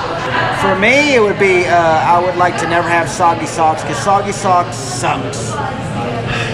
For 0.61 0.75
me, 0.77 1.15
it 1.15 1.21
would 1.21 1.37
be 1.39 1.65
uh, 1.67 1.75
I 1.77 2.19
would 2.19 2.35
like 2.35 2.57
to 2.59 2.67
never 2.67 2.89
have 2.89 3.07
soggy 3.07 3.45
socks 3.45 3.83
because 3.83 3.97
soggy 3.97 4.31
socks 4.31 4.75
sucks. 4.75 5.51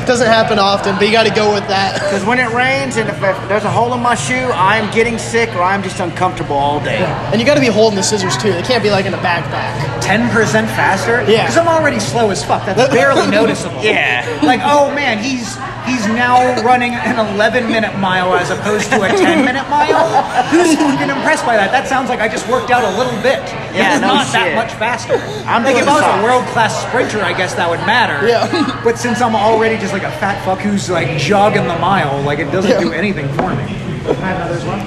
Doesn't 0.06 0.28
happen 0.28 0.60
often, 0.60 0.96
but 0.96 1.06
you 1.08 1.12
got 1.12 1.24
to 1.26 1.34
go 1.34 1.54
with 1.54 1.68
that. 1.70 2.02
Because 2.14 2.26
when 2.28 2.38
it 2.38 2.50
rains 2.54 2.98
and 2.98 3.10
if, 3.10 3.16
if 3.24 3.38
there's 3.50 3.64
a 3.64 3.72
hole 3.72 3.92
in 3.96 4.00
my 4.02 4.14
shoe, 4.14 4.52
I'm 4.54 4.94
getting 4.94 5.18
sick 5.18 5.50
or 5.56 5.64
I'm 5.64 5.82
just 5.82 6.00
uncomfortable 6.00 6.56
all 6.56 6.80
day. 6.80 7.00
And 7.32 7.40
you 7.42 7.46
got 7.48 7.56
to 7.56 7.62
be 7.62 7.68
holding 7.68 7.96
the 7.96 8.04
scissors 8.04 8.38
too. 8.38 8.52
They 8.54 8.62
can't 8.62 8.84
be 8.84 8.92
like 8.92 9.06
in 9.06 9.14
a 9.16 9.18
backpack. 9.18 9.74
10% 10.02 10.30
faster? 10.78 11.22
Yeah. 11.24 11.44
Because 11.48 11.58
I'm 11.58 11.68
already 11.68 12.00
slow 12.00 12.30
as 12.30 12.44
fuck. 12.44 12.66
That's 12.66 12.94
barely 12.94 13.32
noticeable. 13.40 13.82
Yeah. 13.82 14.22
Like, 14.44 14.60
oh 14.64 14.94
man, 14.94 15.24
he's 15.24 15.58
he's 15.86 16.06
now 16.08 16.40
running 16.64 16.94
an 16.94 17.18
11 17.36 17.68
minute 17.68 17.98
mile 18.00 18.34
as 18.36 18.50
opposed 18.50 18.90
to 18.92 19.02
a 19.02 19.08
10 19.10 19.46
minute 19.46 19.68
mile? 19.70 20.08
Who's 20.50 20.76
fucking 20.76 21.10
impressed 21.10 21.46
by 21.46 21.56
that? 21.58 21.72
That 21.72 21.88
sounds 21.88 22.10
like 22.10 22.20
I 22.20 22.28
just 22.28 22.48
worked 22.50 22.72
out 22.72 22.84
a 22.84 22.98
little 22.98 23.16
bit. 23.22 23.40
Yeah, 23.74 23.94
it's 23.98 24.02
no 24.02 24.14
not 24.16 24.28
that 24.34 24.56
much 24.56 24.74
faster. 24.80 25.16
I'm 25.48 25.64
like, 25.64 25.76
if 25.78 25.88
I 25.88 25.94
was 25.94 26.22
a 26.22 26.24
world 26.24 26.46
class 26.54 26.76
sprinter, 26.88 27.22
I 27.22 27.34
guess 27.34 27.54
that 27.56 27.70
would 27.70 27.80
matter. 27.86 28.28
Yeah. 28.28 28.82
but 28.84 28.98
since 28.98 29.22
I'm 29.22 29.36
already 29.36 29.78
just 29.78 29.94
like 29.94 30.04
a 30.04 30.12
fat 30.20 30.44
fuck 30.46 30.60
who's 30.60 30.90
like 30.90 31.18
jogging 31.18 31.68
the 31.68 31.78
mile, 31.80 32.22
like 32.24 32.40
it 32.40 32.52
doesn't 32.52 32.72
Yeah. 32.72 32.80
do 32.80 32.92
anything 32.94 33.28
for 33.34 33.50
me. 33.56 33.64
I 34.04 34.14
have 34.14 34.50
another 34.52 34.68
one. 34.68 34.80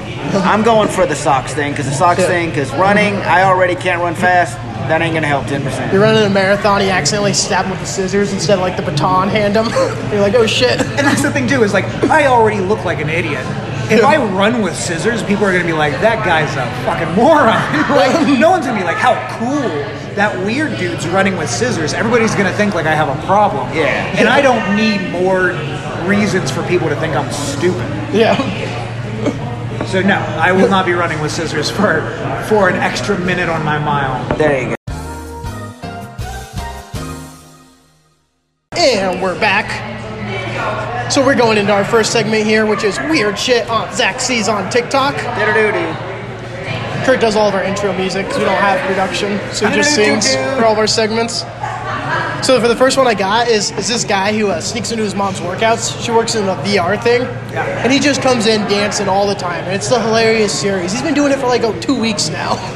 I'm 0.46 0.62
going 0.62 0.88
for 0.88 1.06
the 1.06 1.14
socks 1.14 1.54
thing 1.54 1.72
because 1.72 1.86
the 1.86 1.92
socks 1.94 2.20
Yeah. 2.20 2.26
thing, 2.26 2.50
because 2.50 2.70
running, 2.72 3.14
I 3.16 3.44
already 3.44 3.74
can't 3.74 4.00
run 4.02 4.14
fast. 4.14 4.58
That 4.88 5.02
ain't 5.02 5.14
gonna 5.14 5.26
help 5.26 5.46
10%. 5.46 5.92
You're 5.92 6.02
running 6.02 6.24
a 6.24 6.30
marathon, 6.30 6.82
you 6.82 6.90
accidentally 6.90 7.32
stab 7.32 7.64
them 7.64 7.72
with 7.72 7.80
the 7.80 7.86
scissors 7.86 8.32
instead 8.32 8.54
of 8.54 8.60
like 8.60 8.76
the 8.76 8.82
baton 8.82 9.28
hand 9.28 9.56
him. 9.56 9.66
You're 10.12 10.20
like, 10.20 10.34
oh 10.34 10.46
shit. 10.46 10.80
And 10.80 11.06
that's 11.06 11.22
the 11.22 11.30
thing 11.30 11.48
too 11.48 11.62
is 11.62 11.72
like 11.72 11.84
I 12.04 12.26
already 12.26 12.60
look 12.60 12.84
like 12.84 13.00
an 13.00 13.08
idiot. 13.08 13.46
If 13.88 14.04
I 14.04 14.16
run 14.16 14.62
with 14.62 14.74
scissors, 14.74 15.22
people 15.22 15.44
are 15.44 15.52
gonna 15.52 15.64
be 15.64 15.72
like, 15.72 15.92
"That 16.00 16.24
guy's 16.26 16.50
a 16.56 16.66
fucking 16.84 17.14
moron." 17.14 17.54
like, 17.90 18.38
no 18.38 18.50
one's 18.50 18.66
gonna 18.66 18.80
be 18.80 18.84
like, 18.84 18.96
"How 18.96 19.14
cool 19.38 19.68
that 20.16 20.36
weird 20.44 20.76
dude's 20.76 21.06
running 21.06 21.36
with 21.36 21.48
scissors." 21.48 21.94
Everybody's 21.94 22.34
gonna 22.34 22.52
think 22.52 22.74
like 22.74 22.86
I 22.86 22.96
have 22.96 23.08
a 23.08 23.26
problem. 23.26 23.72
Yeah. 23.76 24.18
And 24.18 24.28
I 24.28 24.42
don't 24.42 24.74
need 24.74 25.12
more 25.12 25.54
reasons 26.08 26.50
for 26.50 26.66
people 26.66 26.88
to 26.88 26.96
think 26.96 27.14
I'm 27.14 27.30
stupid. 27.30 27.86
Yeah. 28.12 28.34
So 29.86 30.02
no, 30.02 30.16
I 30.16 30.50
will 30.50 30.68
not 30.68 30.84
be 30.84 30.92
running 30.92 31.20
with 31.20 31.30
scissors 31.30 31.70
for 31.70 32.00
for 32.48 32.68
an 32.68 32.74
extra 32.74 33.16
minute 33.16 33.48
on 33.48 33.64
my 33.64 33.78
mile. 33.78 34.36
There 34.36 34.62
you 34.62 34.68
go. 34.70 34.75
And 38.88 39.20
we're 39.20 39.38
back. 39.40 41.10
So 41.10 41.24
we're 41.24 41.34
going 41.34 41.58
into 41.58 41.72
our 41.72 41.84
first 41.84 42.12
segment 42.12 42.46
here, 42.46 42.66
which 42.66 42.84
is 42.84 42.96
weird 43.10 43.36
shit 43.36 43.68
on 43.68 43.92
Zach 43.92 44.20
sees 44.20 44.48
on 44.48 44.70
TikTok. 44.70 45.16
Kurt 47.04 47.20
does 47.20 47.34
all 47.34 47.48
of 47.48 47.54
our 47.54 47.64
intro 47.64 47.92
music 47.96 48.26
because 48.26 48.38
we 48.38 48.44
don't 48.44 48.54
have 48.60 48.80
production, 48.86 49.40
so 49.52 49.68
he 49.68 49.74
just 49.74 49.92
sings 49.92 50.36
for 50.36 50.64
all 50.64 50.72
of 50.72 50.78
our 50.78 50.86
segments. 50.86 51.40
So 52.46 52.60
for 52.60 52.68
the 52.68 52.76
first 52.76 52.96
one 52.96 53.08
I 53.08 53.14
got 53.14 53.48
is 53.48 53.72
is 53.72 53.88
this 53.88 54.04
guy 54.04 54.36
who 54.38 54.48
uh, 54.50 54.60
sneaks 54.60 54.92
into 54.92 55.02
his 55.02 55.16
mom's 55.16 55.40
workouts. 55.40 56.04
She 56.04 56.12
works 56.12 56.36
in 56.36 56.48
a 56.48 56.54
VR 56.56 57.02
thing, 57.02 57.22
Yeah. 57.22 57.82
and 57.82 57.92
he 57.92 57.98
just 57.98 58.22
comes 58.22 58.46
in 58.46 58.60
dancing 58.68 59.08
all 59.08 59.26
the 59.26 59.34
time, 59.34 59.64
and 59.64 59.72
it's 59.74 59.88
the 59.88 60.00
hilarious 60.00 60.56
series. 60.56 60.92
He's 60.92 61.02
been 61.02 61.14
doing 61.14 61.32
it 61.32 61.40
for 61.40 61.48
like 61.48 61.62
oh, 61.64 61.76
two 61.80 61.98
weeks 62.00 62.28
now. 62.28 62.54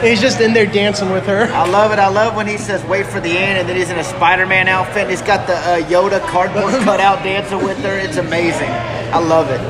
And 0.00 0.08
he's 0.08 0.20
just 0.20 0.40
in 0.40 0.54
there 0.54 0.64
dancing 0.64 1.10
with 1.10 1.26
her. 1.26 1.44
I 1.52 1.68
love 1.68 1.92
it. 1.92 1.98
I 1.98 2.08
love 2.08 2.34
when 2.34 2.46
he 2.46 2.56
says 2.56 2.82
"wait 2.84 3.06
for 3.06 3.20
the 3.20 3.28
end" 3.28 3.58
and 3.58 3.68
then 3.68 3.76
he's 3.76 3.90
in 3.90 3.98
a 3.98 4.04
Spider-Man 4.04 4.66
outfit 4.66 5.02
and 5.02 5.10
he's 5.10 5.20
got 5.20 5.46
the 5.46 5.56
uh, 5.56 5.80
Yoda 5.90 6.20
cardboard 6.26 6.72
cutout 6.84 7.22
dancing 7.22 7.62
with 7.62 7.76
her. 7.84 7.98
It's 7.98 8.16
amazing. 8.16 8.70
I 8.70 9.18
love 9.18 9.50
it. 9.50 9.60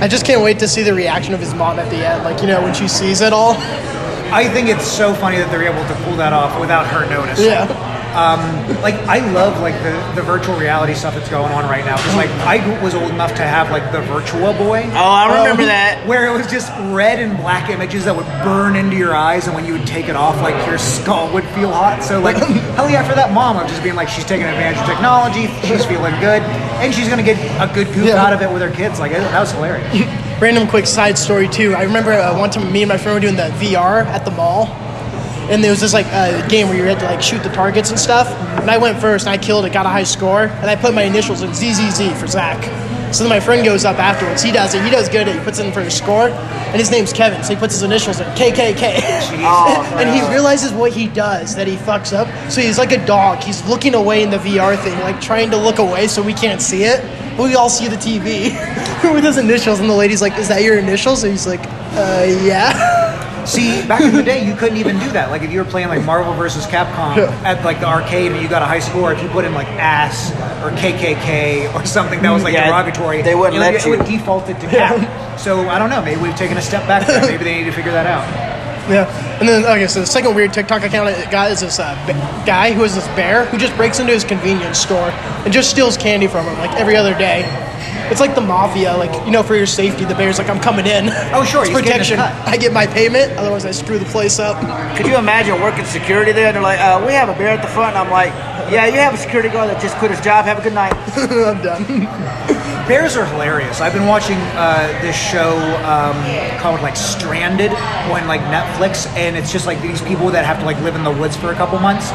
I 0.00 0.06
just 0.06 0.24
can't 0.24 0.42
wait 0.42 0.60
to 0.60 0.68
see 0.68 0.82
the 0.82 0.94
reaction 0.94 1.34
of 1.34 1.40
his 1.40 1.54
mom 1.54 1.78
at 1.78 1.90
the 1.90 2.06
end, 2.06 2.22
like 2.22 2.40
you 2.40 2.46
know 2.46 2.62
when 2.62 2.72
she 2.74 2.86
sees 2.86 3.20
it 3.20 3.32
all. 3.32 3.54
I 4.32 4.48
think 4.48 4.68
it's 4.68 4.86
so 4.86 5.12
funny 5.14 5.38
that 5.38 5.50
they're 5.50 5.62
able 5.64 5.86
to 5.86 5.94
pull 6.04 6.16
that 6.16 6.32
off 6.32 6.58
without 6.60 6.86
her 6.86 7.08
noticing. 7.08 7.46
Yeah. 7.46 7.66
Like 8.14 8.94
I 9.08 9.18
love 9.32 9.60
like 9.60 9.74
the, 9.82 10.12
the 10.14 10.22
virtual 10.22 10.56
reality 10.56 10.94
stuff 10.94 11.14
that's 11.14 11.28
going 11.28 11.50
on 11.52 11.64
right 11.64 11.84
now 11.84 11.96
because 11.96 12.14
like 12.14 12.30
I 12.46 12.82
was 12.82 12.94
old 12.94 13.10
enough 13.10 13.34
to 13.36 13.42
have 13.42 13.70
like 13.70 13.90
the 13.92 14.00
Virtual 14.02 14.52
Boy. 14.52 14.84
Oh, 14.92 14.94
I 14.94 15.38
remember 15.38 15.64
that. 15.64 16.06
Where 16.06 16.26
it 16.26 16.36
was 16.36 16.46
just 16.50 16.70
red 16.94 17.18
and 17.18 17.36
black 17.38 17.70
images 17.70 18.04
that 18.04 18.14
would 18.14 18.26
burn 18.44 18.76
into 18.76 18.96
your 18.96 19.14
eyes, 19.16 19.46
and 19.46 19.54
when 19.54 19.64
you 19.66 19.72
would 19.72 19.86
take 19.86 20.08
it 20.08 20.16
off, 20.16 20.36
like 20.42 20.54
your 20.66 20.78
skull 20.78 21.32
would 21.32 21.44
feel 21.50 21.72
hot. 21.72 22.02
So, 22.04 22.20
like, 22.20 22.36
hell 22.76 22.88
yeah, 22.88 23.06
for 23.08 23.14
that 23.14 23.32
mom 23.32 23.56
of 23.56 23.66
just 23.66 23.82
being 23.82 23.94
like, 23.96 24.08
she's 24.08 24.24
taking 24.24 24.46
advantage 24.46 24.78
of 24.80 24.86
technology, 24.86 25.46
she's 25.66 25.84
feeling 25.84 26.14
good, 26.20 26.42
and 26.82 26.94
she's 26.94 27.08
gonna 27.08 27.22
get 27.22 27.36
a 27.60 27.72
good 27.74 27.86
goof 27.94 28.06
Yeah. 28.06 28.22
out 28.24 28.32
of 28.32 28.42
it 28.42 28.52
with 28.52 28.62
her 28.62 28.70
kids. 28.70 29.00
Like, 29.00 29.12
that 29.12 29.40
was 29.40 29.50
hilarious. 29.52 29.92
Random 30.40 30.68
quick 30.68 30.86
side 30.86 31.16
story 31.18 31.48
too. 31.48 31.74
I 31.74 31.82
remember 31.84 32.12
uh, 32.12 32.36
one 32.38 32.50
time 32.50 32.70
me 32.72 32.82
and 32.82 32.88
my 32.88 32.98
friend 32.98 33.14
were 33.14 33.20
doing 33.20 33.36
the 33.36 33.50
VR 33.58 34.04
at 34.06 34.24
the 34.24 34.30
mall, 34.32 34.66
and 35.50 35.62
there 35.62 35.70
was 35.70 35.80
this 35.80 35.92
like 35.92 36.06
uh, 36.06 36.46
game 36.48 36.68
where 36.68 36.76
you 36.76 36.84
had 36.84 36.98
to 37.00 37.04
like 37.04 37.22
shoot 37.22 37.42
the 37.42 37.50
targets 37.50 37.90
and 37.90 37.98
stuff. 37.98 38.28
And 38.60 38.70
I 38.70 38.78
went 38.78 38.98
first, 39.00 39.26
and 39.26 39.32
I 39.34 39.42
killed 39.42 39.64
it, 39.66 39.72
got 39.72 39.86
a 39.86 39.90
high 39.90 40.04
score, 40.04 40.44
and 40.44 40.66
I 40.70 40.76
put 40.76 40.94
my 40.94 41.02
initials 41.02 41.42
in 41.42 41.52
ZZZ 41.52 42.18
for 42.18 42.26
Zach. 42.26 42.62
So 43.14 43.22
then 43.22 43.30
my 43.30 43.38
friend 43.38 43.64
goes 43.64 43.84
up 43.84 43.98
afterwards. 43.98 44.42
He 44.42 44.50
does 44.50 44.74
it. 44.74 44.82
He 44.82 44.90
does 44.90 45.08
good. 45.08 45.28
at 45.28 45.36
it. 45.36 45.38
He 45.38 45.44
puts 45.44 45.60
it 45.60 45.66
in 45.66 45.72
for 45.72 45.82
his 45.82 45.96
score, 45.96 46.28
and 46.28 46.76
his 46.76 46.90
name's 46.90 47.12
Kevin. 47.12 47.44
So 47.44 47.54
he 47.54 47.60
puts 47.60 47.74
his 47.74 47.84
initials 47.84 48.18
in 48.18 48.26
KKK. 48.28 48.96
Oh, 49.44 49.96
and 50.00 50.10
he 50.10 50.28
realizes 50.32 50.72
what 50.72 50.92
he 50.92 51.06
does 51.06 51.54
that 51.54 51.68
he 51.68 51.76
fucks 51.76 52.12
up. 52.12 52.26
So 52.50 52.60
he's 52.60 52.76
like 52.76 52.90
a 52.90 53.06
dog. 53.06 53.40
He's 53.44 53.64
looking 53.68 53.94
away 53.94 54.24
in 54.24 54.30
the 54.30 54.38
VR 54.38 54.76
thing, 54.82 54.98
like 55.00 55.20
trying 55.20 55.50
to 55.52 55.56
look 55.56 55.78
away 55.78 56.08
so 56.08 56.22
we 56.22 56.34
can't 56.34 56.60
see 56.60 56.82
it. 56.82 57.00
But 57.36 57.44
we 57.44 57.54
all 57.54 57.68
see 57.70 57.86
the 57.86 57.96
TV 57.96 58.50
with 59.14 59.22
his 59.22 59.38
initials, 59.38 59.78
and 59.78 59.88
the 59.88 59.94
lady's 59.94 60.20
like, 60.20 60.36
"Is 60.36 60.48
that 60.48 60.62
your 60.62 60.78
initials?" 60.78 61.22
And 61.22 61.32
he's 61.32 61.46
like, 61.46 61.60
"Uh, 61.62 62.26
yeah." 62.42 63.00
See, 63.46 63.86
back 63.86 64.00
in 64.00 64.14
the 64.14 64.22
day, 64.22 64.46
you 64.46 64.54
couldn't 64.56 64.78
even 64.78 64.98
do 64.98 65.10
that. 65.10 65.30
Like, 65.30 65.42
if 65.42 65.52
you 65.52 65.58
were 65.62 65.68
playing 65.70 65.88
like 65.88 66.02
Marvel 66.04 66.32
versus 66.34 66.66
Capcom 66.66 67.16
Yeah. 67.16 67.42
at 67.44 67.64
like 67.64 67.80
the 67.80 67.86
arcade 67.86 68.32
and 68.32 68.40
you 68.42 68.48
got 68.48 68.62
a 68.62 68.66
high 68.66 68.78
score, 68.80 69.12
if 69.12 69.22
you 69.22 69.28
put 69.28 69.44
in 69.44 69.52
like 69.54 69.66
ass 69.68 70.30
or 70.64 70.70
KKK 70.76 71.74
or 71.74 71.84
something 71.84 72.20
that 72.22 72.30
was 72.30 72.42
like 72.42 72.54
Yeah, 72.54 72.66
derogatory, 72.66 73.22
they 73.22 73.34
wouldn't 73.34 73.56
it 73.56 73.60
let 73.60 73.72
would, 73.74 73.84
you. 73.84 73.92
It 73.94 73.98
would 73.98 74.06
default 74.06 74.48
it 74.48 74.58
to 74.60 74.66
cap. 74.68 75.38
so 75.38 75.68
I 75.68 75.78
don't 75.78 75.90
know. 75.90 76.02
Maybe 76.02 76.20
we've 76.20 76.36
taken 76.36 76.56
a 76.56 76.62
step 76.62 76.86
back. 76.86 77.06
There. 77.06 77.20
Maybe 77.22 77.44
they 77.44 77.58
need 77.58 77.64
to 77.64 77.72
figure 77.72 77.92
that 77.92 78.06
out. 78.06 78.24
Yeah. 78.90 79.08
And 79.40 79.48
then, 79.48 79.64
okay, 79.64 79.86
so 79.86 80.00
the 80.00 80.06
second 80.06 80.34
weird 80.34 80.52
TikTok 80.52 80.82
account 80.82 81.08
I 81.08 81.30
got 81.30 81.50
is 81.50 81.60
this 81.60 81.78
uh, 81.78 81.94
ba- 82.06 82.12
guy 82.46 82.72
who 82.72 82.84
is 82.84 82.94
this 82.94 83.06
bear 83.08 83.46
who 83.46 83.56
just 83.58 83.74
breaks 83.76 83.98
into 83.98 84.12
his 84.12 84.24
convenience 84.24 84.78
store 84.78 85.08
and 85.44 85.52
just 85.52 85.70
steals 85.70 85.96
candy 85.96 86.26
from 86.26 86.44
him 86.46 86.58
like 86.58 86.70
every 86.78 86.94
other 86.96 87.14
day. 87.16 87.42
It's 88.10 88.20
like 88.20 88.34
the 88.34 88.40
mafia, 88.40 88.96
like 88.96 89.12
you 89.26 89.32
know, 89.32 89.42
for 89.42 89.56
your 89.56 89.66
safety, 89.66 90.04
the 90.04 90.14
bear's 90.14 90.38
like, 90.38 90.48
"I'm 90.48 90.60
coming 90.60 90.86
in." 90.86 91.08
Oh, 91.32 91.44
sure, 91.44 91.64
it's 91.64 91.72
protection. 91.72 92.18
I 92.18 92.56
get 92.56 92.72
my 92.72 92.86
payment, 92.86 93.32
otherwise 93.38 93.64
I 93.64 93.70
screw 93.70 93.98
the 93.98 94.04
place 94.06 94.38
up. 94.38 94.56
Could 94.96 95.06
you 95.06 95.16
imagine 95.16 95.60
working 95.60 95.84
security 95.84 96.32
there? 96.32 96.52
They're 96.52 96.62
like, 96.62 96.78
uh, 96.78 97.02
we 97.06 97.12
have 97.12 97.28
a 97.28 97.34
bear 97.34 97.48
at 97.48 97.62
the 97.62 97.68
front. 97.68 97.96
And 97.96 98.06
I'm 98.06 98.10
like, 98.10 98.32
yeah, 98.72 98.86
you 98.86 98.98
have 98.98 99.14
a 99.14 99.18
security 99.18 99.48
guard 99.48 99.70
that 99.70 99.80
just 99.82 99.96
quit 99.96 100.10
his 100.10 100.20
job. 100.20 100.44
Have 100.44 100.58
a 100.58 100.62
good 100.62 100.74
night. 100.74 100.94
I'm 101.16 101.62
done. 101.62 102.53
Bears 102.88 103.16
are 103.16 103.24
hilarious. 103.24 103.80
I've 103.80 103.94
been 103.94 104.06
watching 104.06 104.36
uh, 104.36 104.86
this 105.00 105.16
show 105.16 105.56
um, 105.84 106.14
called 106.60 106.82
like 106.82 106.96
Stranded 106.96 107.70
on 107.72 108.26
like 108.26 108.42
Netflix, 108.42 109.06
and 109.16 109.36
it's 109.36 109.50
just 109.50 109.66
like 109.66 109.80
these 109.80 110.02
people 110.02 110.30
that 110.32 110.44
have 110.44 110.58
to 110.58 110.66
like 110.66 110.78
live 110.82 110.94
in 110.94 111.02
the 111.02 111.10
woods 111.10 111.34
for 111.34 111.50
a 111.50 111.54
couple 111.54 111.78
months, 111.78 112.10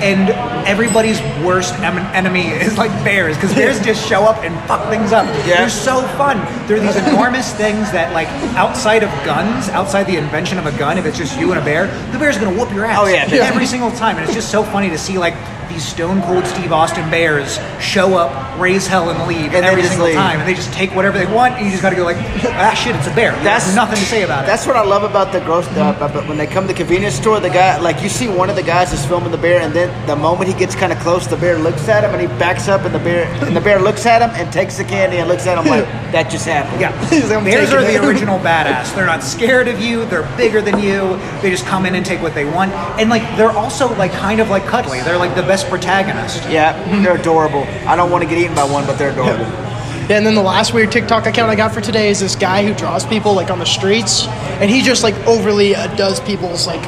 and 0.00 0.30
everybody's 0.66 1.20
worst 1.44 1.74
em- 1.80 1.98
enemy 2.14 2.46
is 2.46 2.78
like 2.78 2.90
bears 3.04 3.36
because 3.36 3.52
bears 3.54 3.78
just 3.84 4.08
show 4.08 4.22
up 4.22 4.42
and 4.42 4.54
fuck 4.66 4.88
things 4.88 5.12
up. 5.12 5.26
Yeah. 5.46 5.58
They're 5.58 5.68
so 5.68 6.00
fun. 6.16 6.38
They're 6.66 6.80
these 6.80 6.96
enormous 6.96 7.52
things 7.52 7.92
that 7.92 8.14
like 8.14 8.28
outside 8.56 9.02
of 9.02 9.10
guns, 9.26 9.68
outside 9.68 10.04
the 10.04 10.16
invention 10.16 10.56
of 10.58 10.64
a 10.64 10.76
gun, 10.78 10.96
if 10.96 11.04
it's 11.04 11.18
just 11.18 11.38
you 11.38 11.50
and 11.50 11.60
a 11.60 11.64
bear, 11.64 11.88
the 12.12 12.18
bear's 12.18 12.38
gonna 12.38 12.56
whoop 12.58 12.72
your 12.72 12.86
ass. 12.86 13.00
Oh, 13.02 13.06
yeah. 13.06 13.26
every 13.44 13.66
single 13.66 13.90
time, 13.90 14.16
and 14.16 14.24
it's 14.24 14.34
just 14.34 14.50
so 14.50 14.64
funny 14.64 14.88
to 14.88 14.96
see 14.96 15.18
like 15.18 15.34
these 15.76 15.86
stone 15.86 16.22
cold 16.22 16.46
Steve 16.46 16.72
Austin 16.72 17.08
bears 17.10 17.58
show 17.80 18.16
up, 18.16 18.32
raise 18.58 18.86
hell, 18.86 19.10
and 19.10 19.28
leave 19.28 19.52
And 19.52 19.62
every 19.66 19.82
single 19.82 20.06
leave. 20.06 20.14
time, 20.14 20.40
and 20.40 20.48
they 20.48 20.54
just 20.54 20.72
take 20.72 20.94
whatever 20.94 21.18
they 21.18 21.26
want, 21.26 21.52
and 21.56 21.66
you 21.66 21.70
just 21.70 21.82
got 21.82 21.90
to 21.90 21.96
go 21.96 22.04
like, 22.04 22.16
ah, 22.16 22.72
shit, 22.72 22.96
it's 22.96 23.06
a 23.06 23.14
bear. 23.14 23.32
That's 23.44 23.74
nothing 23.74 23.96
to 23.98 24.04
say 24.06 24.22
about 24.22 24.44
it. 24.44 24.46
That's 24.46 24.66
what 24.66 24.74
I 24.76 24.82
love 24.82 25.02
about 25.02 25.32
the 25.32 25.40
gross. 25.40 25.66
Uh, 25.68 25.92
but 26.14 26.26
when 26.26 26.38
they 26.38 26.46
come 26.46 26.64
to 26.66 26.68
the 26.72 26.78
convenience 26.78 27.14
store, 27.14 27.40
the 27.40 27.50
guy, 27.50 27.78
like 27.78 28.02
you 28.02 28.08
see 28.08 28.26
one 28.26 28.48
of 28.48 28.56
the 28.56 28.62
guys 28.62 28.94
is 28.94 29.04
filming 29.04 29.32
the 29.32 29.36
bear, 29.38 29.60
and 29.60 29.74
then 29.74 29.90
the 30.06 30.16
moment 30.16 30.48
he 30.50 30.58
gets 30.58 30.74
kind 30.74 30.94
of 30.94 30.98
close, 31.00 31.26
the 31.26 31.36
bear 31.36 31.58
looks 31.58 31.86
at 31.90 32.04
him, 32.04 32.12
and 32.12 32.20
he 32.22 32.26
backs 32.38 32.68
up, 32.68 32.80
and 32.86 32.94
the 32.94 32.98
bear, 32.98 33.26
and 33.44 33.54
the 33.54 33.60
bear 33.60 33.78
looks 33.78 34.06
at 34.06 34.22
him 34.22 34.30
and 34.30 34.50
takes 34.50 34.78
the 34.78 34.84
candy 34.84 35.18
and 35.18 35.28
looks 35.28 35.46
at 35.46 35.58
him 35.58 35.66
like 35.66 35.84
that 36.12 36.30
just 36.30 36.46
happened. 36.46 36.80
Yeah, 36.80 36.92
He's 37.10 37.28
like, 37.28 37.36
"I'm 37.38 37.44
bears 37.44 37.70
are 37.74 37.82
the 37.82 37.94
it." 38.02 38.04
original 38.04 38.38
badass. 38.38 38.94
They're 38.94 39.04
not 39.04 39.22
scared 39.22 39.68
of 39.68 39.78
you. 39.78 40.06
They're 40.06 40.26
bigger 40.38 40.62
than 40.62 40.78
you. 40.80 41.18
They 41.42 41.50
just 41.50 41.66
come 41.66 41.84
in 41.84 41.94
and 41.94 42.06
take 42.06 42.22
what 42.22 42.34
they 42.34 42.46
want, 42.46 42.72
and 42.98 43.10
like 43.10 43.20
they're 43.36 43.50
also 43.52 43.94
like 43.96 44.12
kind 44.12 44.40
of 44.40 44.48
like 44.48 44.64
cuddly. 44.64 45.00
They're 45.02 45.18
like 45.18 45.34
the 45.34 45.42
best 45.42 45.65
protagonist. 45.68 46.48
Yeah, 46.48 46.72
they're 47.02 47.16
adorable. 47.16 47.62
I 47.86 47.96
don't 47.96 48.10
want 48.10 48.22
to 48.24 48.28
get 48.28 48.38
eaten 48.38 48.54
by 48.54 48.64
one, 48.64 48.86
but 48.86 48.96
they're 48.98 49.10
adorable. 49.12 49.44
Yeah, 49.44 50.18
and 50.18 50.26
then 50.26 50.34
the 50.36 50.42
last 50.42 50.72
weird 50.72 50.92
TikTok 50.92 51.26
account 51.26 51.50
I 51.50 51.56
got 51.56 51.72
for 51.74 51.80
today 51.80 52.08
is 52.10 52.20
this 52.20 52.36
guy 52.36 52.64
who 52.64 52.74
draws 52.74 53.04
people 53.04 53.34
like 53.34 53.50
on 53.50 53.58
the 53.58 53.66
streets, 53.66 54.26
and 54.60 54.70
he 54.70 54.82
just 54.82 55.02
like 55.02 55.14
overly 55.26 55.74
uh, 55.74 55.88
does 55.96 56.20
people's 56.20 56.66
like 56.66 56.82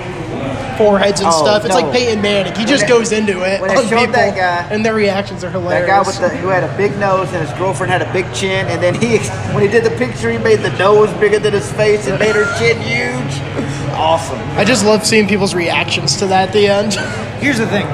foreheads 0.78 1.20
and 1.20 1.28
Oh, 1.28 1.42
stuff. 1.42 1.64
It's 1.64 1.74
no. 1.74 1.80
like 1.80 1.92
Peyton 1.92 2.22
Manning. 2.22 2.54
He 2.54 2.64
just 2.64 2.82
they- 2.82 2.88
goes 2.88 3.10
into 3.10 3.42
it 3.42 3.60
when 3.60 3.70
they 3.70 3.76
on 3.76 3.88
showed 3.88 3.98
people, 3.98 4.12
that 4.12 4.36
guy- 4.36 4.72
and 4.72 4.86
their 4.86 4.94
reactions 4.94 5.42
are 5.42 5.50
hilarious. 5.50 5.88
That 5.88 6.04
guy 6.04 6.06
with 6.06 6.20
the 6.20 6.28
who 6.38 6.46
had 6.48 6.62
a 6.62 6.76
big 6.76 6.96
nose 7.00 7.32
and 7.32 7.44
his 7.44 7.50
girlfriend 7.58 7.90
had 7.90 8.02
a 8.02 8.12
big 8.12 8.32
chin, 8.32 8.66
and 8.68 8.80
then 8.80 8.94
he 8.94 9.18
when 9.52 9.64
he 9.64 9.68
did 9.68 9.82
the 9.82 9.90
picture, 9.98 10.30
he 10.30 10.38
made 10.38 10.60
the 10.60 10.70
nose 10.78 11.12
bigger 11.14 11.40
than 11.40 11.52
his 11.52 11.70
face 11.72 12.06
and 12.06 12.16
made 12.20 12.36
her 12.36 12.46
chin 12.58 12.80
huge. 12.80 13.74
Awesome. 13.98 14.38
I 14.56 14.64
just 14.64 14.84
love 14.86 15.04
seeing 15.04 15.26
people's 15.26 15.56
reactions 15.56 16.18
to 16.18 16.26
that 16.26 16.50
at 16.50 16.52
the 16.52 16.68
end. 16.68 16.94
Here's 17.42 17.58
the 17.58 17.66
thing. 17.66 17.84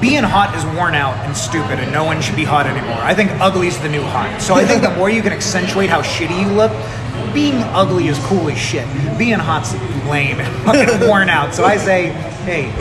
Being 0.00 0.24
hot 0.24 0.54
is 0.56 0.64
worn 0.76 0.94
out 0.94 1.14
and 1.24 1.36
stupid, 1.36 1.78
and 1.78 1.92
no 1.92 2.04
one 2.04 2.20
should 2.20 2.36
be 2.36 2.44
hot 2.44 2.66
anymore. 2.66 2.98
I 2.98 3.14
think 3.14 3.30
ugly's 3.40 3.78
the 3.80 3.88
new 3.88 4.02
hot. 4.02 4.42
So 4.42 4.54
I 4.54 4.64
think 4.64 4.82
the 4.82 4.90
more 4.96 5.08
you 5.08 5.22
can 5.22 5.32
accentuate 5.32 5.88
how 5.90 6.02
shitty 6.02 6.40
you 6.40 6.48
look, 6.52 6.72
being 7.32 7.54
ugly 7.72 8.08
is 8.08 8.18
cool 8.26 8.48
as 8.50 8.58
shit. 8.58 8.86
Being 9.16 9.38
hot's 9.38 9.74
lame 10.10 10.40
and 10.40 10.64
fucking 10.66 11.08
worn 11.08 11.28
out. 11.28 11.54
So 11.54 11.64
I 11.64 11.76
say, 11.76 12.08
hey, 12.44 12.72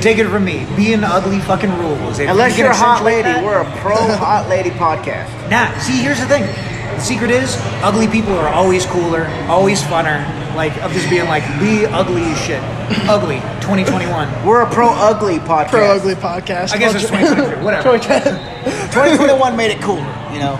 take 0.00 0.18
it 0.18 0.28
from 0.28 0.44
me. 0.44 0.66
Being 0.76 1.02
ugly 1.04 1.40
fucking 1.40 1.76
rules. 1.78 2.20
If 2.20 2.30
Unless 2.30 2.56
you 2.56 2.64
you're 2.64 2.72
a 2.72 2.76
hot 2.76 3.02
lady, 3.04 3.22
that- 3.24 3.44
we're 3.44 3.60
a 3.60 3.70
pro 3.80 3.96
hot 3.96 4.48
lady 4.48 4.70
podcast. 4.84 5.28
Nah, 5.50 5.76
see, 5.80 5.98
here's 6.00 6.20
the 6.20 6.26
thing. 6.26 6.44
The 6.98 7.04
secret 7.04 7.30
is, 7.30 7.56
ugly 7.80 8.08
people 8.08 8.32
are 8.36 8.48
always 8.48 8.84
cooler, 8.84 9.26
always 9.48 9.80
funner. 9.82 10.26
Like, 10.56 10.76
of 10.82 10.90
just 10.92 11.08
being 11.08 11.26
like, 11.26 11.44
be 11.60 11.86
ugly 11.86 12.22
as 12.22 12.38
shit. 12.44 12.60
ugly, 13.08 13.36
2021. 13.60 14.44
We're 14.44 14.62
a 14.62 14.68
pro 14.68 14.88
ugly 14.88 15.38
podcast. 15.38 15.68
Pro 15.70 15.94
ugly 15.96 16.14
podcast. 16.14 16.72
I 16.72 16.78
guess 16.78 16.96
it's 16.96 17.04
2023, 17.04 17.62
whatever. 17.62 17.96
2021 17.98 19.56
made 19.56 19.70
it 19.70 19.80
cooler, 19.80 20.00
you 20.32 20.40
know. 20.40 20.58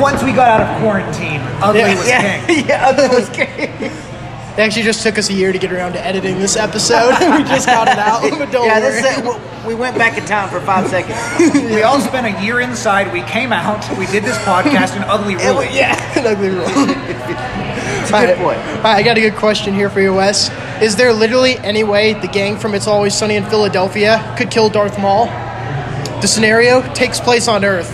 Once 0.00 0.22
we 0.22 0.32
got 0.32 0.48
out 0.48 0.62
of 0.62 0.80
quarantine, 0.80 1.40
ugly 1.60 1.80
Yeah. 1.80 1.94
was 1.98 2.08
Yeah, 2.08 2.46
king. 2.46 2.66
yeah, 2.68 2.88
ugly 2.88 3.08
was 3.14 3.28
king. 3.28 3.48
It 3.48 4.58
actually 4.58 4.84
just 4.84 5.02
took 5.02 5.18
us 5.18 5.28
a 5.28 5.34
year 5.34 5.52
to 5.52 5.58
get 5.58 5.70
around 5.74 5.92
to 5.92 6.06
editing 6.06 6.38
this 6.38 6.56
episode. 6.56 7.10
we 7.36 7.44
just 7.44 7.66
got 7.66 7.86
it 7.88 7.98
out, 7.98 8.22
but 8.38 8.50
don't 8.50 8.64
yeah, 8.64 8.80
worry. 8.80 9.02
this 9.02 9.18
uh, 9.18 9.51
we 9.66 9.74
went 9.74 9.96
back 9.96 10.18
in 10.18 10.24
time 10.24 10.48
for 10.48 10.60
five 10.60 10.88
seconds. 10.88 11.18
We 11.72 11.82
all 11.82 12.00
spent 12.00 12.26
a 12.36 12.44
year 12.44 12.60
inside. 12.60 13.12
We 13.12 13.22
came 13.22 13.52
out. 13.52 13.80
We 13.98 14.06
did 14.06 14.24
this 14.24 14.36
podcast 14.38 14.96
in 14.96 15.02
ugly 15.04 15.34
It 15.34 15.54
was- 15.54 15.74
yeah, 15.74 15.94
An 16.18 16.26
ugly 16.26 16.50
rule. 16.50 16.64
it's 16.66 18.10
a 18.10 18.26
good 18.26 18.36
point. 18.38 18.58
All 18.58 18.82
right, 18.82 18.96
I 18.96 19.02
got 19.02 19.16
a 19.16 19.20
good 19.20 19.36
question 19.36 19.74
here 19.74 19.88
for 19.88 20.00
you, 20.00 20.12
Wes. 20.14 20.50
Is 20.82 20.96
there 20.96 21.12
literally 21.12 21.56
any 21.58 21.84
way 21.84 22.12
the 22.14 22.26
gang 22.28 22.56
from 22.58 22.74
It's 22.74 22.86
Always 22.86 23.14
Sunny 23.14 23.36
in 23.36 23.44
Philadelphia 23.46 24.34
could 24.36 24.50
kill 24.50 24.68
Darth 24.68 24.98
Maul? 24.98 25.26
The 26.20 26.26
scenario 26.26 26.82
takes 26.94 27.20
place 27.20 27.48
on 27.48 27.64
Earth, 27.64 27.90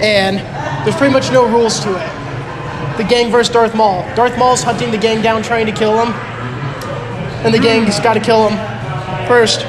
and 0.00 0.38
there's 0.86 0.96
pretty 0.96 1.12
much 1.12 1.30
no 1.32 1.46
rules 1.48 1.80
to 1.80 1.90
it. 1.90 2.96
The 2.98 3.04
gang 3.04 3.30
versus 3.30 3.52
Darth 3.52 3.74
Maul. 3.74 4.02
Darth 4.14 4.36
Maul's 4.38 4.62
hunting 4.62 4.90
the 4.90 4.98
gang 4.98 5.22
down, 5.22 5.42
trying 5.42 5.66
to 5.66 5.72
kill 5.72 5.92
him, 6.04 6.12
and 7.44 7.52
the 7.54 7.58
gang's 7.58 7.98
got 8.00 8.14
to 8.14 8.20
kill 8.20 8.48
him 8.48 8.56
first. 9.28 9.66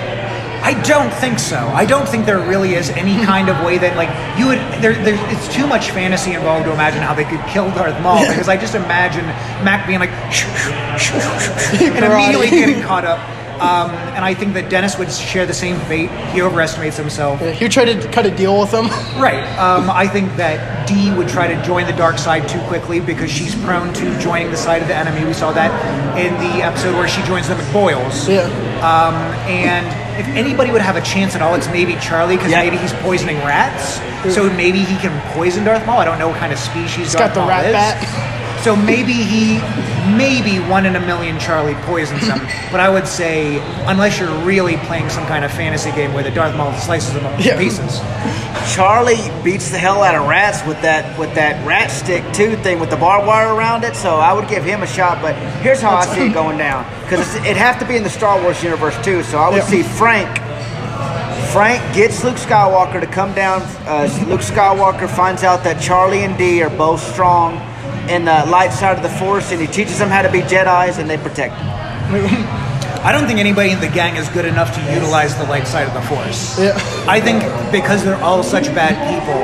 I 0.64 0.82
don't 0.84 1.12
think 1.14 1.40
so. 1.40 1.58
I 1.58 1.86
don't 1.86 2.08
think 2.08 2.26
there 2.26 2.40
really 2.40 2.76
is 2.76 2.90
any 2.92 3.16
hmm. 3.16 3.24
kind 3.24 3.50
of 3.50 3.66
way 3.66 3.78
that 3.78 3.98
like 3.98 4.08
you 4.40 4.48
would. 4.48 4.60
There, 4.82 4.96
there, 5.04 5.20
it's 5.30 5.54
too 5.54 5.68
much 5.68 5.92
fantasy 5.92 6.34
involved 6.34 6.66
to 6.66 6.72
imagine 6.72 7.02
how 7.02 7.14
they 7.14 7.26
could 7.26 7.44
kill 7.48 7.70
Darth 7.72 8.02
Maul 8.02 8.26
because 8.28 8.48
I 8.48 8.56
just 8.56 8.74
imagine 8.74 9.26
Mac 9.68 9.86
being 9.86 10.00
like 10.00 10.10
and 11.84 12.06
immediately 12.06 12.50
getting 12.50 12.82
caught 12.82 13.04
up. 13.04 13.20
Um, 13.60 13.92
and 13.92 14.26
I 14.26 14.34
think 14.34 14.54
that 14.56 14.70
Dennis 14.70 14.98
would 14.98 15.12
share 15.12 15.46
the 15.46 15.54
same 15.54 15.78
fate. 15.82 16.10
He 16.34 16.42
overestimates 16.42 16.98
himself. 16.98 17.40
He 17.40 17.70
tried 17.70 17.86
to 17.86 18.12
cut 18.12 18.26
a 18.26 18.32
deal 18.32 18.60
with 18.60 18.72
him. 18.74 18.88
Right. 19.24 19.44
Um, 19.58 19.90
I 19.90 20.08
think 20.08 20.36
that 20.38 20.88
Dee 20.88 21.14
would 21.16 21.30
try 21.30 21.48
to 21.48 21.62
join 21.64 21.86
the 21.86 21.94
dark 21.94 22.18
side 22.18 22.50
too 22.50 22.60
quickly 22.68 23.00
because 23.00 23.32
she's 23.32 23.56
prone 23.64 23.94
to 23.94 24.20
joining 24.20 24.50
the 24.52 24.58
side 24.58 24.82
of 24.82 24.88
the 24.90 24.96
enemy. 24.96 25.24
We 25.26 25.34
saw 25.34 25.54
that 25.54 25.72
in 26.18 26.34
the 26.42 26.64
episode 26.64 26.96
where 26.96 27.08
she 27.08 27.22
joins 27.24 27.48
the 27.48 27.54
McPoyles. 27.56 28.28
Yeah. 28.28 28.44
Um, 28.84 29.14
and 29.48 29.86
if 30.20 30.28
anybody 30.36 30.72
would 30.72 30.82
have 30.82 30.96
a 30.98 31.02
chance 31.02 31.36
at 31.36 31.42
all, 31.42 31.56
it's 31.56 31.68
maybe 31.70 31.96
Charlie 32.02 32.36
because 32.36 32.52
Yeah. 32.52 32.64
maybe 32.64 32.78
he's 32.78 32.92
poisoning 32.94 33.38
rats. 33.46 34.02
So 34.34 34.50
maybe 34.52 34.80
he 34.80 34.98
can 34.98 35.14
poison 35.34 35.64
Darth 35.64 35.86
Maul. 35.86 36.00
I 36.00 36.06
don't 36.06 36.20
know 36.20 36.28
what 36.30 36.40
kind 36.40 36.52
of 36.52 36.60
species 36.60 36.96
He's 36.96 37.14
Darth 37.14 37.30
got 37.30 37.34
the 37.36 37.40
Maul 37.42 37.50
rat 37.50 37.66
is. 37.68 37.74
bat. 37.74 38.64
So 38.64 38.76
maybe 38.76 39.14
he, 39.14 39.60
maybe 40.18 40.60
one 40.70 40.86
in 40.86 40.96
a 40.96 41.00
million 41.00 41.40
Charlie 41.40 41.76
poisons 41.86 42.24
him. 42.28 42.40
but 42.72 42.80
I 42.80 42.90
would 42.90 43.08
say, 43.08 43.58
unless 43.86 44.20
you're 44.20 44.30
really 44.44 44.78
playing 44.78 45.10
some 45.10 45.26
kind 45.26 45.44
of 45.46 45.52
fantasy 45.52 45.92
game 45.92 46.14
where 46.14 46.24
the 46.24 46.32
Darth 46.32 46.56
Maul 46.56 46.74
slices 46.74 47.14
them 47.14 47.26
up 47.26 47.34
into 47.38 47.50
Yeah. 47.50 47.58
pieces. 47.58 48.00
Charlie 48.74 49.20
beats 49.44 49.70
the 49.72 49.78
hell 49.78 50.04
out 50.04 50.16
of 50.16 50.28
rats 50.28 50.66
with 50.66 50.82
that 50.82 51.18
with 51.20 51.34
that 51.36 51.66
rat 51.68 51.92
stick 51.92 52.24
too 52.34 52.56
thing 52.58 52.80
with 52.80 52.90
the 52.90 52.96
barbed 52.98 53.28
wire 53.28 53.54
around 53.54 53.84
it. 53.84 53.96
So 53.96 54.16
I 54.16 54.34
would 54.34 54.48
give 54.48 54.64
him 54.64 54.84
a 54.84 54.88
shot. 54.88 55.22
But 55.22 55.36
here's 55.62 55.82
how 55.82 55.96
I 55.96 56.06
see 56.06 56.28
it 56.28 56.34
going 56.34 56.58
down 56.58 56.86
because 57.04 57.36
it'd 57.38 57.58
have 57.58 57.78
to 57.80 57.86
be 57.86 57.96
in 57.98 58.04
the 58.04 58.10
Star 58.10 58.42
Wars 58.42 58.64
universe 58.64 58.96
too. 59.04 59.24
So 59.24 59.38
I 59.40 59.50
would 59.50 59.58
Yeah. 59.58 59.68
see 59.68 59.84
Frank. 59.84 60.30
Frank 61.52 61.82
gets 61.94 62.24
Luke 62.24 62.38
Skywalker 62.38 63.00
to 63.00 63.06
come 63.06 63.34
down. 63.36 63.62
Uh, 63.86 64.10
Luke 64.28 64.42
Skywalker 64.42 65.08
finds 65.08 65.44
out 65.44 65.64
that 65.66 65.80
Charlie 65.80 66.24
and 66.24 66.36
Dee 66.38 66.64
are 66.64 66.70
both 66.72 67.00
strong 67.14 67.62
in 68.10 68.26
the 68.26 68.46
light 68.48 68.74
side 68.74 68.98
of 68.98 69.04
the 69.04 69.10
Force, 69.18 69.52
and 69.52 69.62
he 69.62 69.68
teaches 69.68 70.00
them 70.00 70.10
how 70.10 70.22
to 70.22 70.32
be 70.32 70.42
Jedi's, 70.42 70.98
and 70.98 71.10
they 71.10 71.18
protect 71.18 71.56
them. 71.56 72.60
I 73.04 73.12
don't 73.12 73.28
think 73.28 73.40
anybody 73.40 73.72
in 73.72 73.82
the 73.82 73.90
gang 73.90 74.16
is 74.16 74.30
good 74.30 74.46
enough 74.46 74.74
to 74.76 74.94
utilize 74.94 75.36
the 75.36 75.44
light 75.44 75.68
side 75.68 75.90
of 75.90 75.94
the 75.94 76.02
force. 76.04 76.58
Yeah. 76.58 76.72
I 77.06 77.20
think 77.20 77.44
because 77.70 78.02
they're 78.02 78.22
all 78.24 78.42
such 78.44 78.68
bad 78.74 78.96
people, 79.12 79.44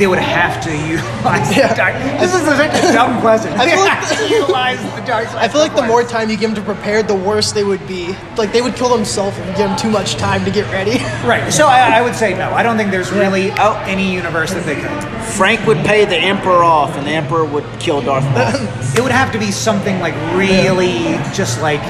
they 0.00 0.06
would 0.06 0.18
have 0.18 0.64
to 0.64 0.70
utilize 0.70 1.54
Yeah. 1.54 1.68
the 1.68 1.74
dark. 1.74 1.94
This 2.18 2.34
is 2.34 2.40
such 2.42 2.58
a 2.72 2.92
dumb 2.92 3.20
question. 3.20 3.52
I 3.60 3.66
They 3.66 3.72
feel 3.72 3.80
like- 3.84 3.98
have 4.00 4.18
to 4.18 4.28
utilize 4.34 4.94
the 4.96 5.02
dark 5.06 5.28
side. 5.28 5.36
I 5.44 5.46
feel 5.48 5.60
like 5.60 5.76
the 5.76 5.82
more 5.86 6.02
time 6.02 6.30
you 6.30 6.38
give 6.38 6.54
them 6.54 6.64
to 6.64 6.74
prepare, 6.74 7.02
the 7.02 7.14
worse 7.14 7.52
they 7.52 7.64
would 7.64 7.86
be. 7.86 8.16
Like 8.38 8.50
they 8.52 8.62
would 8.62 8.74
kill 8.76 8.88
themselves 8.88 9.36
if 9.38 9.44
you 9.46 9.52
give 9.52 9.68
them 9.68 9.76
too 9.76 9.90
much 9.90 10.14
time 10.16 10.42
to 10.46 10.50
get 10.50 10.64
ready. 10.72 10.98
Right. 11.30 11.52
So 11.52 11.66
I, 11.66 11.98
I 11.98 12.02
would 12.02 12.14
say 12.14 12.32
no. 12.36 12.50
I 12.52 12.62
don't 12.62 12.78
think 12.78 12.90
there's 12.90 13.12
really 13.12 13.50
Oh. 13.58 13.76
any 13.86 14.10
universe 14.10 14.54
that 14.54 14.64
they 14.64 14.74
could. 14.74 14.90
Frank 15.36 15.64
would 15.66 15.76
pay 15.84 16.06
the 16.06 16.16
Emperor 16.16 16.64
off, 16.64 16.96
and 16.96 17.06
the 17.06 17.10
Emperor 17.10 17.44
would 17.44 17.64
kill 17.78 18.00
Darth 18.00 18.24
Maul. 18.32 18.96
It 18.96 19.02
would 19.02 19.12
have 19.12 19.30
to 19.32 19.38
be 19.38 19.52
something 19.52 20.00
like 20.00 20.14
really 20.34 21.18
just 21.34 21.60
like 21.60 21.82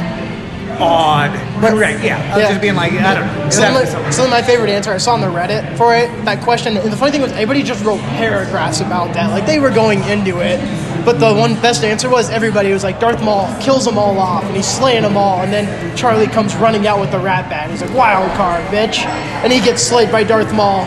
odd. 0.80 1.30
But 1.60 1.74
right, 1.74 2.02
yeah. 2.02 2.16
I 2.32 2.36
was 2.36 2.42
Yeah. 2.44 2.48
just 2.50 2.60
being 2.60 2.74
like, 2.74 2.92
I 2.92 3.14
don't 3.14 3.26
know. 3.26 3.44
Would 3.44 3.52
Some 3.52 3.64
of, 3.68 3.74
my, 3.74 3.84
something. 3.84 4.12
some 4.12 4.24
of 4.26 4.30
my 4.30 4.42
favorite 4.42 4.70
answer 4.70 4.92
I 4.92 4.98
saw 4.98 5.12
on 5.12 5.20
the 5.20 5.26
Reddit 5.28 5.76
for 5.76 5.94
it, 5.94 6.08
that 6.24 6.42
question. 6.42 6.76
And 6.76 6.92
the 6.92 6.96
funny 6.96 7.12
thing 7.12 7.20
was, 7.20 7.32
everybody 7.32 7.62
just 7.62 7.84
wrote 7.84 8.00
paragraphs 8.00 8.80
about 8.80 9.12
that. 9.14 9.30
Like 9.30 9.46
they 9.46 9.58
were 9.60 9.70
going 9.70 10.02
into 10.04 10.40
it. 10.40 10.58
But 11.04 11.18
the 11.18 11.32
one 11.34 11.54
best 11.62 11.82
answer 11.82 12.10
was 12.10 12.28
everybody 12.28 12.72
was 12.72 12.84
like, 12.84 13.00
Darth 13.00 13.22
Maul 13.22 13.48
kills 13.60 13.86
them 13.86 13.96
all 13.96 14.18
off, 14.18 14.44
and 14.44 14.54
he's 14.54 14.68
slaying 14.68 15.02
them 15.02 15.16
all. 15.16 15.40
And 15.40 15.50
then 15.50 15.96
Charlie 15.96 16.26
comes 16.26 16.54
running 16.56 16.86
out 16.86 17.00
with 17.00 17.10
the 17.10 17.18
rat 17.18 17.48
bat. 17.48 17.70
He's 17.70 17.80
like, 17.80 17.94
wild 17.94 18.30
card, 18.36 18.62
bitch. 18.66 18.98
And 19.42 19.50
he 19.50 19.60
gets 19.60 19.82
slayed 19.82 20.12
by 20.12 20.24
Darth 20.24 20.52
Maul, 20.52 20.84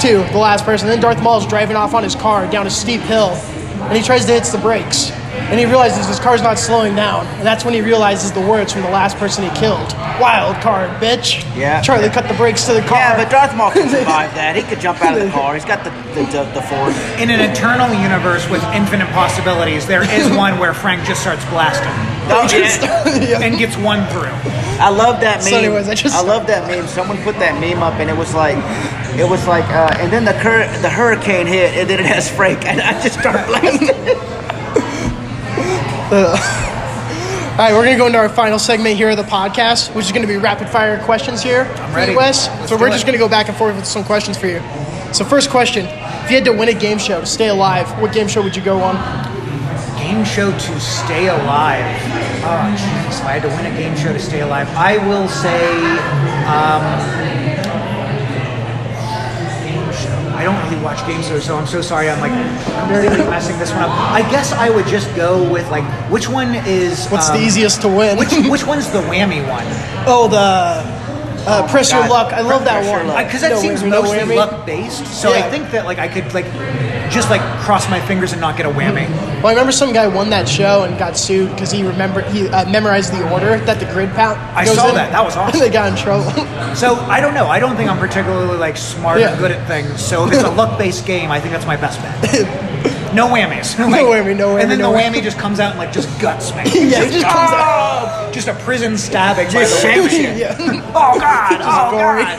too, 0.00 0.24
the 0.32 0.38
last 0.38 0.64
person. 0.64 0.88
And 0.88 0.94
then 0.94 1.02
Darth 1.02 1.22
Maul's 1.22 1.46
driving 1.46 1.76
off 1.76 1.92
on 1.92 2.02
his 2.02 2.14
car 2.14 2.50
down 2.50 2.66
a 2.66 2.70
steep 2.70 3.02
hill, 3.02 3.32
and 3.82 3.94
he 3.96 4.02
tries 4.02 4.24
to 4.24 4.32
hit 4.32 4.44
the 4.44 4.56
brakes. 4.56 5.10
And 5.50 5.58
he 5.60 5.66
realizes 5.66 6.06
his 6.06 6.18
car's 6.18 6.42
not 6.42 6.58
slowing 6.58 6.94
down. 6.94 7.26
And 7.38 7.46
that's 7.46 7.64
when 7.64 7.74
he 7.74 7.80
realizes 7.82 8.32
the 8.32 8.40
words 8.40 8.72
from 8.72 8.82
the 8.82 8.90
last 8.90 9.16
person 9.18 9.44
he 9.44 9.50
killed. 9.58 9.92
Wild 10.20 10.56
card, 10.62 10.88
bitch. 11.00 11.42
Yeah. 11.56 11.80
Charlie 11.82 12.08
cut 12.08 12.26
the 12.28 12.34
brakes 12.34 12.64
to 12.66 12.72
the 12.74 12.80
car. 12.82 12.98
Yeah, 12.98 13.16
but 13.22 13.30
Darth 13.30 13.54
Maul 13.56 13.70
can 13.70 13.88
survive 13.90 14.34
that. 14.34 14.56
He 14.56 14.62
could 14.62 14.80
jump 14.80 15.02
out 15.02 15.16
of 15.18 15.24
the 15.24 15.30
car. 15.30 15.54
He's 15.54 15.64
got 15.64 15.84
the 15.84 15.90
the, 16.14 16.24
the, 16.30 16.44
the 16.52 16.62
Force. 16.62 16.96
In 17.18 17.30
an 17.30 17.40
eternal 17.40 17.88
universe 18.02 18.48
with 18.50 18.62
infinite 18.74 19.08
possibilities, 19.10 19.86
there 19.86 20.02
is 20.04 20.28
one 20.36 20.58
where 20.58 20.74
Frank 20.74 21.04
just 21.06 21.20
starts 21.22 21.44
blasting 21.46 21.88
Oh, 22.30 22.46
yeah. 23.20 23.40
and 23.42 23.58
gets 23.58 23.76
one 23.76 24.06
through. 24.08 24.30
I 24.78 24.88
love 24.90 25.20
that 25.20 25.38
meme. 25.38 25.50
So 25.50 25.56
anyways, 25.58 25.88
I 25.88 25.94
just- 25.94 26.26
love 26.26 26.46
that 26.46 26.68
meme. 26.70 26.86
Someone 26.86 27.16
put 27.24 27.34
that 27.36 27.60
meme 27.60 27.82
up, 27.82 27.94
and 27.94 28.08
it 28.10 28.16
was 28.16 28.32
like, 28.34 28.56
it 29.18 29.28
was 29.28 29.46
like, 29.46 29.64
uh, 29.70 29.96
and 29.98 30.12
then 30.12 30.24
the 30.24 30.32
cur- 30.34 30.68
the 30.82 30.88
hurricane 30.88 31.46
hit, 31.46 31.74
and 31.74 31.88
then 31.90 31.98
it 31.98 32.06
has 32.06 32.30
Frank, 32.30 32.64
and 32.66 32.80
I 32.80 32.92
just 33.02 33.18
start 33.18 33.46
blasting. 33.48 33.88
All 36.12 37.58
right, 37.58 37.72
we're 37.72 37.84
gonna 37.84 37.96
go 37.96 38.06
into 38.06 38.18
our 38.18 38.28
final 38.28 38.58
segment 38.58 38.96
here 38.96 39.08
of 39.08 39.16
the 39.16 39.22
podcast, 39.22 39.94
which 39.94 40.04
is 40.04 40.12
gonna 40.12 40.26
be 40.26 40.36
rapid 40.36 40.68
fire 40.68 41.02
questions 41.04 41.42
here. 41.42 41.62
I'm 41.76 41.94
ready. 41.94 42.14
Wes. 42.14 42.50
So 42.68 42.76
we're 42.76 42.90
just 42.90 43.06
gonna 43.06 43.16
go 43.16 43.30
back 43.30 43.48
and 43.48 43.56
forth 43.56 43.76
with 43.76 43.86
some 43.86 44.04
questions 44.04 44.36
for 44.36 44.46
you. 44.46 44.60
So 45.14 45.24
first 45.24 45.48
question: 45.48 45.86
If 45.86 46.30
you 46.30 46.36
had 46.36 46.44
to 46.44 46.52
win 46.52 46.68
a 46.68 46.74
game 46.74 46.98
show 46.98 47.20
to 47.20 47.26
stay 47.26 47.48
alive, 47.48 47.88
what 47.98 48.12
game 48.12 48.28
show 48.28 48.42
would 48.42 48.54
you 48.54 48.60
go 48.62 48.82
on? 48.82 48.96
Game 49.96 50.22
show 50.22 50.50
to 50.50 50.80
stay 50.80 51.28
alive. 51.28 51.96
Oh, 52.44 52.70
Jesus. 52.72 53.20
If 53.20 53.24
I 53.24 53.38
had 53.38 53.42
to 53.42 53.48
win 53.48 53.64
a 53.72 53.78
game 53.78 53.96
show 53.96 54.12
to 54.12 54.20
stay 54.20 54.40
alive, 54.40 54.68
I 54.76 54.98
will 55.08 55.28
say. 55.28 55.72
Um, 56.44 56.82
game 59.64 59.92
show. 59.94 60.31
I 60.42 60.44
don't 60.44 60.60
really 60.68 60.82
watch 60.82 61.06
games 61.06 61.28
shows, 61.28 61.44
so 61.44 61.56
I'm 61.56 61.68
so 61.68 61.80
sorry. 61.80 62.10
I'm 62.10 62.18
like 62.20 62.32
completely 62.88 63.30
messing 63.30 63.56
this 63.60 63.70
one 63.70 63.82
up. 63.82 63.90
I 63.90 64.28
guess 64.28 64.50
I 64.52 64.70
would 64.70 64.86
just 64.88 65.06
go 65.14 65.48
with 65.52 65.70
like 65.70 65.84
which 66.10 66.28
one 66.28 66.56
is 66.66 67.06
What's 67.10 67.30
um, 67.30 67.36
the 67.36 67.44
easiest 67.44 67.80
to 67.82 67.88
win? 67.88 68.18
Which 68.18 68.32
which 68.50 68.66
one's 68.66 68.90
the 68.90 69.02
whammy 69.02 69.48
one? 69.48 69.62
oh, 70.08 70.26
the 70.26 70.82
uh, 71.48 71.68
press 71.70 71.92
your 71.92 72.00
God. 72.02 72.10
luck. 72.10 72.32
I 72.32 72.40
love 72.40 72.64
that 72.64 72.82
Press 72.82 72.88
one. 72.90 73.06
luck. 73.06 73.24
Because 73.24 73.42
that 73.42 73.50
No 73.52 73.60
seems 73.60 73.82
whammy, 73.84 73.90
no 73.90 74.02
mostly 74.02 74.18
whammy. 74.18 74.34
luck 74.36 74.66
based. 74.66 75.06
So 75.06 75.30
I 75.30 75.38
Yeah. 75.38 75.50
think 75.50 75.70
that 75.70 75.84
like 75.84 75.98
I 76.00 76.08
could 76.08 76.34
like 76.34 76.46
just 77.12 77.30
like 77.30 77.40
cross 77.60 77.88
my 77.90 78.00
fingers 78.00 78.32
and 78.32 78.40
not 78.40 78.56
get 78.56 78.66
a 78.66 78.70
whammy. 78.70 79.08
Well, 79.42 79.46
I 79.48 79.50
remember 79.50 79.72
some 79.72 79.92
guy 79.92 80.08
won 80.08 80.30
that 80.30 80.48
show 80.48 80.84
and 80.84 80.98
got 80.98 81.16
sued 81.16 81.50
because 81.50 81.70
he 81.70 81.82
remembered 81.86 82.24
he 82.26 82.48
uh, 82.48 82.68
memorized 82.70 83.12
the 83.12 83.30
order 83.32 83.58
that 83.58 83.78
the 83.80 83.86
grid 83.92 84.10
pound. 84.10 84.38
I 84.56 84.64
saw 84.64 84.88
in. 84.88 84.94
that. 84.94 85.12
That 85.12 85.24
was 85.24 85.36
awesome. 85.36 85.60
they 85.60 85.70
got 85.70 85.90
in 85.92 85.96
trouble. 85.98 86.30
So 86.72 86.94
I 86.94 87.20
don't 87.20 87.34
know. 87.34 87.48
I 87.48 87.58
don't 87.60 87.76
think 87.76 87.90
I'm 87.90 87.98
particularly 87.98 88.56
like 88.56 88.78
smart 88.78 89.20
Yeah. 89.20 89.34
or 89.34 89.38
good 89.38 89.50
at 89.52 89.68
things. 89.68 90.00
So 90.02 90.26
if 90.26 90.32
it's 90.32 90.42
a 90.42 90.50
luck 90.60 90.78
based 90.78 91.04
game, 91.04 91.30
I 91.30 91.38
think 91.38 91.52
that's 91.52 91.66
my 91.66 91.76
best 91.76 92.00
bet. 92.00 92.32
No 93.14 93.28
whammies. 93.28 93.78
No 93.78 93.88
whammy, 93.88 94.34
no 94.34 94.54
whammy. 94.54 94.62
And 94.62 94.70
then 94.70 94.78
no 94.78 94.90
the 94.90 94.96
whammy. 94.98 95.16
whammy 95.18 95.22
just 95.22 95.38
comes 95.38 95.60
out 95.60 95.72
and 95.72 95.78
like 95.78 95.92
just 95.92 96.08
guts 96.18 96.50
me. 96.52 96.62
yeah, 96.64 97.02
it 97.02 97.10
just 97.12 97.26
comes 97.26 97.52
out. 97.52 98.26
Oh, 98.28 98.30
just 98.32 98.48
a 98.48 98.54
prison 98.54 98.96
stabbing. 98.96 99.46
by 99.48 99.52
Just 99.52 99.82
the 99.82 99.88
way. 99.88 99.94
you. 99.96 100.38
yeah. 100.40 100.56
Oh 100.94 101.20
god! 101.20 101.60
Oh 101.60 101.90
gory. 101.90 102.22
god! 102.22 102.38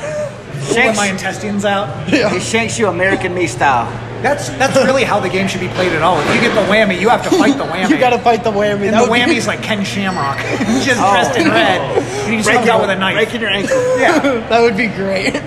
Pulling 0.63 0.73
Shanks, 0.73 0.97
my 0.97 1.07
intestines 1.09 1.63
out. 1.63 2.09
Yeah. 2.11 2.29
He 2.33 2.39
shanks 2.39 2.79
you 2.79 2.87
American 2.87 3.35
me 3.35 3.45
style. 3.45 3.85
That's 4.23 4.47
that's 4.51 4.75
really 4.77 5.03
how 5.03 5.19
the 5.19 5.27
game 5.29 5.47
should 5.49 5.59
be 5.59 5.67
played 5.67 5.91
at 5.91 6.01
all. 6.01 6.17
If 6.21 6.33
you 6.33 6.39
get 6.41 6.55
the 6.55 6.61
whammy, 6.71 6.97
you 6.99 7.09
have 7.09 7.23
to 7.23 7.29
fight 7.29 7.57
the 7.57 7.65
whammy. 7.71 7.89
You 7.89 7.97
gotta 7.99 8.17
fight 8.19 8.43
the 8.45 8.51
whammy. 8.51 8.85
And 8.87 8.93
That 8.93 9.03
the 9.05 9.11
would 9.11 9.15
be- 9.15 9.19
whammy's 9.35 9.45
like 9.47 9.61
Ken 9.61 9.83
Shamrock, 9.83 10.37
just 10.83 11.01
oh, 11.01 11.11
dressed 11.11 11.37
in 11.37 11.47
red. 11.49 11.81
And 11.81 12.31
he 12.31 12.37
just 12.37 12.49
comes 12.49 12.69
out 12.69 12.79
with 12.81 12.89
a 12.89 12.95
knife. 12.95 13.15
Breaking 13.15 13.41
your 13.41 13.49
ankle. 13.49 13.75
Yeah. 13.99 14.19
That 14.47 14.61
would 14.61 14.77
be 14.77 14.87
great. 14.87 15.37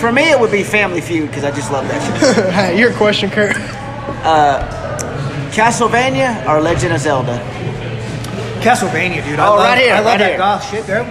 For 0.00 0.10
me, 0.12 0.30
it 0.30 0.38
would 0.40 0.50
be 0.50 0.64
Family 0.64 1.00
Feud 1.00 1.28
because 1.28 1.44
I 1.44 1.52
just 1.52 1.70
love 1.70 1.86
that 1.88 2.34
shit. 2.34 2.52
hey, 2.52 2.78
your 2.78 2.92
question, 2.94 3.30
Kurt. 3.30 3.54
Uh, 3.56 4.66
Castlevania 5.52 6.44
or 6.48 6.60
Legend 6.60 6.92
of 6.92 7.00
Zelda? 7.00 7.38
Castlevania, 8.60 9.24
dude. 9.24 9.38
I 9.38 9.46
Oh, 9.46 9.50
love, 9.56 9.60
right 9.60 9.78
here, 9.78 9.94
I 9.94 9.98
love 9.98 10.06
right 10.06 10.18
that 10.18 10.28
here. 10.30 10.38
goth 10.38 10.70
shit, 10.70 10.86
bro. 10.86 11.04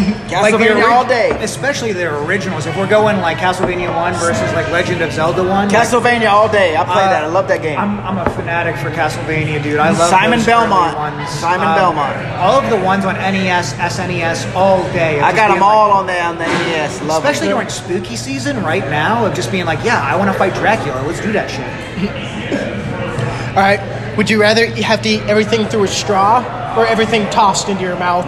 Castlevania 0.30 0.76
ori- 0.76 0.92
all 0.92 1.04
day. 1.06 1.30
Especially 1.42 1.92
their 1.92 2.16
originals. 2.24 2.66
If 2.66 2.76
we're 2.76 2.88
going 2.88 3.18
like 3.18 3.38
Castlevania 3.38 3.94
1 3.94 4.14
versus 4.14 4.52
like 4.54 4.70
Legend 4.70 5.02
of 5.02 5.12
Zelda 5.12 5.42
1. 5.42 5.48
like, 5.48 5.68
Castlevania 5.70 6.28
all 6.30 6.48
day. 6.48 6.76
I 6.76 6.84
play 6.84 7.04
uh, 7.04 7.10
that. 7.10 7.24
I 7.24 7.26
love 7.26 7.48
that 7.48 7.62
game. 7.62 7.78
I'm, 7.78 7.98
I'm 8.00 8.18
a 8.18 8.30
fanatic 8.30 8.76
for 8.76 8.90
Castlevania, 8.90 9.62
dude. 9.62 9.78
I 9.78 9.90
love 9.90 10.10
Simon 10.10 10.38
those 10.38 10.46
Belmont. 10.46 10.96
early 10.96 11.16
Ones. 11.16 11.30
Simon 11.30 11.68
Um, 11.68 11.74
Belmont. 11.76 12.16
All 12.38 12.60
of 12.60 12.70
the 12.70 12.76
ones 12.84 13.04
on 13.04 13.14
NES, 13.14 13.74
SNES, 13.74 14.54
all 14.54 14.82
day. 14.92 15.20
I 15.20 15.32
got 15.32 15.48
them 15.48 15.58
being 15.58 15.60
like- 15.60 15.62
all 15.62 15.90
on 15.92 16.06
the 16.06 16.20
on 16.20 16.38
the 16.38 16.46
NES. 16.46 17.02
Love 17.02 17.24
Especially 17.24 17.48
them. 17.48 17.56
during 17.56 17.68
spooky 17.68 18.16
season 18.16 18.62
right 18.62 18.84
now, 18.88 19.26
of 19.26 19.34
just 19.34 19.50
being 19.50 19.66
like, 19.66 19.84
yeah, 19.84 20.00
I 20.00 20.16
want 20.16 20.30
to 20.32 20.38
fight 20.38 20.54
Dracula. 20.54 21.02
Let's 21.06 21.20
do 21.20 21.32
that 21.32 21.50
shit. 21.50 21.66
All 23.50 23.56
right. 23.56 23.80
Would 24.16 24.30
you 24.30 24.40
rather 24.40 24.66
have 24.66 25.02
to 25.02 25.08
eat 25.08 25.22
everything 25.22 25.66
through 25.66 25.84
a 25.84 25.88
straw 25.88 26.38
or 26.76 26.86
everything 26.86 27.28
tossed 27.30 27.68
into 27.68 27.82
your 27.82 27.96
mouth 27.98 28.26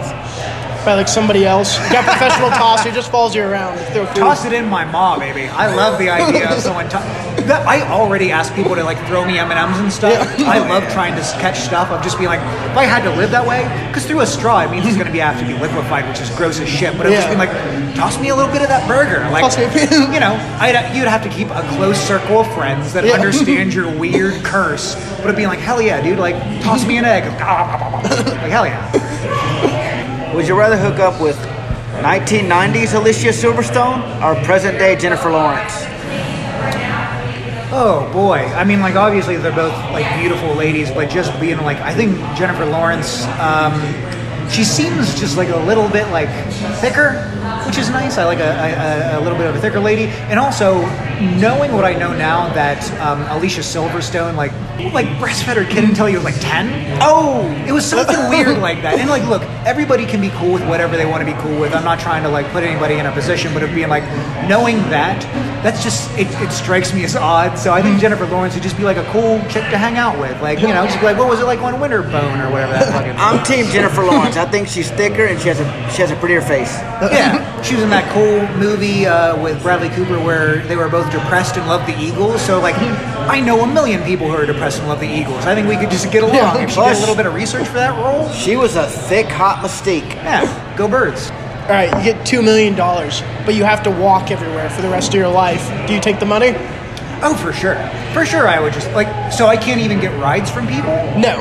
by 0.85 0.93
like 0.95 1.07
somebody 1.07 1.45
else? 1.45 1.77
You 1.87 1.93
got 1.93 2.05
professional 2.05 2.49
tosser, 2.61 2.89
it 2.89 2.95
just 2.95 3.11
follows 3.11 3.35
you 3.35 3.43
around. 3.43 3.77
Toss 4.15 4.45
it 4.45 4.53
in 4.53 4.67
my 4.69 4.85
maw, 4.85 5.17
baby. 5.19 5.47
I 5.47 5.73
love 5.75 5.99
the 5.99 6.09
idea 6.09 6.49
of 6.49 6.59
someone. 6.59 6.89
To- 6.89 7.23
that, 7.43 7.67
I 7.67 7.81
already 7.91 8.31
ask 8.31 8.53
people 8.55 8.73
to 8.75 8.83
like 8.85 8.97
throw 9.07 9.25
me 9.25 9.37
M 9.37 9.51
and 9.51 9.59
M's 9.59 9.77
and 9.79 9.91
stuff. 9.91 10.13
Yeah. 10.39 10.49
I 10.49 10.59
love 10.69 10.83
trying 10.93 11.13
to 11.15 11.21
catch 11.41 11.59
stuff 11.59 11.89
of 11.89 12.01
just 12.01 12.17
being 12.17 12.29
like, 12.29 12.39
if 12.39 12.77
I 12.77 12.85
had 12.85 13.03
to 13.03 13.09
live 13.17 13.31
that 13.31 13.45
way, 13.45 13.63
because 13.87 14.05
through 14.05 14.21
a 14.21 14.25
straw 14.25 14.61
it 14.61 14.71
means 14.71 14.85
it's 14.85 14.95
going 14.95 15.07
to 15.07 15.11
be 15.11 15.19
have 15.19 15.39
to 15.39 15.45
be 15.45 15.53
liquefied, 15.53 16.07
which 16.07 16.21
is 16.21 16.29
gross 16.37 16.59
as 16.61 16.69
shit. 16.69 16.95
But 16.97 17.07
I'm 17.07 17.11
just 17.13 17.27
being 17.27 17.39
like, 17.39 17.51
toss 17.95 18.19
me 18.21 18.29
a 18.29 18.35
little 18.35 18.51
bit 18.51 18.61
of 18.61 18.69
that 18.69 18.87
burger. 18.87 19.19
Like, 19.29 19.41
Toss 19.43 19.57
me 19.57 19.65
a 19.65 19.69
you 20.13 20.19
know, 20.21 20.35
I'd, 20.61 20.95
you'd 20.95 21.07
have 21.07 21.23
to 21.23 21.29
keep 21.29 21.49
a 21.49 21.61
close 21.75 21.99
circle 21.99 22.39
of 22.39 22.53
friends 22.55 22.93
that 22.93 23.03
Yeah. 23.03 23.13
understand 23.13 23.73
your 23.77 23.91
weird 23.97 24.41
curse. 24.45 24.95
But 25.17 25.25
it'd 25.25 25.35
be 25.35 25.47
like, 25.47 25.59
hell 25.59 25.81
yeah, 25.81 26.01
dude! 26.01 26.19
Like, 26.19 26.35
toss 26.63 26.85
me 26.85 26.97
an 26.97 27.05
egg. 27.05 27.23
like, 27.25 28.51
hell 28.51 28.65
yeah. 28.65 28.91
Would 30.33 30.47
you 30.47 30.57
rather 30.57 30.77
hook 30.77 30.97
up 30.97 31.21
with 31.21 31.37
1990s 32.01 32.95
Alicia 32.95 33.29
Silverstone 33.29 34.01
or 34.23 34.33
present 34.43 34.79
day 34.79 34.95
Jennifer 34.95 35.29
Lawrence? 35.29 35.85
Oh 37.71 38.09
boy. 38.11 38.39
I 38.39 38.63
mean, 38.63 38.79
like 38.81 38.95
obviously 38.95 39.37
they're 39.37 39.51
both 39.51 39.73
like 39.91 40.19
beautiful 40.19 40.55
ladies, 40.55 40.89
but 40.89 41.09
just 41.09 41.39
being 41.39 41.57
like, 41.57 41.77
I 41.77 41.93
think 41.93 42.17
Jennifer 42.35 42.65
Lawrence, 42.65 43.25
um, 43.39 43.79
she 44.49 44.63
seems 44.63 45.19
just 45.19 45.37
like 45.37 45.49
a 45.49 45.57
little 45.57 45.87
bit 45.87 46.09
like 46.09 46.29
thicker, 46.81 47.13
which 47.67 47.77
is 47.77 47.91
nice. 47.91 48.17
I 48.17 48.25
like 48.25 48.39
a, 48.39 49.13
a, 49.15 49.19
a 49.19 49.21
little 49.21 49.37
bit 49.37 49.47
of 49.47 49.55
a 49.55 49.59
thicker 49.59 49.79
lady, 49.79 50.05
and 50.29 50.39
also 50.39 50.81
knowing 51.37 51.73
what 51.73 51.85
I 51.85 51.93
know 51.93 52.11
now 52.17 52.51
that 52.53 52.83
um, 52.99 53.21
Alicia 53.37 53.61
Silverstone 53.61 54.35
like 54.35 54.51
like 54.93 55.05
breastfed 55.21 55.55
her 55.55 55.65
kid 55.65 55.83
until 55.83 56.05
he 56.07 56.15
was 56.15 56.23
like 56.23 56.35
ten. 56.39 56.97
Oh, 57.01 57.47
It 57.67 57.71
was 57.71 57.85
something 57.85 58.17
weird 58.29 58.57
like 58.59 58.81
that. 58.81 58.99
And 58.99 59.09
like, 59.09 59.25
look, 59.27 59.41
everybody 59.65 60.05
can 60.05 60.19
be 60.21 60.29
cool 60.31 60.53
with 60.53 60.67
whatever 60.67 60.97
they 60.97 61.05
want 61.05 61.25
to 61.25 61.31
be 61.31 61.39
cool 61.41 61.59
with. 61.59 61.73
I'm 61.73 61.83
not 61.83 61.99
trying 61.99 62.23
to 62.23 62.29
like 62.29 62.47
put 62.51 62.63
anybody 62.63 62.95
in 62.95 63.05
a 63.05 63.11
position, 63.11 63.53
but 63.53 63.63
of 63.63 63.73
being 63.73 63.89
like, 63.89 64.03
knowing 64.49 64.77
that, 64.89 65.21
that's 65.63 65.83
just 65.83 66.11
it, 66.17 66.27
it 66.41 66.51
strikes 66.51 66.93
me 66.93 67.03
as 67.03 67.15
odd. 67.15 67.55
So 67.57 67.71
I 67.71 67.81
think 67.81 67.99
Jennifer 68.01 68.25
Lawrence 68.25 68.53
would 68.55 68.63
just 68.63 68.77
be 68.77 68.83
like 68.83 68.97
a 68.97 69.05
cool 69.11 69.39
chick 69.49 69.63
to 69.69 69.77
hang 69.77 69.97
out 69.97 70.19
with. 70.19 70.41
Like, 70.41 70.59
you 70.59 70.67
know, 70.69 70.85
just 70.85 70.99
be 70.99 71.05
like, 71.05 71.17
what 71.17 71.29
was 71.29 71.39
it 71.39 71.45
like 71.45 71.59
on 71.59 71.79
winter 71.79 72.01
bone 72.01 72.39
or 72.41 72.51
whatever 72.51 72.73
that 72.73 72.91
fucking. 72.91 73.15
I'm 73.17 73.43
Team 73.45 73.65
Jennifer 73.67 74.03
Lawrence. 74.09 74.37
I 74.37 74.45
think 74.45 74.67
she's 74.67 74.89
thicker 74.91 75.25
and 75.25 75.39
she 75.39 75.47
has 75.49 75.59
a 75.59 75.65
she 75.91 76.01
has 76.01 76.11
a 76.11 76.15
prettier 76.17 76.41
face. 76.41 76.73
yeah, 77.01 77.61
she 77.61 77.75
was 77.75 77.83
in 77.83 77.89
that 77.91 78.11
cool 78.13 78.41
movie 78.59 79.05
uh, 79.05 79.41
with 79.41 79.61
Bradley 79.61 79.89
Cooper 79.89 80.19
where 80.19 80.57
they 80.67 80.75
were 80.75 80.89
both 80.89 81.09
depressed 81.11 81.57
and 81.57 81.67
loved 81.67 81.87
the 81.87 81.97
Eagles. 81.99 82.41
So 82.41 82.59
like, 82.59 82.75
I 83.29 83.39
know 83.39 83.61
a 83.61 83.67
million 83.71 84.01
people 84.03 84.27
who 84.27 84.33
are 84.35 84.45
depressed 84.45 84.62
and 84.79 84.87
love 84.87 84.99
the 84.99 85.07
Eagles. 85.07 85.45
I 85.45 85.55
think 85.55 85.67
we 85.67 85.77
could 85.77 85.91
just 85.91 86.11
get 86.11 86.23
along 86.23 86.35
Yeah, 86.35 86.57
if 86.63 86.69
she 86.71 86.79
did 86.79 86.97
a 86.97 86.99
little 86.99 87.15
bit 87.15 87.25
of 87.25 87.33
research 87.33 87.67
for 87.67 87.73
that 87.73 87.97
role. 88.01 88.29
She 88.31 88.55
was 88.55 88.75
a 88.75 88.87
thick, 88.87 89.27
hot 89.27 89.61
mistake. 89.61 90.05
Yeah, 90.05 90.75
go 90.77 90.87
birds. 90.87 91.29
All 91.63 91.69
right, 91.69 91.89
you 91.97 92.13
get 92.13 92.25
$2 92.25 92.43
million, 92.43 92.75
but 93.45 93.55
you 93.55 93.63
have 93.63 93.83
to 93.83 93.91
walk 93.91 94.31
everywhere 94.31 94.69
for 94.69 94.81
the 94.81 94.89
rest 94.89 95.09
of 95.09 95.15
your 95.15 95.29
life. 95.29 95.65
Do 95.87 95.93
you 95.93 95.99
take 95.99 96.19
the 96.19 96.25
money? 96.25 96.53
Oh, 97.25 97.35
for 97.35 97.53
sure. 97.53 97.75
For 98.13 98.25
sure, 98.25 98.47
I 98.47 98.59
would 98.59 98.73
just 98.73 98.91
like. 98.91 99.31
So 99.31 99.47
I 99.47 99.55
can't 99.55 99.79
even 99.79 99.99
get 99.99 100.11
rides 100.21 100.51
from 100.51 100.67
people. 100.67 100.91
No. 101.17 101.39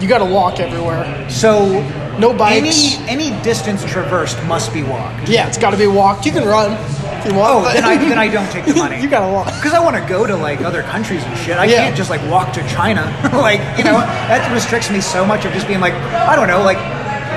You 0.00 0.08
gotta 0.08 0.26
walk 0.26 0.60
everywhere. 0.60 1.30
So 1.30 1.80
No 2.18 2.34
bikes. 2.34 2.98
Any 2.98 3.30
any 3.30 3.42
distance 3.42 3.82
traversed 3.84 4.42
must 4.44 4.72
be 4.72 4.82
walked. 4.82 5.28
Yeah, 5.28 5.48
it's 5.48 5.56
gotta 5.56 5.78
be 5.78 5.86
walked. 5.86 6.26
You 6.26 6.32
can 6.32 6.44
run 6.44 6.72
if 6.72 7.01
you 7.26 7.34
want. 7.34 7.66
Oh, 7.66 7.72
then 7.72 7.84
I 7.84 7.96
then 7.96 8.18
I 8.18 8.28
don't 8.28 8.50
take 8.50 8.64
the 8.66 8.74
money. 8.84 9.00
you 9.00 9.08
gotta 9.08 9.30
walk. 9.32 9.46
Because 9.46 9.72
I 9.74 9.80
want 9.82 9.96
to 9.96 10.04
go 10.08 10.26
to 10.26 10.36
like 10.36 10.60
other 10.60 10.82
countries 10.82 11.22
and 11.24 11.36
shit. 11.38 11.56
I 11.58 11.64
Yeah. 11.66 11.78
can't 11.84 11.96
just 11.96 12.10
like 12.10 12.22
walk 12.30 12.52
to 12.54 12.66
China. 12.68 13.02
like 13.32 13.60
you 13.78 13.84
know 13.84 13.98
that 13.98 14.50
restricts 14.52 14.90
me 14.90 15.00
so 15.00 15.24
much 15.24 15.44
of 15.44 15.52
just 15.52 15.66
being 15.66 15.80
like 15.80 15.94
I 15.94 16.36
don't 16.36 16.48
know 16.48 16.62
like. 16.62 16.78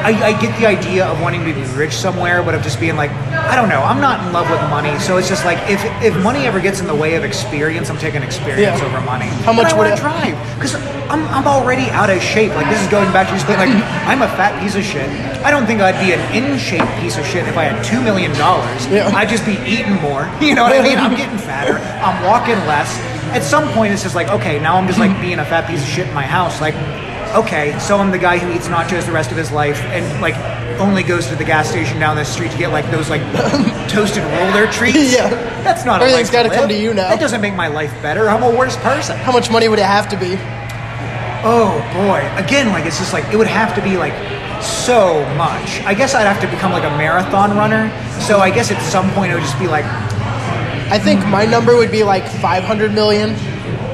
I, 0.05 0.11
I 0.29 0.39
get 0.39 0.53
the 0.59 0.67
idea 0.67 1.07
of 1.07 1.19
wanting 1.19 1.43
to 1.45 1.51
be 1.53 1.63
rich 1.73 1.93
somewhere, 1.93 2.43
but 2.43 2.53
of 2.53 2.61
just 2.61 2.79
being 2.79 2.95
like, 2.95 3.09
I 3.09 3.55
don't 3.55 3.69
know, 3.69 3.81
I'm 3.81 3.99
not 3.99 4.21
in 4.25 4.31
love 4.33 4.47
with 4.51 4.61
money, 4.69 4.93
so 4.99 5.17
it's 5.17 5.27
just 5.27 5.43
like 5.45 5.57
if 5.67 5.81
if 6.03 6.13
money 6.23 6.45
ever 6.45 6.59
gets 6.61 6.79
in 6.79 6.85
the 6.85 6.93
way 6.93 7.15
of 7.15 7.23
experience, 7.23 7.89
I'm 7.89 7.97
taking 7.97 8.21
experience 8.21 8.79
Yeah. 8.79 8.85
over 8.85 9.01
money. 9.01 9.25
How 9.41 9.51
much 9.53 9.73
would 9.73 9.87
it- 9.87 9.97
drive? 9.97 10.37
Because 10.55 10.75
I'm, 11.09 11.25
I'm 11.29 11.47
already 11.47 11.89
out 11.89 12.11
of 12.11 12.21
shape. 12.21 12.53
Like 12.53 12.67
this 12.69 12.79
is 12.81 12.87
going 12.89 13.11
back 13.13 13.27
to 13.29 13.33
just 13.33 13.47
being 13.47 13.57
like, 13.57 13.69
I'm 14.05 14.21
a 14.21 14.27
fat 14.37 14.61
piece 14.61 14.75
of 14.75 14.83
shit. 14.83 15.09
I 15.43 15.49
don't 15.49 15.65
think 15.65 15.81
I'd 15.81 15.99
be 15.99 16.13
an 16.13 16.21
in 16.37 16.59
shape 16.59 16.85
piece 17.01 17.17
of 17.17 17.25
shit 17.25 17.47
if 17.47 17.57
I 17.57 17.63
had 17.63 17.83
two 17.83 17.99
million 18.01 18.31
dollars. 18.37 18.85
Yeah. 18.87 19.09
I'd 19.15 19.29
just 19.29 19.45
be 19.45 19.57
eating 19.65 19.95
more. 20.05 20.29
You 20.45 20.53
know 20.53 20.63
what 20.63 20.77
I 20.79 20.83
mean? 20.83 20.99
I'm 20.99 21.15
getting 21.17 21.39
fatter. 21.39 21.77
I'm 22.05 22.21
walking 22.23 22.57
less. 22.69 22.93
At 23.33 23.41
some 23.41 23.67
point, 23.73 23.91
it's 23.91 24.03
just 24.03 24.13
like, 24.13 24.29
okay, 24.29 24.59
now 24.59 24.77
I'm 24.77 24.85
just 24.85 24.99
like 24.99 25.19
being 25.19 25.39
a 25.39 25.45
fat 25.45 25.67
piece 25.67 25.81
of 25.81 25.89
shit 25.89 26.07
in 26.07 26.13
my 26.13 26.25
house. 26.25 26.61
Like, 26.61 26.75
okay, 27.35 27.77
so 27.79 27.97
I'm 27.97 28.11
the 28.11 28.17
guy 28.17 28.37
who 28.37 28.51
eats 28.53 28.67
nachos 28.67 29.05
the 29.05 29.11
rest 29.11 29.31
of 29.31 29.37
his 29.37 29.51
life 29.51 29.79
and 29.93 30.21
like 30.21 30.35
only 30.79 31.03
goes 31.03 31.27
to 31.27 31.35
the 31.35 31.43
gas 31.43 31.69
station 31.69 31.99
down 31.99 32.15
the 32.15 32.23
street 32.23 32.51
to 32.51 32.57
get 32.57 32.71
like 32.71 32.89
those 32.91 33.09
like 33.09 33.21
toasted 33.89 34.23
roller 34.23 34.71
treats. 34.71 35.13
Yeah. 35.13 35.29
that's 35.63 35.85
not. 35.85 36.01
a 36.01 36.05
Everything's 36.05 36.33
life 36.33 36.43
gotta 36.43 36.55
come 36.55 36.69
to 36.69 36.75
you 36.75 36.93
now. 36.93 37.09
That 37.09 37.19
doesn't 37.19 37.41
make 37.41 37.55
my 37.55 37.67
life 37.67 37.91
better. 38.01 38.29
I'm 38.29 38.43
a 38.43 38.49
worse 38.49 38.77
person. 38.77 39.17
How 39.17 39.31
much 39.31 39.51
money 39.51 39.67
would 39.67 39.79
it 39.79 39.85
have 39.85 40.09
to 40.09 40.17
be? 40.17 40.37
Oh 41.43 41.77
boy. 41.93 42.27
Again, 42.43 42.69
like 42.69 42.85
it's 42.85 42.97
just 42.97 43.13
like 43.13 43.25
it 43.33 43.37
would 43.37 43.47
have 43.47 43.75
to 43.75 43.81
be 43.81 43.97
like 43.97 44.13
so 44.63 45.23
much. 45.35 45.81
I 45.81 45.93
guess 45.93 46.15
I'd 46.15 46.23
have 46.23 46.41
to 46.41 46.47
become 46.47 46.71
like 46.71 46.83
a 46.83 46.97
marathon 46.97 47.55
runner. 47.55 47.89
So 48.21 48.39
I 48.39 48.49
guess 48.49 48.71
at 48.71 48.81
some 48.81 49.09
point 49.11 49.31
it 49.31 49.35
would 49.35 49.43
just 49.43 49.59
be 49.59 49.67
like 49.67 49.85
I 50.87 50.99
think 50.99 51.21
mm. 51.21 51.31
my 51.31 51.45
number 51.45 51.75
would 51.75 51.91
be 51.91 52.03
like 52.03 52.27
500 52.27 52.93
million. 52.93 53.35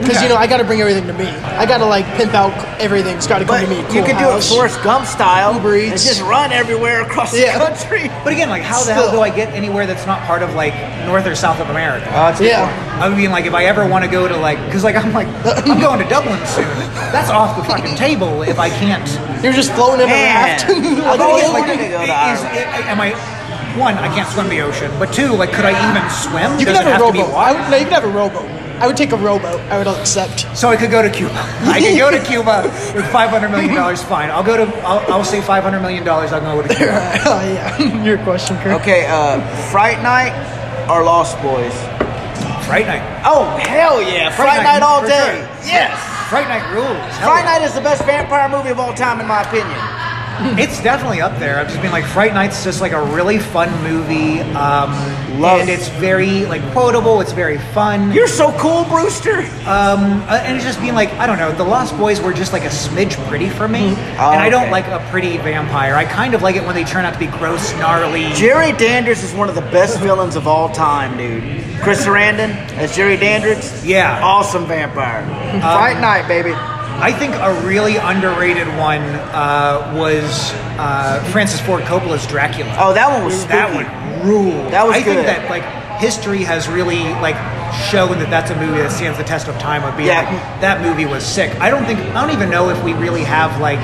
Because 0.01 0.21
you 0.21 0.29
know 0.29 0.35
I 0.35 0.47
got 0.47 0.57
to 0.57 0.63
bring 0.63 0.81
everything 0.81 1.07
to 1.07 1.13
me. 1.13 1.25
I 1.27 1.65
got 1.65 1.77
to 1.79 1.85
like 1.85 2.05
pimp 2.17 2.33
out 2.33 2.51
everything. 2.81 3.15
It's 3.17 3.27
got 3.27 3.39
to 3.39 3.45
come 3.45 3.55
But 3.55 3.61
to 3.61 3.69
me. 3.69 3.77
you 3.77 4.01
Cool 4.01 4.05
can 4.11 4.17
do 4.17 4.27
it 4.29 4.33
house. 4.33 4.49
Forrest 4.49 4.81
Gump 4.83 5.05
style 5.05 5.53
Uber 5.55 5.75
and 5.77 5.91
just 5.91 6.21
run 6.23 6.51
everywhere 6.51 7.01
across 7.03 7.37
Yeah. 7.37 7.57
the 7.57 7.65
country. 7.65 8.07
But 8.23 8.33
again, 8.33 8.49
like, 8.49 8.63
how 8.63 8.83
the 8.83 8.93
hell 8.93 9.11
do 9.11 9.21
I 9.21 9.29
get 9.29 9.53
anywhere 9.53 9.85
that's 9.85 10.05
not 10.05 10.21
part 10.25 10.41
of 10.43 10.53
like 10.55 10.73
North 11.05 11.25
or 11.27 11.35
South 11.35 11.59
of 11.59 11.69
America? 11.69 12.07
Oh, 12.11 12.35
Yeah. 12.43 12.65
I 13.01 13.09
mean, 13.09 13.31
like, 13.31 13.45
if 13.45 13.53
I 13.53 13.65
ever 13.65 13.87
want 13.87 14.03
to 14.05 14.11
go 14.11 14.27
to 14.27 14.35
like, 14.37 14.57
because 14.65 14.83
like 14.83 14.95
I'm 14.95 15.13
like 15.13 15.27
I'm 15.45 15.79
going 15.79 15.99
to 15.99 16.07
Dublin 16.09 16.39
soon. 16.47 16.65
That's 17.13 17.29
off 17.29 17.55
the 17.57 17.63
fucking 17.63 17.95
table 17.95 18.41
if 18.43 18.59
I 18.59 18.69
can't. 18.69 19.07
You're 19.43 19.53
just 19.53 19.71
floating 19.73 20.01
in 20.01 20.07
a 20.07 20.11
Man. 20.11 20.35
raft. 20.35 20.65
I've 20.69 21.05
like, 21.05 21.19
always 21.19 21.45
oh, 21.45 21.53
wanted 21.53 21.77
to 21.77 21.89
go 21.89 21.97
to 21.97 22.03
is, 22.03 22.09
Ireland. 22.09 22.85
am 22.89 23.01
I? 23.01 23.37
One, 23.79 23.95
I 23.95 24.13
can't 24.13 24.27
swim 24.27 24.49
the 24.49 24.59
ocean, 24.61 24.91
but 24.99 25.13
two, 25.13 25.29
like, 25.33 25.53
could 25.53 25.63
I 25.63 25.71
even 25.71 26.03
swim? 26.11 26.59
you 26.59 26.65
can 26.65 26.75
Does 26.75 26.83
have 26.83 26.87
a 26.87 26.91
have 26.91 27.07
to 27.07 27.13
be 27.13 27.19
rowboat. 27.19 27.35
I 27.35 27.51
would, 27.53 27.71
no, 27.71 27.77
you 27.77 27.85
can 27.85 27.93
have 27.93 28.03
a 28.03 28.07
rowboat. 28.11 28.43
I 28.82 28.88
would 28.88 28.97
take 28.97 29.11
a 29.11 29.15
rowboat. 29.15 29.59
I 29.69 29.77
would 29.77 29.86
accept. 29.86 30.57
So 30.57 30.69
I 30.69 30.75
could 30.75 30.89
go 30.89 31.03
to 31.03 31.09
Cuba. 31.09 31.38
I 31.69 31.79
could 31.79 31.97
go 31.99 32.09
to 32.09 32.19
Cuba 32.32 32.63
with 32.95 33.05
five 33.11 33.29
hundred 33.29 33.49
million 33.49 33.75
dollars. 33.75 34.01
Fine, 34.01 34.32
I'll 34.32 34.43
go 34.43 34.57
to. 34.57 34.65
I'll, 34.82 35.13
I'll 35.13 35.23
say 35.23 35.39
five 35.39 35.61
hundred 35.61 35.82
million 35.82 36.03
dollars. 36.03 36.34
I'll 36.34 36.41
go 36.41 36.67
to 36.67 36.73
Cuba. 36.73 36.91
oh 37.25 37.41
yeah, 37.45 38.03
your 38.03 38.17
question, 38.23 38.57
Kurt. 38.57 38.82
Okay, 38.82 39.05
uh, 39.07 39.39
Fright 39.69 40.01
Night 40.01 40.34
or 40.89 41.03
Lost 41.03 41.39
Boys? 41.43 41.73
Fright 42.65 42.88
Night. 42.88 43.03
Oh, 43.23 43.45
hell 43.67 44.01
yeah. 44.01 44.32
Fright, 44.32 44.47
Fright 44.47 44.63
Night, 44.63 44.79
Night, 44.79 44.82
all 44.82 45.01
day. 45.01 45.45
sure. 45.45 45.69
Yes. 45.69 45.93
Fright 46.29 46.47
Night 46.47 46.73
rules. 46.73 46.97
Hell 47.19 47.29
Fright 47.29 47.45
yeah. 47.45 47.59
Night 47.59 47.61
is 47.61 47.75
the 47.75 47.82
best 47.82 48.03
vampire 48.05 48.49
movie 48.49 48.69
of 48.69 48.79
all 48.79 48.93
time, 48.95 49.19
in 49.19 49.27
my 49.27 49.43
opinion. 49.43 49.77
It's 50.59 50.81
definitely 50.81 51.21
up 51.21 51.37
there. 51.39 51.59
I've 51.59 51.67
just 51.67 51.81
been 51.81 51.91
like, 51.91 52.05
Fright 52.05 52.33
Night's 52.33 52.63
just 52.63 52.81
like 52.81 52.91
a 52.91 53.01
really 53.13 53.39
fun 53.39 53.69
movie, 53.83 54.39
um, 54.55 54.91
Love- 55.39 55.61
and 55.61 55.69
it's 55.69 55.87
very 55.89 56.45
like 56.45 56.61
quotable. 56.71 57.21
It's 57.21 57.31
very 57.31 57.57
fun. 57.73 58.11
You're 58.11 58.27
so 58.27 58.51
cool, 58.57 58.83
Brewster. 58.85 59.39
Um, 59.65 60.21
uh, 60.27 60.41
and 60.43 60.55
it's 60.55 60.65
just 60.65 60.79
being 60.81 60.93
like, 60.95 61.11
I 61.13 61.25
don't 61.27 61.37
know, 61.37 61.51
the 61.51 61.63
Lost 61.63 61.97
Boys 61.97 62.19
were 62.21 62.33
just 62.33 62.53
like 62.53 62.63
a 62.63 62.69
smidge 62.69 63.13
pretty 63.27 63.49
for 63.49 63.67
me, 63.67 63.89
Oh, 63.91 64.31
and 64.31 64.41
I 64.41 64.49
don't 64.49 64.63
okay. 64.63 64.71
like 64.71 64.87
a 64.87 64.99
pretty 65.09 65.37
vampire. 65.37 65.95
I 65.95 66.05
kind 66.05 66.33
of 66.33 66.41
like 66.41 66.55
it 66.55 66.63
when 66.65 66.75
they 66.75 66.83
turn 66.83 67.05
out 67.05 67.13
to 67.13 67.19
be 67.19 67.27
gross, 67.27 67.73
gnarly. 67.75 68.29
Jerry 68.33 68.71
Dandridge 68.73 69.19
is 69.23 69.33
one 69.33 69.49
of 69.49 69.55
the 69.55 69.61
best 69.61 69.99
villains 69.99 70.35
of 70.35 70.47
all 70.47 70.69
time, 70.69 71.17
dude. 71.17 71.43
Chris 71.81 72.05
Sarandon 72.05 72.51
as 72.77 72.95
Jerry 72.95 73.17
Dandridge. 73.17 73.63
Yeah. 73.83 74.19
Awesome 74.23 74.65
vampire. 74.67 75.23
Fright 75.61 75.99
Night, 75.99 76.27
baby. 76.27 76.51
I 77.01 77.11
think 77.11 77.33
a 77.35 77.65
really 77.65 77.97
underrated 77.97 78.67
one 78.77 79.01
uh, 79.01 79.93
was 79.97 80.51
uh, 80.77 81.27
Francis 81.31 81.59
Ford 81.61 81.83
Coppola's 81.83 82.25
Dracula. 82.27 82.73
Oh, 82.77 82.93
that 82.93 83.09
one 83.11 83.25
was 83.25 83.33
spooky. 83.35 83.53
that 83.53 83.73
one 83.73 84.27
ruled. 84.29 84.71
That 84.71 84.85
was 84.85 84.95
I 84.95 84.99
good. 84.99 85.15
think 85.15 85.25
that 85.25 85.49
like 85.49 85.63
history 85.99 86.43
has 86.43 86.67
really 86.69 86.99
like 87.21 87.35
shown 87.89 88.19
that 88.19 88.29
that's 88.29 88.51
a 88.51 88.55
movie 88.55 88.77
that 88.79 88.91
stands 88.91 89.17
the 89.17 89.23
test 89.23 89.47
of 89.47 89.57
time 89.57 89.83
of 89.83 89.95
being 89.97 90.09
Yeah. 90.09 90.21
like 90.29 90.61
that 90.61 90.81
movie 90.81 91.05
was 91.05 91.25
sick. 91.25 91.55
I 91.59 91.69
don't 91.71 91.85
think 91.85 91.99
I 91.99 92.21
don't 92.25 92.35
even 92.35 92.49
know 92.49 92.69
if 92.69 92.83
we 92.83 92.93
really 92.93 93.23
have 93.23 93.59
like 93.59 93.79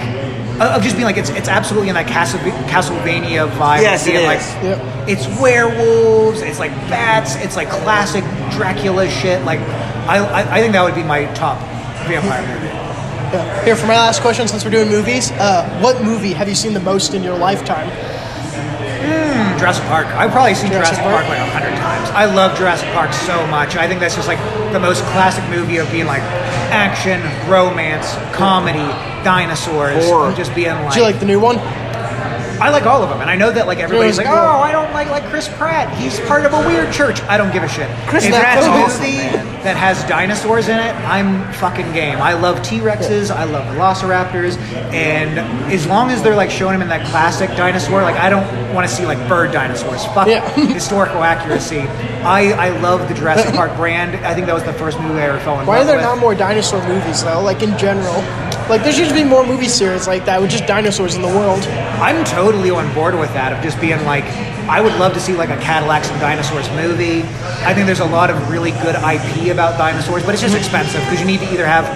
uh, 0.62 0.76
of 0.76 0.84
just 0.84 0.96
being 0.96 1.06
like 1.06 1.18
it's 1.18 1.30
it's 1.32 1.48
absolutely 1.48 1.90
in 1.90 1.96
that 1.96 2.08
Castle, 2.08 2.40
Castlevania 2.70 3.50
vibe. 3.58 3.82
Yes, 3.82 4.06
it 4.06 4.12
being, 4.14 4.30
is. 4.30 4.54
Like, 4.56 4.64
Yep. 4.64 5.10
It's 5.10 5.42
werewolves. 5.42 6.42
It's 6.42 6.60
like 6.60 6.72
bats. 6.90 7.36
It's 7.38 7.56
like 7.56 7.70
classic 7.70 8.24
Dracula 8.52 9.10
shit. 9.10 9.44
Like 9.44 9.60
I 10.10 10.18
I, 10.20 10.58
I 10.58 10.62
think 10.62 10.74
that 10.74 10.84
would 10.84 10.96
be 10.96 11.04
my 11.04 11.26
top 11.34 11.58
vampire 12.08 12.42
movie. 12.48 12.67
Yeah. 13.34 13.66
Here 13.66 13.76
for 13.76 13.88
my 13.88 13.96
last 13.98 14.22
question, 14.22 14.48
since 14.48 14.64
we're 14.64 14.72
doing 14.72 14.90
movies, 14.90 15.32
uh, 15.32 15.80
what 15.82 16.02
movie 16.04 16.34
have 16.34 16.48
you 16.48 16.56
seen 16.56 16.74
the 16.74 16.80
most 16.80 17.14
in 17.14 17.24
your 17.24 17.38
lifetime? 17.38 17.90
Jurassic 19.58 19.86
Park. 19.86 20.06
I've 20.08 20.32
probably 20.32 20.54
seen 20.54 20.72
Jurassic 20.72 20.98
Jurassic, 20.98 21.04
Park? 21.04 21.26
Park, 21.26 21.30
like 21.30 21.40
a 21.40 21.52
hundred 21.52 21.76
times. 21.78 22.10
I 22.12 22.26
love 22.26 22.58
Jurassic 22.58 22.90
Park 22.94 23.12
so 23.12 23.46
much. 23.48 23.76
I 23.76 23.88
think 23.88 24.00
that's 24.00 24.16
just 24.16 24.28
like 24.28 24.38
the 24.72 24.80
most 24.80 25.02
classic 25.06 25.44
movie 25.50 25.78
of 25.78 25.90
being 25.92 26.06
like 26.06 26.22
action, 26.70 27.22
romance, 27.50 28.14
comedy, 28.36 28.86
dinosaurs, 29.24 30.06
Horror. 30.06 30.28
and 30.28 30.36
just 30.36 30.54
being 30.54 30.74
like. 30.86 30.94
Do 30.94 31.00
you 31.00 31.06
like 31.06 31.20
the 31.20 31.26
new 31.26 31.40
one? 31.40 31.58
I 32.60 32.70
like 32.70 32.86
all 32.86 33.04
of 33.04 33.10
them, 33.10 33.22
and 33.22 33.30
I 33.30 33.36
know 33.36 33.52
that 33.52 33.68
like 33.68 33.80
everybody's 33.80 34.18
like, 34.18 34.28
oh, 34.28 34.32
I 34.60 34.72
don't 34.72 34.92
like 34.94 35.10
like 35.10 35.24
Chris 35.30 35.48
Pratt. 35.48 35.96
He's 35.98 36.20
part 36.22 36.46
of 36.46 36.54
a 36.54 36.60
weird 36.68 36.92
church. 36.94 37.22
I 37.24 37.38
don't 37.38 37.52
give 37.54 37.64
a 37.64 37.68
shit. 37.70 37.90
Chris 38.08 38.26
if 38.26 38.32
Pratt's 38.34 38.66
it's 38.66 38.68
a 38.68 38.72
awesome, 38.72 39.02
movie 39.02 39.18
man. 39.18 39.64
that 39.64 39.76
has 39.78 40.04
dinosaurs 40.08 40.68
in 40.68 40.78
it, 40.80 40.94
I'm 41.06 41.52
fucking 41.54 41.92
game. 41.94 42.18
I 42.20 42.34
love 42.34 42.62
T 42.64 42.78
Rexes. 42.80 43.30
I 43.32 43.44
love 43.46 43.66
Velociraptors, 43.76 44.58
and 44.94 45.40
as 45.72 45.86
long 45.88 46.10
as 46.12 46.22
they're 46.24 46.36
like 46.36 46.50
showing 46.52 46.74
them 46.74 46.82
in 46.82 46.90
that 46.90 47.06
classic 47.08 47.50
dinosaur, 47.52 48.02
like 48.02 48.16
I 48.18 48.30
don't 48.30 48.74
want 48.74 48.88
to 48.88 48.94
see 48.94 49.06
like 49.06 49.20
bird 49.30 49.52
dinosaurs. 49.52 50.06
Fuck 50.08 50.28
Yeah. 50.28 50.48
historical 50.74 51.24
accuracy. 51.24 51.82
I 52.24 52.52
I 52.54 52.70
love 52.80 53.08
the 53.08 53.14
Jurassic 53.16 53.54
Park 53.56 53.76
brand. 53.76 54.16
I 54.26 54.34
think 54.34 54.48
that 54.48 54.54
was 54.56 54.64
the 54.64 54.74
first 54.74 55.00
movie 55.00 55.20
I 55.20 55.28
ever 55.30 55.40
fell 55.40 55.60
in 55.60 55.66
Why 55.68 55.80
are 55.82 55.86
there 55.86 55.98
with. 55.98 56.06
not 56.06 56.18
more 56.18 56.36
dinosaur 56.36 56.86
movies 56.88 57.24
though? 57.24 57.42
Like 57.42 57.62
in 57.62 57.78
general, 57.78 58.22
like 58.70 58.84
there 58.84 58.92
should 58.92 59.14
be 59.14 59.24
more 59.24 59.46
movie 59.46 59.68
series 59.68 60.08
like 60.08 60.26
that 60.26 60.42
with 60.42 60.52
just 60.52 60.66
dinosaurs 60.66 61.16
in 61.16 61.22
the 61.22 61.28
world. 61.28 61.64
I'm 62.02 62.26
totally 62.26 62.70
on 62.70 62.94
board 62.94 63.18
with 63.18 63.32
that 63.34 63.54
of 63.54 63.64
just 63.64 63.80
being 63.80 64.04
like, 64.04 64.26
I 64.68 64.82
would 64.82 64.94
love 64.96 65.14
to 65.14 65.20
see 65.20 65.34
like 65.34 65.50
a 65.50 65.58
Cadillacs 65.58 66.10
and 66.10 66.20
Dinosaurs 66.20 66.70
movie. 66.72 67.22
I 67.64 67.74
think 67.74 67.86
there's 67.86 68.02
a 68.02 68.06
lot 68.06 68.30
of 68.30 68.52
really 68.52 68.72
good 68.72 68.96
IP 68.96 69.52
about 69.54 69.78
dinosaurs, 69.78 70.24
but 70.24 70.34
it's 70.34 70.42
just 70.42 70.56
expensive 70.56 71.00
because 71.02 71.22
you 71.22 71.26
need 71.26 71.40
to 71.40 71.54
either 71.54 71.66
have 71.66 71.88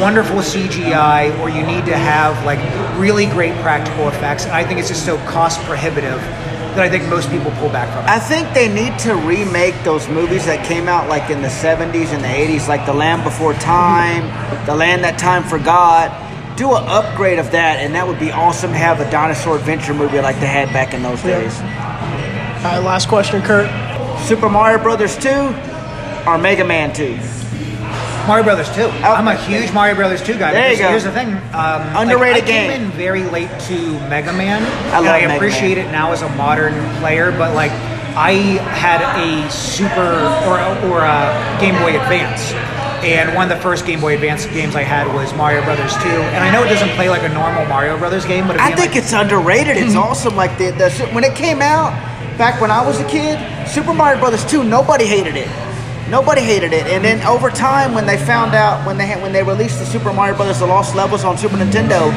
wonderful 0.00 0.36
CGI 0.36 1.36
or 1.40 1.50
you 1.50 1.66
need 1.66 1.84
to 1.86 1.96
have 1.96 2.44
like 2.46 2.60
really 2.98 3.26
great 3.26 3.54
practical 3.62 4.08
effects. 4.08 4.44
And 4.44 4.52
I 4.52 4.64
think 4.64 4.78
it's 4.78 4.88
just 4.88 5.04
so 5.04 5.18
cost 5.26 5.60
prohibitive 5.62 6.20
that 6.74 6.80
I 6.80 6.88
think 6.88 7.08
most 7.08 7.30
people 7.30 7.50
pull 7.52 7.68
back 7.68 7.88
from 7.92 8.04
it. 8.04 8.10
I 8.10 8.18
think 8.18 8.52
they 8.54 8.68
need 8.72 8.98
to 9.00 9.14
remake 9.14 9.74
those 9.84 10.08
movies 10.08 10.46
that 10.46 10.66
came 10.66 10.88
out 10.88 11.08
like 11.08 11.30
in 11.30 11.42
the 11.42 11.48
70s 11.48 12.12
and 12.12 12.22
the 12.22 12.28
80s, 12.28 12.68
like 12.68 12.86
The 12.86 12.94
Land 12.94 13.24
Before 13.24 13.54
Time, 13.54 14.22
The 14.66 14.74
Land 14.74 15.04
That 15.04 15.18
Time 15.18 15.42
Forgot. 15.42 16.28
Do 16.56 16.74
an 16.74 16.84
upgrade 16.86 17.38
of 17.38 17.50
that, 17.52 17.78
and 17.78 17.94
that 17.94 18.06
would 18.06 18.20
be 18.20 18.30
awesome 18.32 18.72
to 18.72 18.78
have 18.78 19.00
a 19.00 19.10
dinosaur 19.10 19.56
adventure 19.56 19.94
movie 19.94 20.20
like 20.20 20.38
they 20.40 20.46
had 20.46 20.68
back 20.72 20.92
in 20.92 21.02
those 21.02 21.22
days. 21.22 21.56
All 21.58 22.76
right, 22.76 22.78
last 22.78 23.08
question, 23.08 23.40
Kurt. 23.40 23.70
Super 24.26 24.50
Mario 24.50 24.82
Brothers 24.82 25.16
2 25.16 25.30
or 26.26 26.36
Mega 26.36 26.64
Man 26.64 26.92
2? 26.92 27.39
Mario 28.30 28.44
Brothers 28.44 28.72
2. 28.76 28.82
I'm 28.82 29.26
a 29.26 29.34
huge 29.34 29.72
Mario 29.72 29.96
Brothers 29.96 30.22
2 30.22 30.38
guy. 30.38 30.52
There 30.52 30.70
you 30.70 30.78
go. 30.78 30.88
Here's 30.88 31.02
the 31.02 31.10
thing. 31.10 31.34
Um, 31.52 31.82
Underrated 31.98 32.44
like, 32.44 32.44
I 32.44 32.46
came 32.46 32.70
game. 32.70 32.82
in 32.82 32.90
very 32.92 33.24
late 33.24 33.50
to 33.62 33.74
Mega 34.08 34.32
Man. 34.32 34.62
I 34.94 34.98
and 35.00 35.08
I 35.08 35.20
Mega 35.22 35.34
appreciate 35.34 35.78
Man. 35.78 35.88
it 35.88 35.90
now 35.90 36.12
as 36.12 36.22
a 36.22 36.28
modern 36.36 36.74
player, 37.00 37.32
but 37.32 37.56
like 37.56 37.72
I 38.14 38.34
had 38.78 39.02
a 39.18 39.50
Super 39.50 40.14
or, 40.46 40.62
or 40.86 41.00
a 41.02 41.58
Game 41.60 41.74
Boy 41.82 42.00
Advance. 42.00 42.52
And 43.02 43.34
one 43.34 43.50
of 43.50 43.58
the 43.58 43.60
first 43.60 43.84
Game 43.84 44.00
Boy 44.00 44.14
Advance 44.14 44.46
games 44.46 44.76
I 44.76 44.84
had 44.84 45.12
was 45.12 45.34
Mario 45.34 45.64
Brothers 45.64 45.92
2. 45.94 45.98
And 45.98 46.44
I 46.44 46.52
know 46.52 46.62
it 46.62 46.68
doesn't 46.68 46.90
play 46.90 47.10
like 47.10 47.24
a 47.24 47.34
normal 47.34 47.66
Mario 47.66 47.98
Brothers 47.98 48.26
game, 48.26 48.46
but 48.46 48.60
I 48.60 48.68
think 48.76 48.94
like, 48.94 48.96
it's 48.96 49.12
underrated. 49.12 49.76
It's 49.76 49.94
awesome. 49.96 50.36
Like 50.36 50.56
the, 50.56 50.70
the 50.70 50.88
when 51.10 51.24
it 51.24 51.34
came 51.34 51.60
out 51.60 51.90
back 52.38 52.60
when 52.60 52.70
I 52.70 52.86
was 52.86 53.00
a 53.00 53.08
kid, 53.08 53.40
Super 53.66 53.92
Mario 53.92 54.20
Brothers 54.20 54.44
2, 54.44 54.62
nobody 54.62 55.04
hated 55.04 55.34
it. 55.34 55.48
Nobody 56.10 56.40
hated 56.40 56.72
it. 56.72 56.88
And 56.88 57.04
then 57.04 57.24
over 57.24 57.50
time, 57.50 57.94
when 57.94 58.04
they 58.04 58.16
found 58.18 58.52
out 58.52 58.84
when 58.84 58.98
they 58.98 59.06
had, 59.06 59.22
when 59.22 59.32
they 59.32 59.44
released 59.44 59.78
the 59.78 59.86
Super 59.86 60.12
Mario 60.12 60.34
Brothers: 60.34 60.58
The 60.58 60.66
Lost 60.66 60.96
Levels 60.96 61.22
on 61.22 61.38
Super 61.38 61.54
Nintendo, 61.54 62.10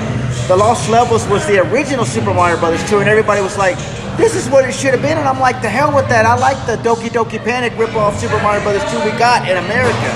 the 0.47 0.57
Lost 0.57 0.89
Levels 0.89 1.27
was 1.27 1.45
the 1.45 1.59
original 1.59 2.03
Super 2.03 2.33
Mario 2.33 2.59
Brothers 2.59 2.81
2, 2.89 2.97
and 2.97 3.07
everybody 3.07 3.39
was 3.41 3.55
like, 3.55 3.77
"This 4.17 4.35
is 4.35 4.49
what 4.49 4.65
it 4.65 4.73
should 4.73 4.93
have 4.93 5.03
been." 5.03 5.19
And 5.19 5.27
I'm 5.27 5.39
like, 5.39 5.61
"The 5.61 5.69
hell 5.69 5.93
with 5.93 6.09
that! 6.09 6.25
I 6.25 6.33
like 6.35 6.57
the 6.65 6.77
Doki 6.77 7.09
Doki 7.09 7.37
Panic 7.37 7.73
ripoff 7.73 8.17
Super 8.17 8.41
Mario 8.41 8.63
Brothers 8.63 8.83
2 8.91 8.97
we 9.05 9.11
got 9.19 9.47
in 9.47 9.57
America. 9.57 10.09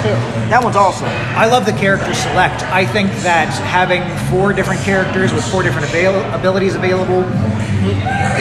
That 0.49 0.63
one's 0.63 0.75
awesome." 0.75 1.09
I 1.38 1.45
love 1.45 1.67
the 1.67 1.73
character 1.73 2.15
select. 2.15 2.63
I 2.73 2.84
think 2.84 3.11
that 3.21 3.53
having 3.61 4.01
four 4.34 4.53
different 4.53 4.82
characters 4.82 5.32
with 5.32 5.45
four 5.51 5.61
different 5.61 5.88
avail- 5.88 6.25
abilities 6.34 6.73
available, 6.73 7.21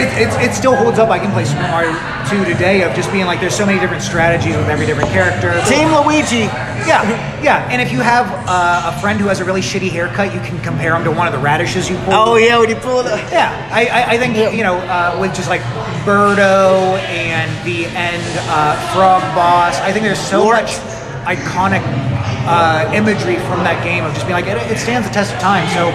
it, 0.00 0.08
it, 0.16 0.48
it 0.48 0.54
still 0.54 0.74
holds 0.74 0.98
up. 0.98 1.10
I 1.10 1.18
can 1.18 1.30
play 1.32 1.44
Super 1.44 1.68
Mario 1.68 1.92
2 2.28 2.44
today 2.44 2.82
of 2.82 2.94
just 2.94 3.10
being 3.12 3.26
like, 3.26 3.40
there's 3.40 3.54
so 3.56 3.64
many 3.64 3.78
different 3.78 4.02
strategies 4.02 4.56
with 4.56 4.68
every 4.68 4.86
different 4.86 5.10
character. 5.10 5.52
Team 5.68 5.88
Luigi. 5.88 6.50
Yeah, 6.86 7.02
yeah. 7.42 7.68
And 7.70 7.80
if 7.80 7.92
you 7.92 8.00
have 8.00 8.26
uh, 8.48 8.92
a 8.94 9.00
friend 9.00 9.20
who 9.20 9.28
has 9.28 9.40
a 9.40 9.44
really 9.44 9.60
shitty 9.60 9.90
haircut, 9.90 10.34
you 10.34 10.40
can 10.40 10.60
compare 10.62 10.94
him 10.94 11.04
to 11.04 11.10
one 11.10 11.26
of 11.26 11.32
the 11.32 11.38
radishes 11.38 11.88
you 11.88 11.96
pull. 11.98 12.14
Oh 12.14 12.36
yeah, 12.36 12.58
when 12.58 12.68
you 12.68 12.76
pull 12.76 13.00
it. 13.00 13.06
up. 13.06 13.18
Yeah, 13.32 13.50
I, 13.72 13.86
I, 13.86 14.10
I 14.14 14.18
think 14.18 14.36
you 14.56 14.62
know 14.62 14.76
uh, 14.76 15.16
with 15.20 15.34
just 15.34 15.48
like 15.48 15.62
Birdo 16.04 16.98
and 17.06 17.50
the 17.66 17.86
end 17.86 18.22
uh, 18.50 18.74
Frog 18.94 19.22
Boss. 19.34 19.76
I 19.80 19.92
think 19.92 20.04
there's 20.04 20.20
so 20.20 20.44
Wart. 20.44 20.62
much 20.62 20.72
iconic 21.26 21.82
uh, 22.46 22.90
imagery 22.94 23.36
from 23.50 23.66
that 23.66 23.82
game 23.82 24.04
of 24.04 24.14
just 24.14 24.26
being 24.26 24.38
like 24.38 24.46
it, 24.46 24.56
it 24.70 24.78
stands 24.78 25.06
the 25.06 25.12
test 25.12 25.34
of 25.34 25.40
time. 25.40 25.66
So 25.74 25.90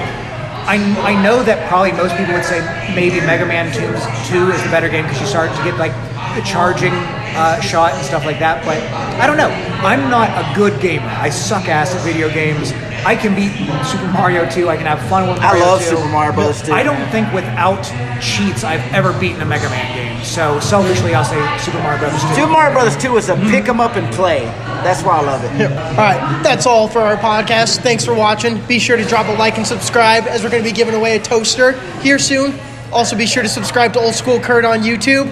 I, 0.67 0.75
I 1.01 1.15
know 1.23 1.41
that 1.43 1.67
probably 1.69 1.91
most 1.93 2.15
people 2.17 2.33
would 2.35 2.45
say 2.45 2.59
maybe 2.93 3.19
Mega 3.25 3.45
Man 3.45 3.71
2, 3.71 3.79
2 3.79 4.51
is 4.51 4.61
the 4.63 4.69
better 4.69 4.89
game 4.89 5.05
because 5.05 5.19
you 5.21 5.27
start 5.27 5.49
to 5.55 5.63
get 5.63 5.77
like 5.79 5.93
the 6.35 6.41
charging 6.41 6.93
uh, 6.93 7.59
shot 7.61 7.93
and 7.93 8.05
stuff 8.05 8.25
like 8.25 8.39
that. 8.39 8.63
But 8.65 8.77
I 9.21 9.27
don't 9.27 9.37
know. 9.37 9.49
I'm 9.85 10.09
not 10.09 10.29
a 10.29 10.55
good 10.55 10.79
gamer. 10.81 11.07
I 11.07 11.29
suck 11.29 11.67
ass 11.67 11.95
at 11.95 12.01
video 12.03 12.29
games. 12.29 12.71
I 13.03 13.15
can 13.15 13.33
beat 13.33 13.51
Super 13.83 14.07
Mario 14.13 14.47
2. 14.47 14.69
I 14.69 14.77
can 14.77 14.85
have 14.85 15.01
fun 15.09 15.27
with 15.27 15.39
I 15.39 15.57
love 15.59 15.79
2. 15.81 15.85
Super 15.95 16.07
Mario 16.09 16.33
Bros. 16.33 16.61
2. 16.61 16.71
I 16.71 16.83
don't 16.83 17.03
think 17.09 17.33
without 17.33 17.81
cheats 18.21 18.63
I've 18.63 18.83
ever 18.93 19.11
beaten 19.19 19.41
a 19.41 19.45
Mega 19.45 19.67
Man 19.69 19.95
game. 19.95 20.23
so 20.23 20.59
selfishly, 20.59 21.15
I'll 21.15 21.25
say 21.25 21.41
Super 21.57 21.79
Mario 21.79 21.97
Brothers 21.99 22.21
2. 22.21 22.27
Super 22.35 22.51
Mario 22.51 22.73
Brothers 22.73 22.97
2 23.01 23.17
is 23.17 23.29
a 23.29 23.35
pick 23.49 23.67
'em 23.67 23.79
up 23.79 23.95
and 23.95 24.13
play. 24.13 24.45
That's 24.83 25.01
why 25.01 25.17
I 25.17 25.21
love 25.23 25.43
it. 25.43 25.71
All 25.71 25.95
right, 25.97 26.43
that's 26.43 26.67
all 26.67 26.87
for 26.87 26.99
our 26.99 27.15
podcast. 27.17 27.79
Thanks 27.79 28.05
for 28.05 28.13
watching. 28.13 28.59
Be 28.67 28.77
sure 28.77 28.97
to 28.97 29.05
drop 29.05 29.27
a 29.29 29.33
like 29.33 29.57
and 29.57 29.65
subscribe 29.65 30.27
as 30.27 30.43
we're 30.43 30.51
going 30.51 30.63
to 30.63 30.69
be 30.69 30.75
giving 30.75 30.93
away 30.93 31.15
a 31.15 31.19
toaster 31.19 31.71
here 32.01 32.19
soon. 32.19 32.53
Also, 32.91 33.15
be 33.15 33.25
sure 33.25 33.41
to 33.41 33.49
subscribe 33.49 33.93
to 33.93 33.99
Old 33.99 34.13
School 34.13 34.39
Kurt 34.39 34.63
on 34.65 34.81
YouTube. 34.81 35.25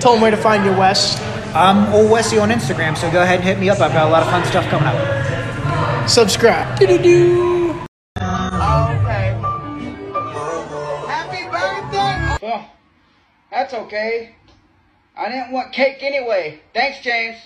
Tell 0.00 0.12
them 0.12 0.22
where 0.22 0.30
to 0.30 0.36
find 0.38 0.64
you, 0.64 0.72
Wes. 0.72 1.20
I'm 1.54 1.92
old 1.92 2.10
Wesley 2.10 2.38
on 2.38 2.48
Instagram, 2.48 2.96
so 2.96 3.10
go 3.10 3.20
ahead 3.22 3.40
and 3.40 3.44
hit 3.44 3.58
me 3.58 3.68
up. 3.68 3.80
I've 3.80 3.92
got 3.92 4.08
a 4.08 4.10
lot 4.10 4.22
of 4.22 4.30
fun 4.30 4.42
stuff 4.46 4.64
coming 4.70 4.88
up. 4.88 6.08
Subscribe. 6.08 6.80
Okay. 6.80 6.88
Happy 11.06 11.44
birthday! 11.50 12.38
Well, 12.40 12.70
that's 13.50 13.74
okay. 13.74 14.34
I 15.18 15.28
didn't 15.28 15.52
want 15.52 15.74
cake 15.74 16.02
anyway. 16.02 16.60
Thanks, 16.72 17.00
James. 17.02 17.36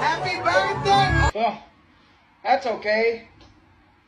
Happy 0.00 0.38
birthday! 0.44 1.30
Well, 1.34 1.60
that's 2.44 2.66
okay. 2.66 3.26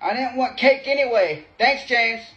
I 0.01 0.15
didn't 0.15 0.37
want 0.37 0.57
cake 0.57 0.87
anyway. 0.87 1.47
Thanks, 1.59 1.85
James. 1.87 2.23